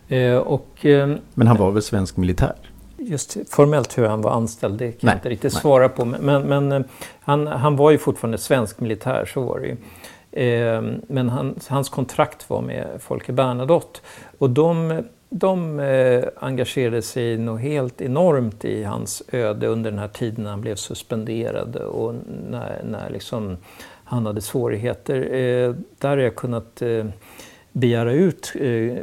Eh, 0.08 0.38
och, 0.38 0.86
eh, 0.86 1.16
Men 1.34 1.48
han 1.48 1.58
var 1.58 1.72
väl 1.72 1.82
svensk 1.82 2.18
militär? 2.18 2.56
Just 3.06 3.38
formellt 3.50 3.98
hur 3.98 4.08
han 4.08 4.22
var 4.22 4.32
anställd, 4.32 4.80
det 4.80 4.92
kan 4.92 4.98
nej, 5.02 5.12
jag 5.12 5.18
inte 5.18 5.30
riktigt 5.30 5.54
nej. 5.54 5.62
svara 5.62 5.90
på. 5.90 6.06
Men, 6.06 6.42
men 6.42 6.72
eh, 6.72 6.82
han, 7.22 7.48
han, 7.48 7.76
var 7.76 7.92
ju 7.92 7.98
fortfarande 7.98 8.38
svensk 8.38 8.80
militär, 8.80 9.26
så 9.34 9.42
var 9.42 9.60
det 9.60 9.68
ju. 9.68 9.78
Men 11.08 11.30
han, 11.30 11.56
hans 11.68 11.90
kontrakt 11.90 12.50
var 12.50 12.62
med 12.62 12.88
Folke 13.00 13.32
Bernadotte. 13.32 14.00
Och 14.38 14.50
de, 14.50 15.04
de 15.30 15.80
engagerade 16.40 17.02
sig 17.02 17.38
nog 17.38 17.60
helt 17.60 18.02
enormt 18.02 18.66
i 18.66 18.84
hans 18.84 19.24
öde 19.32 19.68
under 19.68 19.92
den 19.92 20.00
här 20.00 20.08
tiden 20.08 20.44
när 20.44 20.52
han 20.52 20.62
blev 20.62 20.76
suspenderad 20.76 21.76
och 21.76 22.16
när, 22.50 22.82
när 22.84 23.10
liksom 23.10 23.58
han 24.04 24.26
hade 24.26 24.42
svårigheter. 24.42 25.16
Där 26.00 26.10
har 26.10 26.18
jag 26.18 26.36
kunnat 26.36 26.82
begära 27.74 28.12
ut 28.12 28.54
eh, 28.56 28.98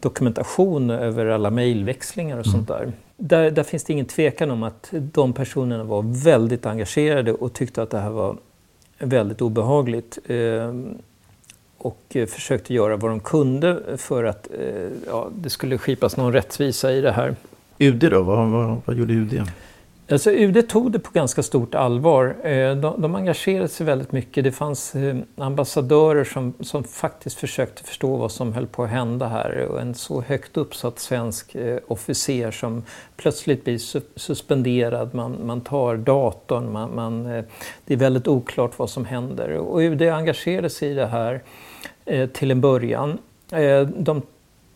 dokumentation 0.00 0.90
över 0.90 1.26
alla 1.26 1.50
mejlväxlingar 1.50 2.38
och 2.38 2.46
mm. 2.46 2.56
sånt 2.56 2.68
där. 2.68 2.92
där. 3.16 3.50
Där 3.50 3.62
finns 3.62 3.84
det 3.84 3.92
ingen 3.92 4.06
tvekan 4.06 4.50
om 4.50 4.62
att 4.62 4.92
de 4.92 5.32
personerna 5.32 5.84
var 5.84 6.24
väldigt 6.24 6.66
engagerade 6.66 7.32
och 7.32 7.52
tyckte 7.52 7.82
att 7.82 7.90
det 7.90 7.98
här 7.98 8.10
var 8.10 8.36
väldigt 8.98 9.42
obehagligt. 9.42 10.18
Eh, 10.26 10.74
och 11.78 12.16
försökte 12.28 12.74
göra 12.74 12.96
vad 12.96 13.10
de 13.10 13.20
kunde 13.20 13.96
för 13.96 14.24
att 14.24 14.48
eh, 14.60 14.88
ja, 15.06 15.28
det 15.36 15.50
skulle 15.50 15.78
skipas 15.78 16.16
någon 16.16 16.32
rättvisa 16.32 16.92
i 16.92 17.00
det 17.00 17.12
här. 17.12 17.36
UD 17.78 18.10
då, 18.10 18.22
vad, 18.22 18.48
vad, 18.48 18.80
vad 18.84 18.96
gjorde 18.96 19.12
UD? 19.12 19.42
Alltså 20.12 20.30
UD 20.30 20.68
tog 20.68 20.92
det 20.92 20.98
på 20.98 21.10
ganska 21.12 21.42
stort 21.42 21.74
allvar. 21.74 22.36
Eh, 22.42 22.76
de, 22.76 23.02
de 23.02 23.14
engagerade 23.14 23.68
sig 23.68 23.86
väldigt 23.86 24.12
mycket. 24.12 24.44
Det 24.44 24.52
fanns 24.52 24.94
eh, 24.94 25.16
ambassadörer 25.36 26.24
som, 26.24 26.54
som 26.60 26.84
faktiskt 26.84 27.38
försökte 27.38 27.84
förstå 27.84 28.16
vad 28.16 28.32
som 28.32 28.52
höll 28.52 28.66
på 28.66 28.84
att 28.84 28.90
hända 28.90 29.28
här. 29.28 29.66
Och 29.66 29.80
en 29.80 29.94
så 29.94 30.20
högt 30.20 30.56
uppsatt 30.56 30.98
svensk 30.98 31.54
eh, 31.54 31.78
officer 31.86 32.50
som 32.50 32.82
plötsligt 33.16 33.64
blir 33.64 33.78
suspenderad. 34.18 35.14
Man, 35.14 35.36
man 35.44 35.60
tar 35.60 35.96
datorn. 35.96 36.72
Man, 36.72 36.94
man, 36.94 37.24
det 37.84 37.94
är 37.94 37.96
väldigt 37.96 38.28
oklart 38.28 38.78
vad 38.78 38.90
som 38.90 39.04
händer. 39.04 39.50
Och 39.50 39.78
UD 39.78 40.02
engagerade 40.02 40.70
sig 40.70 40.90
i 40.90 40.94
det 40.94 41.06
här 41.06 41.40
till 42.26 42.50
en 42.50 42.60
början. 42.60 43.18
De 43.96 44.22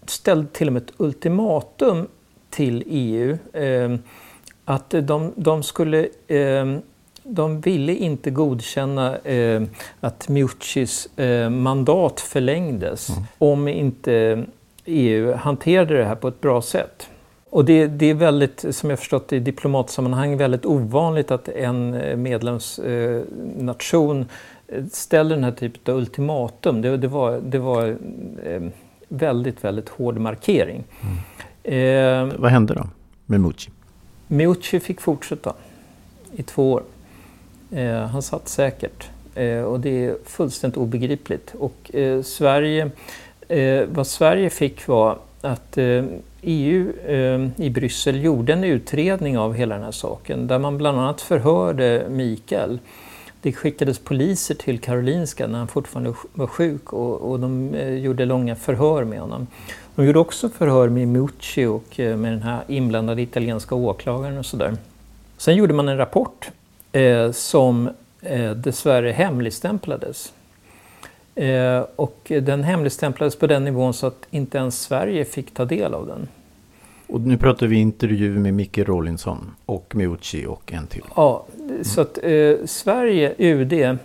ställde 0.07 0.49
till 0.49 0.66
och 0.66 0.72
med 0.72 0.82
ett 0.82 0.93
ultimatum 0.97 2.09
till 2.51 2.84
EU 2.87 3.39
att 4.67 4.91
de, 4.91 5.33
de 5.37 5.62
skulle 5.62 6.09
eh, 6.27 6.79
de 7.29 7.61
ville 7.61 7.95
inte 7.95 8.31
godkänna 8.31 9.17
eh, 9.17 9.62
att 10.01 10.29
Miuccis 10.29 11.19
eh, 11.19 11.51
mandat 11.51 12.21
förlängdes 12.21 13.09
mm. 13.09 13.23
om 13.39 13.69
inte 13.69 14.45
EU 14.85 15.35
hanterade 15.35 15.97
det 15.97 16.05
här 16.05 16.14
på 16.14 16.29
ett 16.29 16.41
bra 16.41 16.62
sätt. 16.62 17.09
Och 17.51 17.64
det, 17.64 17.87
det, 17.87 18.07
är 18.07 18.14
väldigt, 18.14 18.64
som 18.71 18.91
jag 18.91 18.99
förstått 18.99 19.33
i 19.33 19.39
diplomatsammanhang, 19.39 20.37
väldigt 20.37 20.67
ovanligt 20.67 21.31
att 21.31 21.49
en 21.49 21.95
eh, 21.95 22.17
medlemsnation 22.17 24.27
eh, 24.69 24.85
ställer 24.93 25.35
den 25.35 25.45
här 25.45 25.53
typen 25.53 25.95
av 25.95 26.01
ultimatum. 26.01 26.83
Det, 26.83 26.97
det 26.97 27.09
var, 27.09 27.41
det 27.41 27.59
var 27.59 27.97
eh, 28.45 28.62
väldigt, 29.09 29.64
väldigt 29.64 29.89
hård 29.89 30.19
markering. 30.19 30.85
Mm. 31.01 31.17
Vad 32.39 32.51
hände 32.51 32.75
då 32.75 32.89
med 33.27 33.41
Mucci? 33.41 33.71
Miucci 34.29 34.81
fick 34.81 35.01
fortsätta 35.01 35.55
i 36.37 36.43
två 36.43 36.72
år. 36.72 36.83
Eh, 37.70 37.99
han 37.99 38.22
satt 38.22 38.49
säkert. 38.49 39.09
Eh, 39.35 39.61
och 39.61 39.81
det 39.81 40.05
är 40.05 40.16
fullständigt 40.24 40.77
obegripligt. 40.77 41.55
Och 41.59 41.95
eh, 41.95 42.22
Sverige, 42.22 42.91
eh, 43.49 43.85
vad 43.89 44.07
Sverige 44.07 44.51
fick 44.51 44.87
var 44.87 45.18
att 45.41 45.79
eh, 45.79 46.05
EU 46.43 46.93
eh, 47.07 47.49
i 47.57 47.70
Bryssel 47.70 48.24
gjorde 48.24 48.53
en 48.53 48.64
utredning 48.64 49.39
av 49.39 49.55
hela 49.55 49.74
den 49.74 49.85
här 49.85 49.93
saken 49.93 50.47
där 50.47 50.59
man 50.59 50.79
bland 50.79 50.99
annat 51.01 51.20
förhörde 51.20 52.07
Mikael. 52.11 52.79
Det 53.43 53.53
skickades 53.53 53.99
poliser 53.99 54.55
till 54.55 54.78
Karolinska 54.78 55.47
när 55.47 55.59
han 55.59 55.68
fortfarande 55.68 56.14
var 56.32 56.47
sjuk 56.47 56.93
och, 56.93 57.30
och 57.30 57.41
de 57.41 57.74
eh, 57.74 57.95
gjorde 57.95 58.24
långa 58.24 58.57
förhör 58.57 59.05
med 59.05 59.20
honom. 59.20 59.47
De 59.95 60.07
gjorde 60.07 60.18
också 60.18 60.49
förhör 60.49 60.89
med 60.89 61.09
Mucci 61.09 61.66
och 61.66 62.01
eh, 62.01 62.16
med 62.16 62.32
den 62.32 62.43
här 62.43 62.62
inblandade 62.66 63.22
italienska 63.22 63.74
åklagaren 63.74 64.39
och 64.39 64.47
sådär. 64.47 64.76
Sen 65.37 65.57
gjorde 65.57 65.74
man 65.74 65.89
en 65.89 65.97
rapport 65.97 66.51
eh, 66.93 67.32
som 67.32 67.91
eh, 68.20 68.51
dessvärre 68.51 69.12
hemligstämplades. 69.12 70.32
Eh, 71.34 71.84
och 71.97 72.32
den 72.43 72.64
hemligstämplades 72.64 73.39
på 73.39 73.47
den 73.47 73.64
nivån 73.64 73.95
så 73.95 74.07
att 74.07 74.26
inte 74.30 74.59
ens 74.59 74.80
Sverige 74.80 75.24
fick 75.24 75.55
ta 75.55 75.64
del 75.64 75.95
av 75.95 76.07
den. 76.07 76.28
Och 77.07 77.21
nu 77.21 77.37
pratar 77.37 77.67
vi 77.67 77.77
intervju 77.77 78.39
med 78.39 78.55
Micke 78.55 78.79
Rawlinson 78.79 79.51
och 79.67 79.97
Miucci 79.97 80.47
och 80.47 80.73
en 80.73 80.87
till. 80.87 81.05
Ja, 81.17 81.47
så 81.83 82.01
att 82.01 82.19
eh, 82.23 82.55
Sverige, 82.65 83.35
UD, 83.39 83.73
eh, 83.73 83.99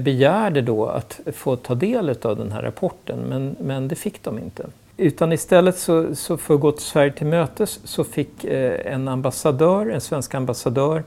begärde 0.00 0.60
då 0.60 0.86
att 0.86 1.20
få 1.32 1.56
ta 1.56 1.74
del 1.74 2.16
av 2.22 2.36
den 2.36 2.52
här 2.52 2.62
rapporten 2.62 3.18
men, 3.18 3.56
men 3.60 3.88
det 3.88 3.94
fick 3.94 4.22
de 4.22 4.38
inte. 4.38 4.66
Utan 4.96 5.32
istället 5.32 5.78
så, 5.78 6.14
så 6.14 6.36
för 6.36 6.54
att 6.54 6.60
gå 6.60 6.72
till 6.72 6.84
Sverige 6.84 7.12
till 7.12 7.26
mötes 7.26 7.80
så 7.84 8.04
fick 8.04 8.44
eh, 8.44 8.92
en 8.94 9.08
ambassadör, 9.08 9.90
en 9.90 10.00
svensk 10.00 10.34
ambassadör, 10.34 11.04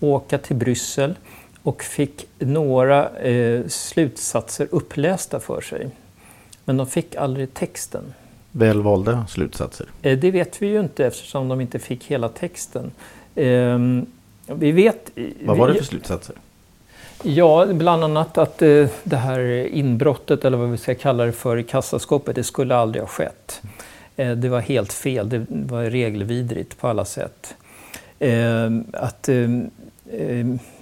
åka 0.00 0.38
till 0.38 0.56
Bryssel 0.56 1.14
och 1.62 1.82
fick 1.82 2.26
några 2.38 3.08
eh, 3.08 3.66
slutsatser 3.66 4.68
upplästa 4.70 5.40
för 5.40 5.60
sig. 5.60 5.90
Men 6.64 6.76
de 6.76 6.86
fick 6.86 7.14
aldrig 7.14 7.54
texten. 7.54 8.14
Välvalda 8.52 9.26
slutsatser? 9.26 9.86
Eh, 10.02 10.18
det 10.18 10.30
vet 10.30 10.62
vi 10.62 10.66
ju 10.66 10.80
inte 10.80 11.06
eftersom 11.06 11.48
de 11.48 11.60
inte 11.60 11.78
fick 11.78 12.04
hela 12.04 12.28
texten. 12.28 12.92
Eh, 13.34 13.78
vi 14.46 14.72
vet, 14.72 15.10
Vad 15.44 15.56
var 15.56 15.68
det 15.68 15.74
för 15.74 15.84
slutsatser? 15.84 16.36
Ja, 17.22 17.66
bland 17.66 18.04
annat 18.04 18.38
att 18.38 18.62
eh, 18.62 18.86
det 19.04 19.16
här 19.16 19.40
inbrottet, 19.66 20.44
eller 20.44 20.58
vad 20.58 20.70
vi 20.70 20.76
ska 20.76 20.94
kalla 20.94 21.24
det 21.24 21.32
för, 21.32 21.56
i 21.56 21.62
kassaskåpet, 21.62 22.36
det 22.36 22.44
skulle 22.44 22.76
aldrig 22.76 23.02
ha 23.02 23.08
skett. 23.08 23.62
Eh, 24.16 24.30
det 24.30 24.48
var 24.48 24.60
helt 24.60 24.92
fel, 24.92 25.28
det 25.28 25.46
var 25.48 25.84
regelvidrigt 25.84 26.78
på 26.78 26.88
alla 26.88 27.04
sätt. 27.04 27.54
Eh, 28.18 28.70
att 28.92 29.28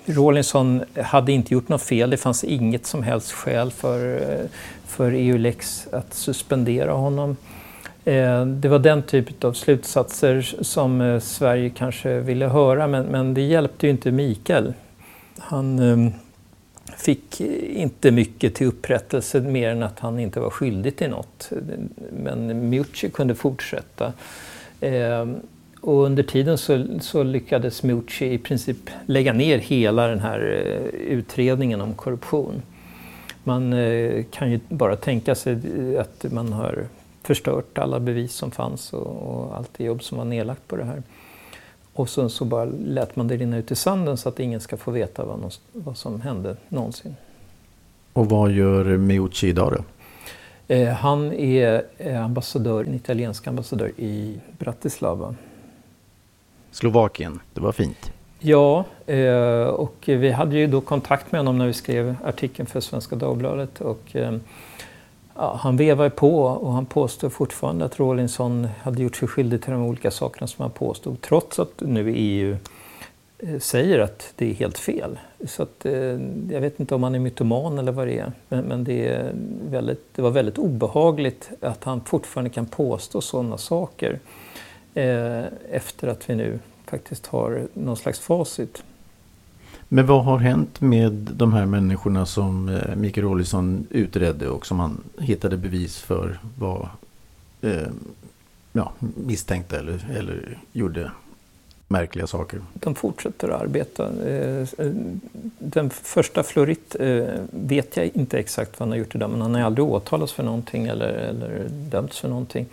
Rawlinson 0.07 0.83
hade 1.03 1.33
inte 1.33 1.55
gjort 1.55 1.69
något 1.69 1.83
fel, 1.83 2.11
det 2.11 2.17
fanns 2.17 2.45
inget 2.45 2.87
som 2.87 3.03
helst 3.03 3.33
skäl 3.33 3.71
för, 3.71 4.21
för 4.87 5.13
EU-lex 5.13 5.89
att 5.93 6.15
suspendera 6.15 6.93
honom. 6.93 7.37
Eh, 8.05 8.47
det 8.47 8.69
var 8.69 8.79
den 8.79 9.03
typen 9.03 9.49
av 9.49 9.53
slutsatser 9.53 10.43
som 10.61 11.01
eh, 11.01 11.21
Sverige 11.21 11.71
kanske 11.71 12.21
ville 12.21 12.47
höra, 12.47 12.87
men, 12.87 13.07
men 13.07 13.35
det 13.35 13.41
hjälpte 13.41 13.87
ju 13.87 13.91
inte 13.91 14.11
Mikael. 14.13 14.73
Han 15.39 15.79
ehm, 15.79 16.11
fick 16.97 17.41
inte 17.41 18.11
mycket 18.11 18.55
till 18.55 18.67
upprättelse 18.67 19.41
mer 19.41 19.71
än 19.71 19.83
att 19.83 19.99
han 19.99 20.19
inte 20.19 20.41
var 20.41 20.51
skyldig 20.51 20.97
till 20.97 21.11
något. 21.11 21.51
Men 22.11 22.71
Miucci 22.71 23.11
kunde 23.11 23.35
fortsätta. 23.35 24.13
Ehm, 24.81 25.37
och 25.81 26.05
under 26.05 26.23
tiden 26.23 26.59
så, 26.59 26.85
så 27.01 27.23
lyckades 27.23 27.83
Miucci 27.83 28.33
i 28.33 28.39
princip 28.39 28.91
lägga 29.07 29.33
ner 29.33 29.59
hela 29.59 30.07
den 30.07 30.21
här 30.21 30.41
eh, 30.41 31.01
utredningen 31.01 31.81
om 31.81 31.95
korruption. 31.95 32.63
Man 33.45 33.73
eh, 33.73 34.25
kan 34.31 34.51
ju 34.51 34.61
bara 34.69 34.97
tänka 34.97 35.35
sig 35.35 35.59
att 35.99 36.33
man 36.33 36.53
har 36.53 36.87
förstört 37.29 37.79
alla 37.79 38.01
bevis 38.01 38.33
som 38.33 38.51
fanns 38.51 38.93
och, 38.93 39.07
och 39.07 39.57
allt 39.57 39.71
det 39.77 39.85
jobb 39.85 40.03
som 40.03 40.19
var 40.19 40.25
nedlagt 40.25 40.69
på 40.69 40.77
det 40.77 40.85
här. 40.85 41.03
Och 41.93 42.09
sen 42.09 42.31
så 42.31 42.45
bara 42.45 42.65
lät 42.65 43.17
man 43.17 43.29
det 43.29 43.37
rinna 43.37 43.57
ut 43.57 43.71
i 43.71 43.77
sanden 43.77 44.17
så 44.17 44.29
att 44.29 44.41
ingen 44.41 44.61
ska 44.61 44.77
få 44.77 44.91
veta 44.91 45.25
vad, 45.25 45.55
vad 45.73 45.97
som 45.97 46.21
hände 46.21 46.57
någonsin. 46.69 47.17
Och 48.13 48.29
vad 48.29 48.51
gör 48.51 48.97
Meucci 48.97 49.49
idag 49.49 49.73
då? 49.73 49.85
Eh, 50.75 50.89
han 50.89 51.33
är 51.33 51.85
ambassadör, 52.17 52.85
en 52.85 52.95
italiensk 52.95 53.47
ambassadör 53.47 53.93
i 53.97 54.41
Bratislava. 54.59 55.35
Slovakien, 56.71 57.41
det 57.55 57.61
var 57.61 57.73
fint. 57.73 58.13
Ja, 58.39 58.85
eh, 59.07 59.63
och 59.63 59.97
vi 60.07 60.31
hade 60.31 60.57
ju 60.57 60.67
då 60.67 60.81
kontakt 60.81 61.33
med 61.33 61.39
honom 61.39 61.59
när 61.59 61.67
vi 61.67 61.73
skrev 61.73 62.17
artikeln 62.25 62.67
för 62.67 62.81
Svenska 62.81 63.17
Dagbladet. 63.17 63.81
Och, 63.81 64.17
eh, 64.17 64.37
ja, 65.39 65.59
han 65.63 65.77
vevar 65.77 66.09
på 66.09 66.43
och 66.43 66.73
han 66.73 66.87
påstår 66.87 67.29
fortfarande 67.29 67.85
att 67.85 68.01
Rawlinson 68.01 68.69
hade 68.83 69.03
gjort 69.03 69.17
sig 69.17 69.29
skyldig 69.29 69.63
till 69.63 69.73
de 69.73 69.83
olika 69.83 70.11
sakerna 70.11 70.47
som 70.47 70.63
han 70.63 70.71
påstod. 70.71 71.21
Trots 71.21 71.59
att 71.59 71.81
nu 71.81 72.13
EU 72.17 72.57
eh, 73.39 73.59
säger 73.59 73.99
att 73.99 74.33
det 74.37 74.51
är 74.51 74.55
helt 74.55 74.79
fel. 74.79 75.19
Så 75.47 75.63
att, 75.63 75.87
eh, 75.87 75.93
jag 76.51 76.61
vet 76.61 76.81
inte 76.81 76.95
om 76.95 77.03
han 77.03 77.15
är 77.15 77.19
mytoman 77.19 77.79
eller 77.79 77.93
vad 77.93 78.07
det 78.07 78.19
är. 78.19 78.33
Men, 78.49 78.65
men 78.65 78.85
det, 78.85 79.09
är 79.09 79.33
väldigt, 79.71 80.15
det 80.15 80.23
var 80.23 80.31
väldigt 80.31 80.59
obehagligt 80.59 81.51
att 81.61 81.85
han 81.85 82.01
fortfarande 82.01 82.51
kan 82.51 82.67
påstå 82.67 83.21
sådana 83.21 83.59
saker. 83.59 84.19
Eh, 84.95 85.45
efter 85.71 86.09
att 86.09 86.31
vi 86.31 86.35
nu 86.35 86.59
faktiskt 86.87 87.27
har 87.27 87.69
någon 87.75 87.97
slags 87.97 88.19
facit. 88.21 88.83
Men 89.89 90.07
vad 90.07 90.25
har 90.25 90.39
hänt 90.39 90.81
med 90.81 91.13
de 91.13 91.53
här 91.53 91.67
människorna 91.67 92.27
som 92.27 92.69
eh, 92.69 92.97
Mikael 92.97 93.27
Olsson 93.27 93.87
utredde 93.91 94.49
och 94.49 94.67
som 94.67 94.81
han 94.81 95.01
hittade 95.19 95.57
bevis 95.57 95.99
för 95.99 96.39
var 96.59 96.89
eh, 97.61 97.89
ja, 98.73 98.93
misstänkta 98.99 99.79
eller, 99.79 100.07
eller 100.11 100.59
gjorde 100.73 101.11
märkliga 101.89 102.27
saker? 102.27 102.61
De 102.75 102.95
fortsätter 102.95 103.49
att 103.49 103.63
arbeta. 103.63 104.29
Eh, 104.29 104.67
den 105.59 105.91
första 105.91 106.43
Florit 106.43 106.97
eh, 107.01 107.25
vet 107.51 107.97
jag 107.97 108.11
inte 108.15 108.39
exakt 108.39 108.81
vad 108.81 108.87
han 108.87 108.93
har 108.93 108.99
gjort 108.99 109.15
idag 109.15 109.31
men 109.31 109.41
han 109.41 109.55
har 109.55 109.63
aldrig 109.63 109.87
åtalats 109.87 110.33
för 110.33 110.43
någonting 110.43 110.87
eller, 110.87 111.09
eller 111.09 111.69
dömts 111.69 112.19
för 112.19 112.29
någonting. 112.29 112.67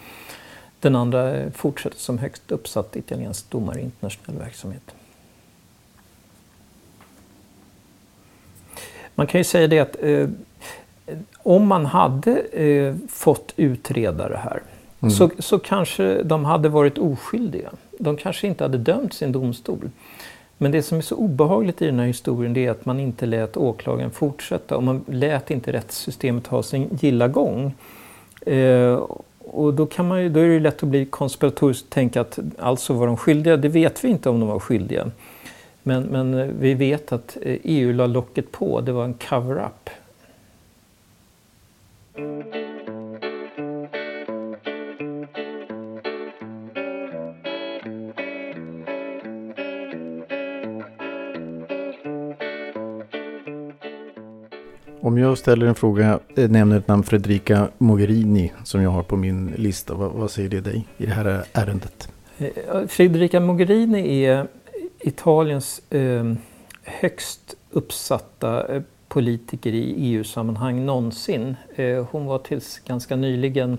Den 0.80 0.95
andra 0.95 1.51
fortsätter 1.51 1.97
som 1.97 2.18
högst 2.18 2.51
uppsatt 2.51 2.95
italiensk 2.95 3.49
domare 3.49 3.80
i 3.80 3.84
internationell 3.84 4.41
verksamhet. 4.41 4.95
Man 9.16 9.28
kan 9.28 9.39
ju 9.39 9.43
säga 9.43 9.68
det 9.68 9.80
att 9.80 9.95
eh, 10.01 10.30
om 11.43 11.68
man 11.68 11.86
hade 11.86 12.39
eh, 12.39 12.95
fått 13.09 13.53
utreda 13.57 14.30
det 14.30 14.38
här 14.38 14.61
mm. 14.99 15.11
så, 15.11 15.30
så 15.39 15.59
kanske 15.59 16.24
de 16.24 16.45
hade 16.45 16.70
varit 16.70 16.97
oskyldiga. 16.97 17.70
De 17.99 18.18
kanske 18.18 18.47
inte 18.47 18.63
hade 18.63 18.78
dömts 18.78 19.22
i 19.22 19.26
en 19.26 19.32
domstol. 19.32 19.89
Men 20.57 20.72
det 20.72 20.84
som 20.84 20.97
är 20.97 21.01
så 21.01 21.16
obehagligt 21.16 21.82
i 21.82 21.86
den 21.86 21.99
här 21.99 22.05
historien 22.05 22.53
det 22.53 22.66
är 22.66 22.72
att 22.72 22.86
man 22.86 22.99
inte 22.99 23.26
lät 23.26 23.57
åklagaren 23.57 24.11
fortsätta 24.11 24.78
och 24.78 24.84
man 24.84 25.05
lät 25.07 25.51
inte 25.51 25.72
rättssystemet 25.72 26.47
ha 26.47 26.63
sin 26.63 26.97
gilla 27.01 27.28
gång. 27.28 27.74
Eh, 28.45 28.99
och 29.39 29.74
då, 29.74 29.86
kan 29.86 30.07
man 30.07 30.24
ju, 30.24 30.30
då 30.30 30.39
är 30.39 30.47
det 30.47 30.59
lätt 30.59 30.84
att 30.84 30.89
bli 30.89 31.05
konspiratoriskt 31.05 31.86
och 31.86 31.89
tänka 31.89 32.22
att 32.22 32.39
alltså 32.59 32.93
var 32.93 33.07
de 33.07 33.18
skyldiga. 33.18 33.57
Det 33.57 33.70
vet 33.70 34.03
vi 34.03 34.07
inte 34.07 34.30
om 34.30 34.39
de 34.39 34.49
var 34.49 34.59
skyldiga. 34.59 35.11
Men, 35.88 36.04
men 36.04 36.60
vi 36.60 36.74
vet 36.74 37.12
att 37.12 37.38
EU 37.42 37.94
la 37.94 38.08
locket 38.08 38.52
på, 38.52 38.82
det 38.82 38.92
var 38.92 39.06
en 39.06 39.14
cover-up. 39.14 39.90
Om 55.02 55.18
jag 55.18 55.38
ställer 55.38 55.66
en 55.66 55.76
fråga, 55.76 56.20
eh, 56.36 56.50
nämner 56.50 56.78
ett 56.78 56.88
namn 56.88 57.04
Fredrika 57.04 57.68
Mogherini 57.78 58.54
som 58.64 58.82
jag 58.82 58.90
har 58.90 59.04
på 59.04 59.16
min 59.16 59.54
lista. 59.58 59.94
Vad, 59.94 60.12
vad 60.12 60.32
säger 60.32 60.50
det 60.50 60.62
dig 60.62 60.88
i 60.98 61.06
det 61.06 61.14
här 61.14 61.44
ärendet? 61.54 62.10
Eh, 62.38 62.88
Fredrika 62.88 63.40
Mogherini 63.40 64.24
är 64.24 64.48
Italiens 65.08 65.82
eh, 65.89 66.34
högst 66.84 67.56
uppsatta 67.72 68.76
eh, 68.76 68.82
politiker 69.08 69.74
i 69.74 69.93
EU-sammanhang 69.97 70.86
någonsin. 70.86 71.56
Eh, 71.76 72.06
hon 72.12 72.26
var 72.26 72.39
tills 72.39 72.80
ganska 72.80 73.16
nyligen 73.16 73.78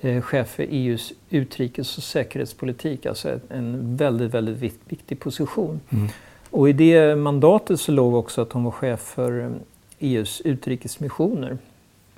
eh, 0.00 0.22
chef 0.22 0.48
för 0.48 0.66
EUs 0.70 1.12
utrikes 1.30 1.98
och 1.98 2.02
säkerhetspolitik, 2.04 3.06
alltså 3.06 3.40
en 3.48 3.96
väldigt, 3.96 4.34
väldigt 4.34 4.80
viktig 4.88 5.20
position. 5.20 5.80
Mm. 5.90 6.08
Och 6.50 6.68
i 6.68 6.72
det 6.72 7.16
mandatet 7.16 7.80
så 7.80 7.92
låg 7.92 8.14
också 8.14 8.42
att 8.42 8.52
hon 8.52 8.64
var 8.64 8.70
chef 8.70 9.00
för 9.00 9.52
EUs 9.98 10.40
utrikesmissioner, 10.40 11.58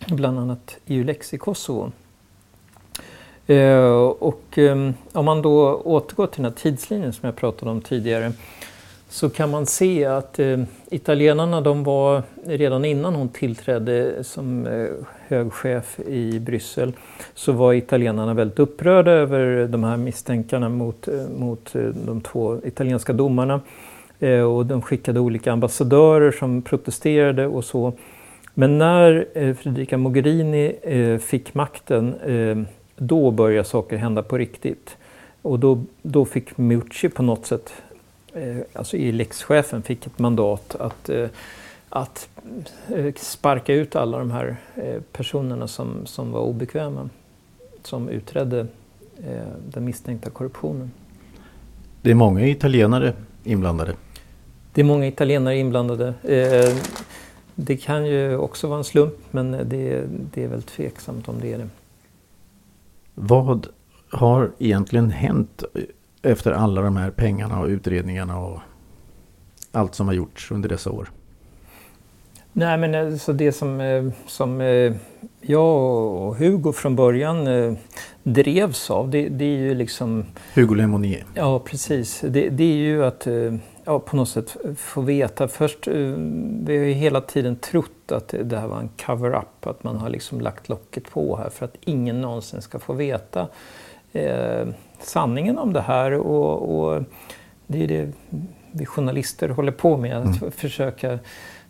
bland 0.06 0.38
annat 0.38 0.76
EU-lex 0.86 1.34
i 1.34 1.38
Kosovo. 1.38 1.92
Eh, 3.46 4.04
och 4.18 4.58
ehm, 4.58 4.94
om 5.12 5.24
man 5.24 5.42
då 5.42 5.74
återgår 5.84 6.26
till 6.26 6.42
den 6.42 6.52
här 6.52 6.58
tidslinjen 6.58 7.12
som 7.12 7.26
jag 7.26 7.36
pratade 7.36 7.70
om 7.70 7.80
tidigare 7.80 8.32
så 9.12 9.30
kan 9.30 9.50
man 9.50 9.66
se 9.66 10.04
att 10.04 10.38
eh, 10.38 10.60
italienarna 10.90 11.60
de 11.60 11.84
var 11.84 12.22
redan 12.46 12.84
innan 12.84 13.14
hon 13.14 13.28
tillträdde 13.28 14.24
som 14.24 14.66
eh, 14.66 14.86
hög 15.28 15.52
chef 15.52 16.00
i 16.00 16.40
Bryssel 16.40 16.92
så 17.34 17.52
var 17.52 17.72
italienarna 17.72 18.34
väldigt 18.34 18.58
upprörda 18.58 19.10
över 19.10 19.66
de 19.68 19.84
här 19.84 19.96
misstänkarna 19.96 20.68
mot, 20.68 21.08
eh, 21.08 21.28
mot 21.38 21.74
eh, 21.74 21.82
de 21.82 22.20
två 22.20 22.60
italienska 22.64 23.12
domarna. 23.12 23.60
Eh, 24.20 24.40
och 24.40 24.66
de 24.66 24.82
skickade 24.82 25.20
olika 25.20 25.52
ambassadörer 25.52 26.32
som 26.32 26.62
protesterade 26.62 27.46
och 27.46 27.64
så. 27.64 27.92
Men 28.54 28.78
när 28.78 29.26
eh, 29.34 29.54
Federica 29.54 29.96
Mogherini 29.98 31.18
fick 31.22 31.54
makten 31.54 32.14
då 32.96 33.30
började 33.30 33.68
saker 33.68 33.96
hända 33.96 34.22
på 34.22 34.38
riktigt. 34.38 34.96
Och 35.42 35.58
då, 35.58 35.84
då 36.02 36.24
fick 36.24 36.58
Mucci 36.58 37.08
på 37.08 37.22
något 37.22 37.46
sätt 37.46 37.72
Eh, 38.34 38.56
alltså 38.72 38.96
ELEX-chefen 38.96 39.82
fick 39.82 40.06
ett 40.06 40.18
mandat 40.18 40.74
att, 40.74 41.08
eh, 41.08 41.28
att 41.88 42.28
eh, 42.94 43.14
sparka 43.16 43.74
ut 43.74 43.96
alla 43.96 44.18
de 44.18 44.30
här 44.30 44.56
personerna 45.12 45.68
som, 45.68 46.06
som 46.06 46.32
var 46.32 46.40
obekväma, 46.40 47.08
som 47.82 48.08
utredde 48.08 48.66
den 49.68 49.84
misstänkta 49.84 50.30
korruptionen. 50.30 50.90
Det 52.02 52.10
är 52.10 52.14
många 52.14 52.46
italienare 52.46 53.12
inblandade. 53.44 53.94
Det 54.72 54.80
är 54.80 54.84
många 54.84 55.06
italienare 55.06 55.58
inblandade. 55.58 56.14
Det 57.54 57.76
kan 57.76 58.06
ju 58.06 58.36
också 58.36 58.68
vara 58.68 58.78
en 58.78 58.84
slump 58.84 59.14
men 59.30 59.50
det, 59.50 60.04
det 60.34 60.44
är 60.44 60.48
väl 60.48 60.62
tveksamt 60.62 61.28
om 61.28 61.40
det 61.40 61.52
är 61.52 61.58
det. 61.58 61.68
Vad 63.14 63.66
har 64.10 64.50
egentligen 64.58 65.10
hänt 65.10 65.64
efter 66.22 66.52
alla 66.52 66.82
de 66.82 66.96
här 66.96 67.10
pengarna 67.10 67.60
och 67.60 67.68
utredningarna 67.68 68.38
och 68.38 68.60
allt 69.72 69.94
som 69.94 70.06
har 70.06 70.14
gjorts 70.14 70.50
under 70.50 70.68
dessa 70.68 70.90
år? 70.90 71.10
Nej 72.52 72.78
men 72.78 72.94
alltså 72.94 73.32
det 73.32 73.52
som, 73.52 73.80
eh, 73.80 74.04
som 74.26 74.60
eh, 74.60 74.92
jag 75.40 75.76
och 76.22 76.36
Hugo 76.36 76.72
från 76.72 76.96
början 76.96 77.46
drevs 78.22 78.90
av 78.90 79.10
det, 79.10 79.28
det 79.28 79.44
är 79.44 79.58
ju 79.58 79.74
liksom... 79.74 80.24
Hugo 80.54 80.74
Lemonnier? 80.74 81.24
Ja 81.34 81.58
precis. 81.58 82.20
Det, 82.20 82.48
det, 82.48 82.64
är 82.64 82.76
ju 82.76 83.04
att 83.04 83.26
ja, 83.84 83.98
på 83.98 84.16
något 84.16 84.28
sätt 84.28 84.56
få 84.76 85.00
veta. 85.00 85.48
Först, 85.48 85.86
vi 85.86 86.76
har 86.76 86.84
ju 86.84 86.92
hela 86.92 87.20
tiden 87.20 87.56
trott 87.56 88.12
att 88.12 88.34
det 88.44 88.58
här 88.58 88.66
var 88.66 88.78
en 88.78 88.90
cover-up. 89.06 89.66
Att 89.66 89.84
man 89.84 89.96
har 89.96 90.08
liksom 90.08 90.40
lagt 90.40 90.68
locket 90.68 91.10
på 91.10 91.36
här 91.36 91.50
för 91.50 91.64
att 91.64 91.76
ingen 91.80 92.20
någonsin 92.20 92.62
ska 92.62 92.78
få 92.78 92.92
veta 92.92 93.48
eh, 94.12 94.66
sanningen 95.00 95.58
om 95.58 95.72
det 95.72 95.80
här. 95.80 96.12
Och, 96.12 96.78
och, 96.78 97.02
det 97.66 97.84
är 97.84 97.88
det 97.88 98.12
vi 98.72 98.86
journalister 98.86 99.48
håller 99.48 99.72
på 99.72 99.96
med, 99.96 100.16
att 100.16 100.42
mm. 100.42 100.52
försöka 100.52 101.18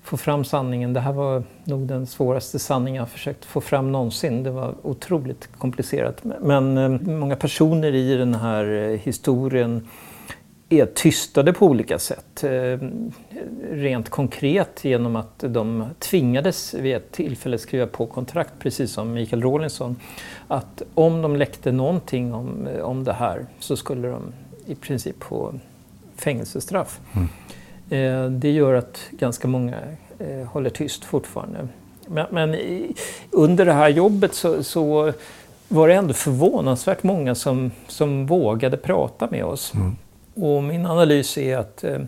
få 0.02 0.16
fram 0.16 0.44
sanningen. 0.44 0.92
Det 0.92 1.00
här 1.00 1.12
var 1.12 1.42
nog 1.64 1.80
den 1.80 2.06
svåraste 2.06 2.58
sanningen 2.58 3.00
jag 3.00 3.08
försökt 3.08 3.44
få 3.44 3.60
fram 3.60 3.92
någonsin. 3.92 4.42
Det 4.42 4.50
var 4.50 4.74
otroligt 4.82 5.48
komplicerat. 5.58 6.24
Men 6.40 6.78
eh, 6.78 6.88
många 7.00 7.36
personer 7.36 7.94
i 7.94 8.16
den 8.16 8.34
här 8.34 8.72
eh, 8.72 8.98
historien 8.98 9.88
är 10.80 10.86
tystade 10.86 11.52
på 11.52 11.66
olika 11.66 11.98
sätt. 11.98 12.44
Eh, 12.44 12.78
rent 13.70 14.08
konkret 14.08 14.84
genom 14.84 15.16
att 15.16 15.38
de 15.38 15.84
tvingades 15.98 16.74
vid 16.74 16.96
ett 16.96 17.12
tillfälle 17.12 17.58
skriva 17.58 17.86
på 17.86 18.06
kontrakt, 18.06 18.52
precis 18.58 18.92
som 18.92 19.12
Mikael 19.12 19.42
Rawlinson, 19.42 19.96
att 20.48 20.82
om 20.94 21.22
de 21.22 21.36
läckte 21.36 21.72
någonting 21.72 22.34
om, 22.34 22.68
om 22.82 23.04
det 23.04 23.12
här 23.12 23.46
så 23.58 23.76
skulle 23.76 24.08
de 24.08 24.22
i 24.66 24.74
princip 24.74 25.22
få 25.22 25.54
fängelsestraff. 26.16 27.00
Mm. 27.12 27.28
Eh, 27.90 28.30
det 28.30 28.50
gör 28.50 28.74
att 28.74 29.00
ganska 29.10 29.48
många 29.48 29.76
eh, 30.18 30.46
håller 30.46 30.70
tyst 30.70 31.04
fortfarande. 31.04 31.68
Men, 32.06 32.26
men 32.30 32.56
under 33.30 33.64
det 33.64 33.72
här 33.72 33.88
jobbet 33.88 34.34
så, 34.34 34.62
så, 34.64 35.12
var 35.68 35.88
det 35.88 35.94
ändå 35.94 36.14
förvånansvärt 36.14 37.02
många 37.02 37.34
som, 37.34 37.70
som 37.88 38.26
vågade 38.26 38.76
prata 38.76 39.28
med 39.30 39.44
oss. 39.44 39.74
Mm. 39.74 39.96
Och 40.34 40.62
min 40.62 40.86
analys 40.86 41.38
är 41.38 41.56
att 41.56 41.84
eh, 41.84 41.98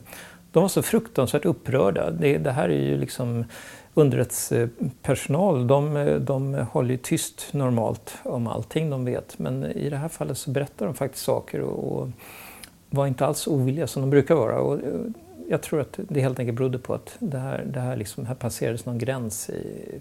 de 0.52 0.62
var 0.62 0.68
så 0.68 0.82
fruktansvärt 0.82 1.44
upprörda. 1.44 2.10
Det, 2.10 2.38
det 2.38 2.50
här 2.50 2.68
är 2.68 2.82
ju 2.82 2.98
liksom 2.98 3.44
underrättelsepersonal. 3.94 5.66
De, 5.66 5.96
eh, 5.96 6.16
de 6.16 6.54
håller 6.54 6.90
ju 6.90 6.96
tyst 6.96 7.48
normalt 7.52 8.14
om 8.22 8.46
allting 8.46 8.90
de 8.90 9.04
vet. 9.04 9.38
Men 9.38 9.64
i 9.64 9.90
det 9.90 9.96
här 9.96 10.08
fallet 10.08 10.38
så 10.38 10.50
berättar 10.50 10.86
de 10.86 10.94
faktiskt 10.94 11.24
saker 11.24 11.60
och, 11.60 11.92
och 11.92 12.08
var 12.90 13.06
inte 13.06 13.26
alls 13.26 13.46
ovilliga 13.46 13.86
som 13.86 14.02
de 14.02 14.10
brukar 14.10 14.34
vara. 14.34 14.60
Och 14.60 14.74
eh, 14.74 15.00
jag 15.48 15.62
tror 15.62 15.80
att 15.80 15.98
det 16.08 16.20
helt 16.20 16.38
enkelt 16.38 16.58
berodde 16.58 16.78
på 16.78 16.94
att 16.94 17.16
det 17.18 17.38
här, 17.38 17.64
det 17.66 17.80
här, 17.80 17.96
liksom, 17.96 18.26
här 18.26 18.34
passerades 18.34 18.86
någon 18.86 18.98
gräns 18.98 19.50
i, 19.50 20.00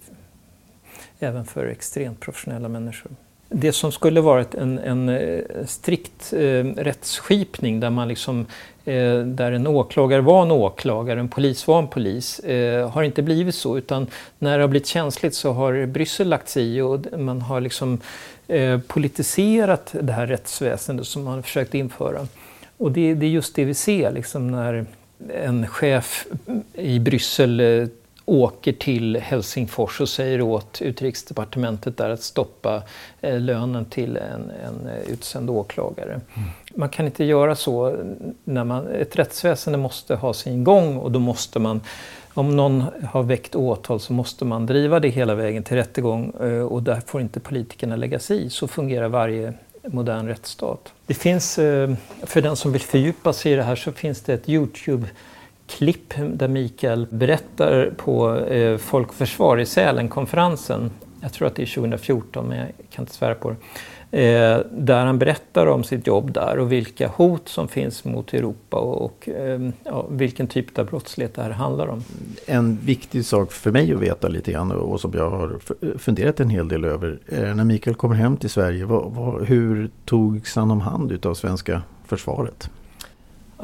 även 1.19 1.45
för 1.45 1.65
extremt 1.65 2.19
professionella 2.19 2.69
människor 2.69 3.11
det 3.54 3.72
som 3.72 3.91
skulle 3.91 4.22
varit 4.22 4.56
en, 4.56 4.80
en 4.80 5.10
eh, 5.10 5.41
strikt 5.68 6.34
eh, 6.34 6.64
rättsskipning 6.64 7.80
där 7.80 7.89
man 7.89 8.08
liksom 8.08 8.45
eh, 8.86 9.20
där 9.20 9.51
en 9.51 9.68
åklagare 9.68 10.22
var 10.22 10.41
en 10.41 10.51
åklagare, 10.51 11.20
en 11.20 11.30
polis 11.30 11.68
var 11.68 11.80
en 11.80 11.88
polis, 11.88 12.39
eh, 12.39 12.89
har 12.89 13.04
inte 13.04 13.22
blivit 13.22 13.56
så 13.56 13.78
utan 13.78 14.08
när 14.39 14.58
det 14.58 14.64
har 14.64 14.68
blivit 14.68 14.88
känsligt 14.88 15.36
så 15.36 15.51
har 15.51 15.86
Bryssel 15.86 16.30
lagt 16.30 16.49
sig 16.49 16.78
i 16.78 16.82
och 16.82 17.20
man 17.20 17.41
har 17.41 17.62
liksom 17.62 17.99
eh, 18.47 18.80
politiserat 18.80 19.95
det 20.01 20.14
här 20.14 20.28
rättsväsendet 20.28 21.08
som 21.08 21.24
man 21.24 21.43
försökt 21.43 21.74
införa. 21.74 22.28
Och 22.78 22.91
det, 22.91 23.14
det 23.14 23.26
är 23.26 23.30
just 23.30 23.56
det 23.56 23.66
vi 23.66 23.74
ser 23.74 24.12
liksom 24.12 24.47
när 24.47 24.86
en 25.34 25.68
chef 25.68 26.26
i 26.74 26.99
Bryssel 26.99 27.60
eh, 27.60 27.88
åker 28.26 28.74
till 28.74 29.17
Helsingfors 29.17 30.01
och 30.01 30.09
säger 30.09 30.41
åt 30.41 30.82
utrikesdepartementet 30.82 31.97
där 31.97 32.09
att 32.09 32.21
stoppa 32.21 32.84
eh, 33.21 33.39
lönen 33.39 33.86
till 33.86 34.17
en, 34.17 34.51
en 34.65 34.88
eh, 34.88 35.11
utsänd 35.11 35.49
åklagare. 35.49 36.11
Mm. 36.11 36.49
Man 36.76 36.89
kan 36.89 37.05
inte 37.05 37.24
göra 37.24 37.55
så. 37.55 37.97
när 38.43 38.63
man, 38.63 38.88
Ett 38.88 39.15
rättsväsende 39.15 39.80
måste 39.80 40.15
ha 40.15 40.34
sin 40.34 40.63
gång 40.63 40.97
och 40.97 41.11
då 41.11 41.19
måste 41.19 41.59
man 41.59 41.82
om 42.34 42.55
någon 42.55 42.84
har 43.11 43.24
väckt 43.24 43.55
åtal 43.55 43.99
så 43.99 44.13
måste 44.13 44.45
man 44.45 44.65
driva 44.65 44.99
det 44.99 45.09
hela 45.09 45.36
vägen 45.36 45.63
till 45.63 45.78
rättegång 45.78 46.34
eh, 46.41 46.63
och 46.63 46.84
där 46.84 47.01
får 47.05 47.21
inte 47.21 47.39
politikerna 47.39 47.95
lägga 47.95 48.19
sig 48.19 48.45
i. 48.45 48.49
Så 48.49 48.67
fungerar 48.67 49.07
varje 49.07 49.53
modern 49.88 50.28
rättsstat. 50.28 50.93
Det 51.05 51.13
finns, 51.13 51.55
för 52.24 52.41
den 52.41 52.55
som 52.55 52.71
vill 52.71 52.82
fördjupa 52.82 53.34
sig 53.34 53.51
i 53.51 53.55
det 53.55 53.63
här, 53.63 53.76
så 53.76 53.91
finns 53.91 54.21
det 54.21 54.34
ett 54.34 54.49
Youtube 54.49 55.07
klipp 55.78 56.13
där 56.34 56.47
Mikael 56.47 57.07
berättar 57.09 57.91
på 57.97 58.38
eh, 58.38 58.78
Folk 58.78 59.07
och 59.07 59.15
Försvar 59.15 59.57
i 59.57 59.65
Sälen-konferensen. 59.65 60.91
Jag 61.21 61.34
tror 61.34 61.47
att 61.47 61.55
det 61.55 61.61
är 61.61 61.76
2014 61.76 62.45
men 62.47 62.57
jag 62.57 62.67
kan 62.89 63.03
inte 63.03 63.13
svära 63.13 63.36
på 63.36 63.49
det. 63.49 63.55
Eh, 64.13 64.59
där 64.71 65.05
han 65.05 65.19
berättar 65.19 65.67
om 65.67 65.84
sitt 65.84 66.07
jobb 66.07 66.34
där 66.34 66.59
och 66.59 66.71
vilka 66.71 67.07
hot 67.07 67.49
som 67.49 67.67
finns 67.67 68.05
mot 68.05 68.34
Europa 68.34 68.78
och, 68.78 69.05
och 69.05 69.30
eh, 69.30 69.69
ja, 69.84 70.05
vilken 70.09 70.47
typ 70.47 70.80
av 70.80 70.86
brottslighet 70.86 71.36
det 71.36 71.41
här 71.41 71.49
handlar 71.49 71.88
om. 71.88 72.03
En 72.45 72.78
viktig 72.84 73.26
sak 73.26 73.51
för 73.51 73.71
mig 73.71 73.93
att 73.93 73.99
veta 73.99 74.28
lite 74.28 74.51
grann 74.51 74.71
och 74.71 75.01
som 75.01 75.11
jag 75.13 75.30
har 75.30 75.59
funderat 75.97 76.39
en 76.39 76.49
hel 76.49 76.67
del 76.67 76.86
över. 76.86 77.19
Eh, 77.28 77.55
när 77.55 77.63
Mikael 77.63 77.95
kommer 77.95 78.15
hem 78.15 78.38
till 78.38 78.49
Sverige, 78.49 78.86
vad, 78.86 79.11
vad, 79.11 79.45
hur 79.45 79.89
togs 80.05 80.55
han 80.55 80.71
om 80.71 80.82
hand 80.82 81.26
av 81.26 81.34
svenska 81.34 81.82
försvaret? 82.05 82.69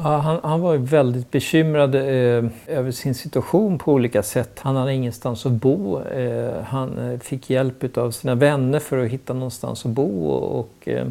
Han, 0.01 0.39
han, 0.43 0.61
var 0.61 0.77
väldigt 0.77 1.31
bekymrad 1.31 1.95
eh, 1.95 2.51
över 2.67 2.91
sin 2.91 3.15
situation 3.15 3.77
på 3.77 3.93
olika 3.93 4.23
sätt. 4.23 4.59
Han 4.59 4.75
hade 4.75 4.93
ingenstans 4.93 5.45
att 5.45 5.51
bo. 5.51 6.01
Eh, 6.01 6.61
han 6.63 6.97
eh, 6.97 7.19
fick 7.19 7.49
hjälp 7.49 7.97
av 7.97 8.11
sina 8.11 8.35
vänner 8.35 8.79
för 8.79 8.97
att 9.05 9.09
hitta 9.09 9.33
någonstans 9.33 9.85
att 9.85 9.91
bo. 9.91 10.27
Och, 10.27 10.59
och 10.59 10.87
eh, 10.87 11.07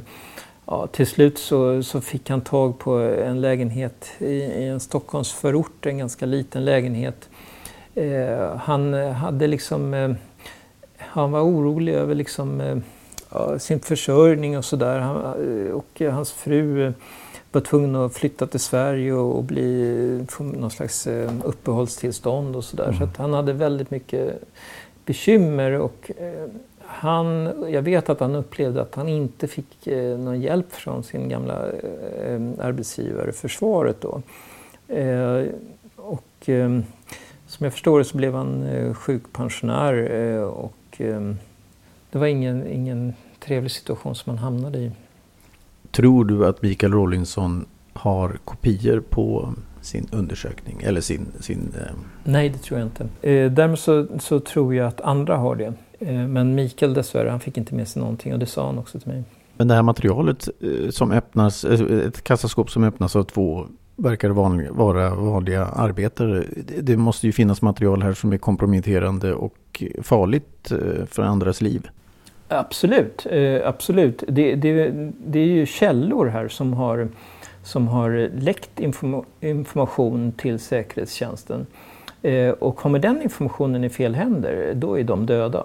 ja, 0.66 0.86
till 0.86 1.07
slut 1.07 1.39
så, 1.39 1.82
så, 1.82 2.01
fick 2.01 2.30
han 2.30 2.41
tag 2.41 2.78
på 2.78 2.93
en 2.99 3.41
lägenhet 3.41 4.11
i, 4.18 4.26
i 4.34 4.68
en 4.68 4.80
Stockholmsförort, 4.80 5.86
en 5.86 5.99
ganska 5.99 6.26
liten 6.26 6.64
lägenhet. 6.64 7.28
Eh, 7.95 8.57
han 8.57 8.95
hade 8.95 9.47
liksom... 9.47 9.95
Eh, 9.95 10.11
han 10.99 11.30
var 11.30 11.41
orolig 11.41 11.95
över 11.95 12.14
liksom, 12.14 12.61
eh, 12.61 13.57
sin 13.59 13.80
försörjning 13.80 14.59
och 14.59 14.64
sådär. 14.64 15.01
Eh, 15.01 15.72
och 15.72 16.01
hans 16.12 16.32
fru 16.32 16.93
var 17.53 17.61
tvungen 17.61 17.96
att 17.96 18.14
flytta 18.14 18.46
till 18.46 18.61
Sverige 18.61 19.12
och, 19.12 19.44
bli, 19.44 20.24
få 20.28 20.44
någon 20.44 20.70
slags 20.70 21.07
eh, 21.07 21.32
uppehållstillstånd 21.44 22.57
och 22.57 22.64
sådär. 22.64 22.84
Mm. 22.84 22.99
Så 22.99 23.05
att 23.05 23.16
han 23.16 23.32
hade 23.32 23.53
väldigt 23.53 23.90
mycket 23.90 24.42
bekymmer 25.05 25.72
och 25.72 26.11
eh, 26.16 26.51
han, 26.80 27.55
jag 27.68 27.82
vet 27.82 28.09
att 28.09 28.20
han 28.20 28.34
upplevde 28.34 28.82
att 28.82 28.94
han 28.94 29.09
inte 29.09 29.49
fick 29.49 29.86
eh, 29.86 30.18
någon 30.18 30.40
hjälp 30.40 30.72
från 30.72 31.03
sin 31.03 31.28
gamla 31.28 31.55
arbetsgivare, 32.59 33.32
försvaret 33.32 34.01
då. 34.01 34.22
och 35.96 36.49
som 37.46 37.64
jag 37.64 37.72
förstår 37.72 37.99
det 37.99 38.05
så 38.05 38.16
blev 38.16 38.34
han 38.34 38.94
sjukpensionär 38.94 40.11
och 40.44 41.01
det 42.11 42.18
var 42.18 42.26
ingen, 42.26 42.66
ingen 42.66 43.14
trevlig 43.40 43.70
situation 43.70 44.14
som 44.14 44.30
han 44.30 44.38
hamnade 44.38 44.78
i. 44.78 44.92
Tror 45.99 46.24
du 46.24 46.46
att 46.46 46.62
Mikael 46.62 46.92
Rawlinson 46.92 47.66
har 47.92 48.38
kopior 48.44 49.01
på 49.01 49.55
sin 49.80 50.09
undersökning 50.12 50.80
eller 50.82 51.01
sin... 51.01 51.26
sin 51.40 51.72
eh... 51.80 51.94
Nej, 52.24 52.49
det 52.49 52.59
tror 52.59 52.80
jag 52.80 52.86
inte. 52.86 53.28
Eh, 53.28 53.53
däremot 53.53 53.80
så, 53.80 54.07
så, 54.18 54.40
tror 54.40 54.74
jag 54.74 54.86
att 54.86 55.01
andra 55.01 55.36
har 55.36 55.57
det. 55.57 55.72
Eh, 55.99 56.26
men 56.26 56.55
Mikael 56.55 56.94
dessvärre, 56.94 57.30
han 57.30 57.40
fick 57.40 57.59
inte 57.59 57.74
med 57.74 57.88
sig 57.88 58.03
någonting 58.03 58.32
och 58.32 58.38
det 58.38 58.46
sa 58.46 58.66
han 58.66 58.78
också 58.78 59.01
till 59.01 59.09
mig. 59.09 59.24
Men 59.57 59.68
det 59.68 59.74
här 59.74 59.82
materialet 59.82 60.49
eh, 60.61 60.90
som 60.90 61.12
öppnas, 61.12 61.64
eh, 61.64 62.07
ett 62.07 62.24
kassaskåp 62.24 62.70
som 62.70 62.84
öppnas 62.84 63.16
av 63.16 63.24
två 63.24 63.66
verkar 63.96 64.30
vanliga, 64.30 64.72
vara 64.72 65.14
vanliga 65.14 65.64
arbetare. 65.64 66.44
Det 66.80 66.96
måste 66.96 67.26
ju 67.26 67.32
finnas 67.32 67.62
material 67.62 68.03
här 68.03 68.12
som 68.14 68.32
är 68.32 68.38
komprometterande 68.38 69.34
och 69.34 69.82
farligt 70.03 70.72
för 71.07 71.22
andras 71.22 71.61
liv. 71.61 71.88
Absolut, 72.49 73.26
eh, 73.30 73.68
absolut. 73.68 74.24
Det, 74.28 74.55
det, 74.55 74.90
det 75.26 75.38
är 75.38 75.46
ju 75.46 75.66
källor 75.66 76.26
här 76.26 76.49
som 76.49 76.72
har, 76.72 77.09
som 77.62 77.88
har 77.88 78.30
läckt 78.40 78.80
information 79.40 80.32
till 80.32 80.59
säkerhetstjänsten. 80.59 81.66
Eh, 82.22 82.51
och 82.51 82.76
kommer 82.76 82.99
den 82.99 83.22
informationen 83.22 83.84
i 83.84 83.88
fel 83.88 84.14
händer, 84.14 84.72
då 84.74 84.99
är 84.99 85.05
de 85.05 85.26
döda. 85.26 85.64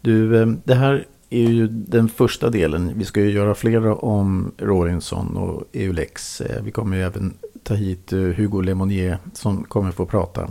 Du, 0.00 0.42
eh, 0.42 0.46
det 0.64 0.74
här 0.74 1.06
är 1.30 1.48
ju 1.48 1.68
den 1.68 2.08
första 2.08 2.50
delen. 2.50 2.92
Vi 2.96 3.04
ska 3.04 3.20
ju 3.20 3.30
göra 3.30 3.54
flera 3.54 3.94
om 3.94 4.52
Rawlinson 4.58 5.36
och 5.36 5.64
Eulex. 5.72 6.42
Vi 6.62 6.70
kommer 6.70 6.96
ju 6.96 7.02
även 7.02 7.34
ta 7.62 7.74
hit 7.74 8.10
Hugo 8.10 8.60
Lemonnier 8.60 9.18
som 9.32 9.64
kommer 9.64 9.90
få 9.90 10.06
prata. 10.06 10.48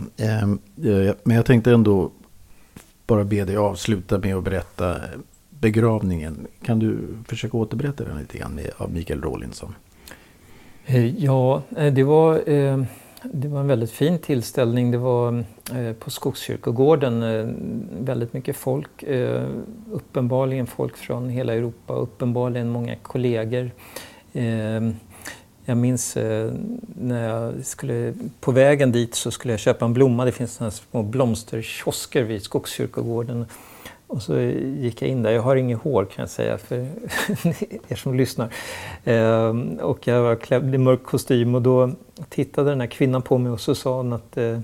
Men 1.24 1.36
jag 1.36 1.46
tänkte 1.46 1.72
ändå 1.72 2.10
bara 3.06 3.24
be 3.24 3.44
dig 3.44 3.56
avsluta 3.56 4.18
med 4.18 4.36
att 4.36 4.44
berätta 4.44 4.96
begravningen. 5.50 6.46
Kan 6.62 6.78
du 6.78 6.98
försöka 7.28 7.56
återberätta 7.56 8.04
den 8.04 8.18
lite 8.18 8.38
grann 8.38 8.60
av 8.76 8.92
Mikael 8.92 9.22
Rawlinson? 9.22 9.74
Eh, 10.86 11.24
ja, 11.24 11.62
eh, 11.76 11.92
det 11.92 12.02
var 12.02 12.48
eh, 12.50 12.82
det 13.32 13.48
var 13.48 13.60
en 13.60 13.66
väldigt 13.66 13.90
fin 13.90 14.18
tillställning. 14.18 14.90
Det 14.90 14.98
var 14.98 15.44
på 15.98 16.10
Skogskyrkogården 16.10 17.20
väldigt 18.00 18.32
mycket 18.32 18.56
folk. 18.56 19.04
Uppenbarligen 19.92 20.66
folk 20.66 20.96
från 20.96 21.28
hela 21.28 21.54
Europa, 21.54 21.94
uppenbarligen 21.94 22.68
många 22.68 22.96
kollegor. 22.96 23.70
Jag 25.64 25.76
minns 25.76 26.16
eh, 26.16 26.52
när 26.94 27.28
jag 27.28 27.66
skulle, 27.66 28.14
på 28.40 28.52
vägen 28.52 28.92
dit 28.92 29.14
så 29.14 29.30
skulle 29.30 29.52
jag 29.52 29.60
köpa 29.60 29.84
en 29.84 29.92
blomma. 29.92 30.24
Det 30.24 30.32
finns 30.32 30.54
sådana 30.54 30.70
små 30.70 31.02
blomsterkiosker 31.02 32.22
vid 32.22 32.42
Skogskyrkogården. 32.42 33.46
Och 34.06 34.22
så 34.22 34.40
gick 34.40 35.02
jag 35.02 35.08
in 35.10 35.22
där. 35.22 35.30
Jag 35.30 35.42
har 35.42 35.56
inget 35.56 35.78
hår 35.78 36.04
kan 36.04 36.22
jag 36.22 36.30
säga 36.30 36.58
för 36.58 36.76
er 37.88 37.96
som 37.96 38.14
lyssnar. 38.14 38.48
Eh, 39.04 39.48
och 39.80 40.06
jag 40.06 40.22
var 40.22 40.36
klädd 40.36 40.74
i 40.74 40.78
mörk 40.78 41.02
kostym 41.02 41.54
och 41.54 41.62
då 41.62 41.90
tittade 42.28 42.70
den 42.70 42.80
här 42.80 42.86
kvinnan 42.86 43.22
på 43.22 43.38
mig 43.38 43.52
och 43.52 43.60
så 43.60 43.74
sa 43.74 43.96
hon 43.96 44.12
att 44.12 44.36
eh, 44.36 44.58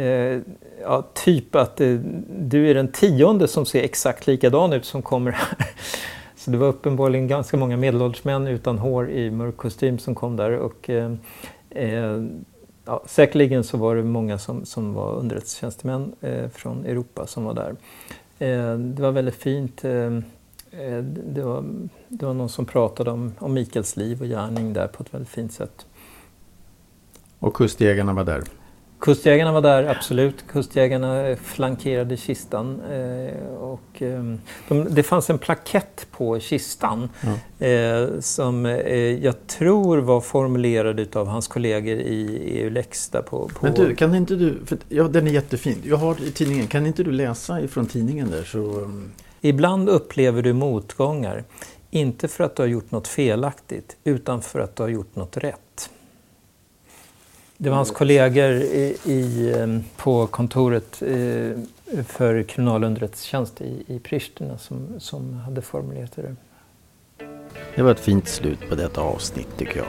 eh, 0.00 0.40
ja, 0.82 1.04
typ 1.14 1.54
att 1.54 1.80
eh, 1.80 1.98
du 2.38 2.70
är 2.70 2.74
den 2.74 2.92
tionde 2.92 3.48
som 3.48 3.66
ser 3.66 3.82
exakt 3.82 4.26
likadan 4.26 4.72
ut 4.72 4.84
som 4.84 5.02
kommer 5.02 5.30
här. 5.30 5.56
Så 6.44 6.50
det 6.50 6.58
var 6.58 6.66
uppenbarligen 6.68 7.28
ganska 7.28 7.56
många 7.56 7.76
medelålders 7.76 8.24
män 8.24 8.46
utan 8.46 8.78
hår 8.78 9.10
i 9.10 9.30
mörk 9.30 9.56
kostym 9.56 9.98
som 9.98 10.14
kom 10.14 10.36
där. 10.36 10.50
Och, 10.50 10.90
eh, 10.90 11.12
eh, 11.70 12.24
ja, 12.84 13.02
säkerligen 13.06 13.64
så 13.64 13.76
var 13.76 13.96
det 13.96 14.02
många 14.02 14.38
som, 14.38 14.64
som 14.64 14.94
var 14.94 15.14
underrättelsetjänstemän 15.14 16.12
eh, 16.20 16.48
från 16.48 16.84
Europa 16.84 17.26
som 17.26 17.44
var 17.44 17.54
där. 17.54 17.76
Eh, 18.38 18.78
det 18.78 19.02
var 19.02 19.10
väldigt 19.10 19.34
fint. 19.34 19.84
Eh, 19.84 19.92
eh 20.70 20.98
det 21.04 21.42
var, 21.42 21.64
det 22.08 22.26
var 22.26 22.34
någon 22.34 22.48
som 22.48 22.64
pratade 22.66 23.10
om, 23.10 23.32
om 23.38 23.54
Mikaels 23.54 23.96
liv 23.96 24.20
och 24.20 24.28
gärning 24.28 24.72
där 24.72 24.86
på 24.86 25.02
ett 25.02 25.14
väldigt 25.14 25.28
fint 25.28 25.52
sätt. 25.52 25.86
Och 27.38 27.54
Kustjägarna 27.54 28.12
var 28.12 28.24
där? 28.24 28.42
Kustjägarna 28.98 29.52
var 29.52 29.60
där, 29.62 29.84
absolut. 29.86 30.44
Kustjägarna 30.48 31.36
flankerade 31.42 32.16
kistan. 32.16 32.80
och, 33.58 34.02
de, 34.68 34.86
det 34.90 35.02
fanns 35.02 35.30
en 35.30 35.38
plakett 35.38 36.06
på 36.10 36.40
kistan 36.40 37.08
ja. 37.58 38.06
som 38.20 38.64
jag 39.20 39.46
tror 39.46 39.98
var 39.98 40.20
formulerad 40.20 41.16
av 41.16 41.26
hans 41.26 41.48
kollegor 41.48 41.98
i 41.98 42.42
EU-lex. 42.44 43.10
På, 43.10 43.20
på... 43.24 43.48
Men 43.60 43.74
du, 43.74 43.94
kan 43.94 44.14
inte 44.14 44.34
du, 44.34 44.58
för, 44.66 44.78
ja 44.88 45.04
den 45.04 45.26
är 45.26 45.30
jättefin. 45.30 45.82
Jag 45.84 45.96
har 45.96 46.22
i 46.22 46.30
tidningen, 46.30 46.66
kan 46.66 46.86
inte 46.86 47.02
du 47.02 47.12
läsa 47.12 47.60
ifrån 47.60 47.86
tidningen 47.86 48.30
där 48.30 48.44
så... 48.44 48.58
Um, 48.58 49.12
Ibland 49.46 49.88
upplever 49.88 50.42
du 50.42 50.52
motgångar, 50.52 51.44
inte 51.90 52.28
för 52.28 52.44
att 52.44 52.56
du 52.56 52.62
har 52.62 52.68
gjort 52.68 52.90
något 52.90 53.08
felaktigt, 53.08 53.96
utan 54.04 54.42
för 54.42 54.60
att 54.60 54.76
du 54.76 54.82
har 54.82 54.90
gjort 54.90 55.16
något 55.16 55.36
rätt. 55.36 55.90
Det 57.58 57.68
var 57.68 57.76
hans 57.76 57.90
kollegor 57.90 58.50
i, 58.52 58.96
i, 59.04 59.52
um, 59.52 59.84
på 59.96 60.26
kontoret 60.26 61.02
eh, 61.02 61.50
för 62.06 62.42
kriminalunderrättelsetjänst 62.42 63.60
i, 63.60 63.84
i 63.86 63.98
Pristina 63.98 64.58
som, 64.58 64.88
som 64.98 65.34
hade 65.34 65.62
formulerat 65.62 66.12
det. 66.16 66.36
Det 67.76 67.82
var 67.82 67.90
ett 67.90 68.00
fint 68.00 68.28
slut 68.28 68.68
på 68.68 68.74
detta 68.74 69.00
avsnitt 69.00 69.48
tycker 69.58 69.76
jag. 69.76 69.86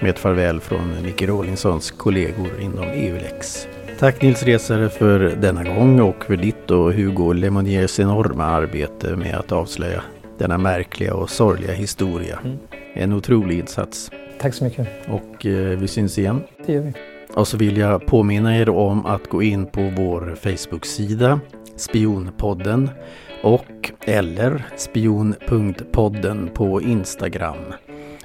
Med 0.00 0.10
ett 0.10 0.18
farväl 0.18 0.60
från 0.60 1.02
Micke 1.02 1.22
Rawlinsons 1.22 1.90
kollegor 1.90 2.60
inom 2.60 2.84
EU-lex. 2.84 3.68
Tack 3.98 4.22
Nils 4.22 4.42
Resare 4.42 4.88
för 4.88 5.18
denna 5.18 5.64
gång 5.64 6.00
och 6.00 6.24
för 6.24 6.36
ditt 6.36 6.70
och 6.70 6.92
Hugo 6.92 7.32
Lemonniers 7.32 8.00
enorma 8.00 8.44
arbete 8.44 9.16
med 9.16 9.34
att 9.34 9.52
avslöja 9.52 10.02
denna 10.38 10.58
märkliga 10.58 11.14
och 11.14 11.30
sorgliga 11.30 11.72
historia. 11.72 12.38
Mm. 12.44 12.58
En 12.94 13.12
otrolig 13.12 13.58
insats. 13.58 14.10
Tack 14.40 14.54
så 14.54 14.64
mycket. 14.64 14.88
Och 15.08 15.46
eh, 15.46 15.78
vi 15.78 15.88
syns 15.88 16.18
igen. 16.18 16.40
Det 16.66 16.72
gör 16.72 16.82
vi. 16.82 16.92
Och 17.34 17.48
så 17.48 17.56
vill 17.56 17.76
jag 17.76 18.06
påminna 18.06 18.58
er 18.58 18.68
om 18.68 19.06
att 19.06 19.28
gå 19.28 19.42
in 19.42 19.66
på 19.66 19.92
vår 19.96 20.34
Facebook-sida 20.40 21.40
Spionpodden 21.76 22.90
och 23.42 23.92
eller 24.00 24.66
spion.podden 24.76 26.50
på 26.54 26.82
Instagram. 26.82 27.56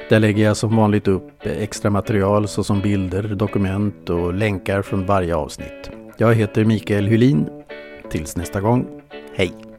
Där 0.09 0.19
lägger 0.19 0.43
jag 0.43 0.57
som 0.57 0.75
vanligt 0.75 1.07
upp 1.07 1.31
extra 1.43 1.89
material 1.89 2.47
såsom 2.47 2.81
bilder, 2.81 3.23
dokument 3.23 4.09
och 4.09 4.33
länkar 4.33 4.81
från 4.81 5.05
varje 5.05 5.35
avsnitt. 5.35 5.91
Jag 6.17 6.35
heter 6.35 6.65
Mikael 6.65 7.05
Hylin. 7.05 7.49
Tills 8.09 8.37
nästa 8.37 8.61
gång, 8.61 8.85
hej! 9.35 9.70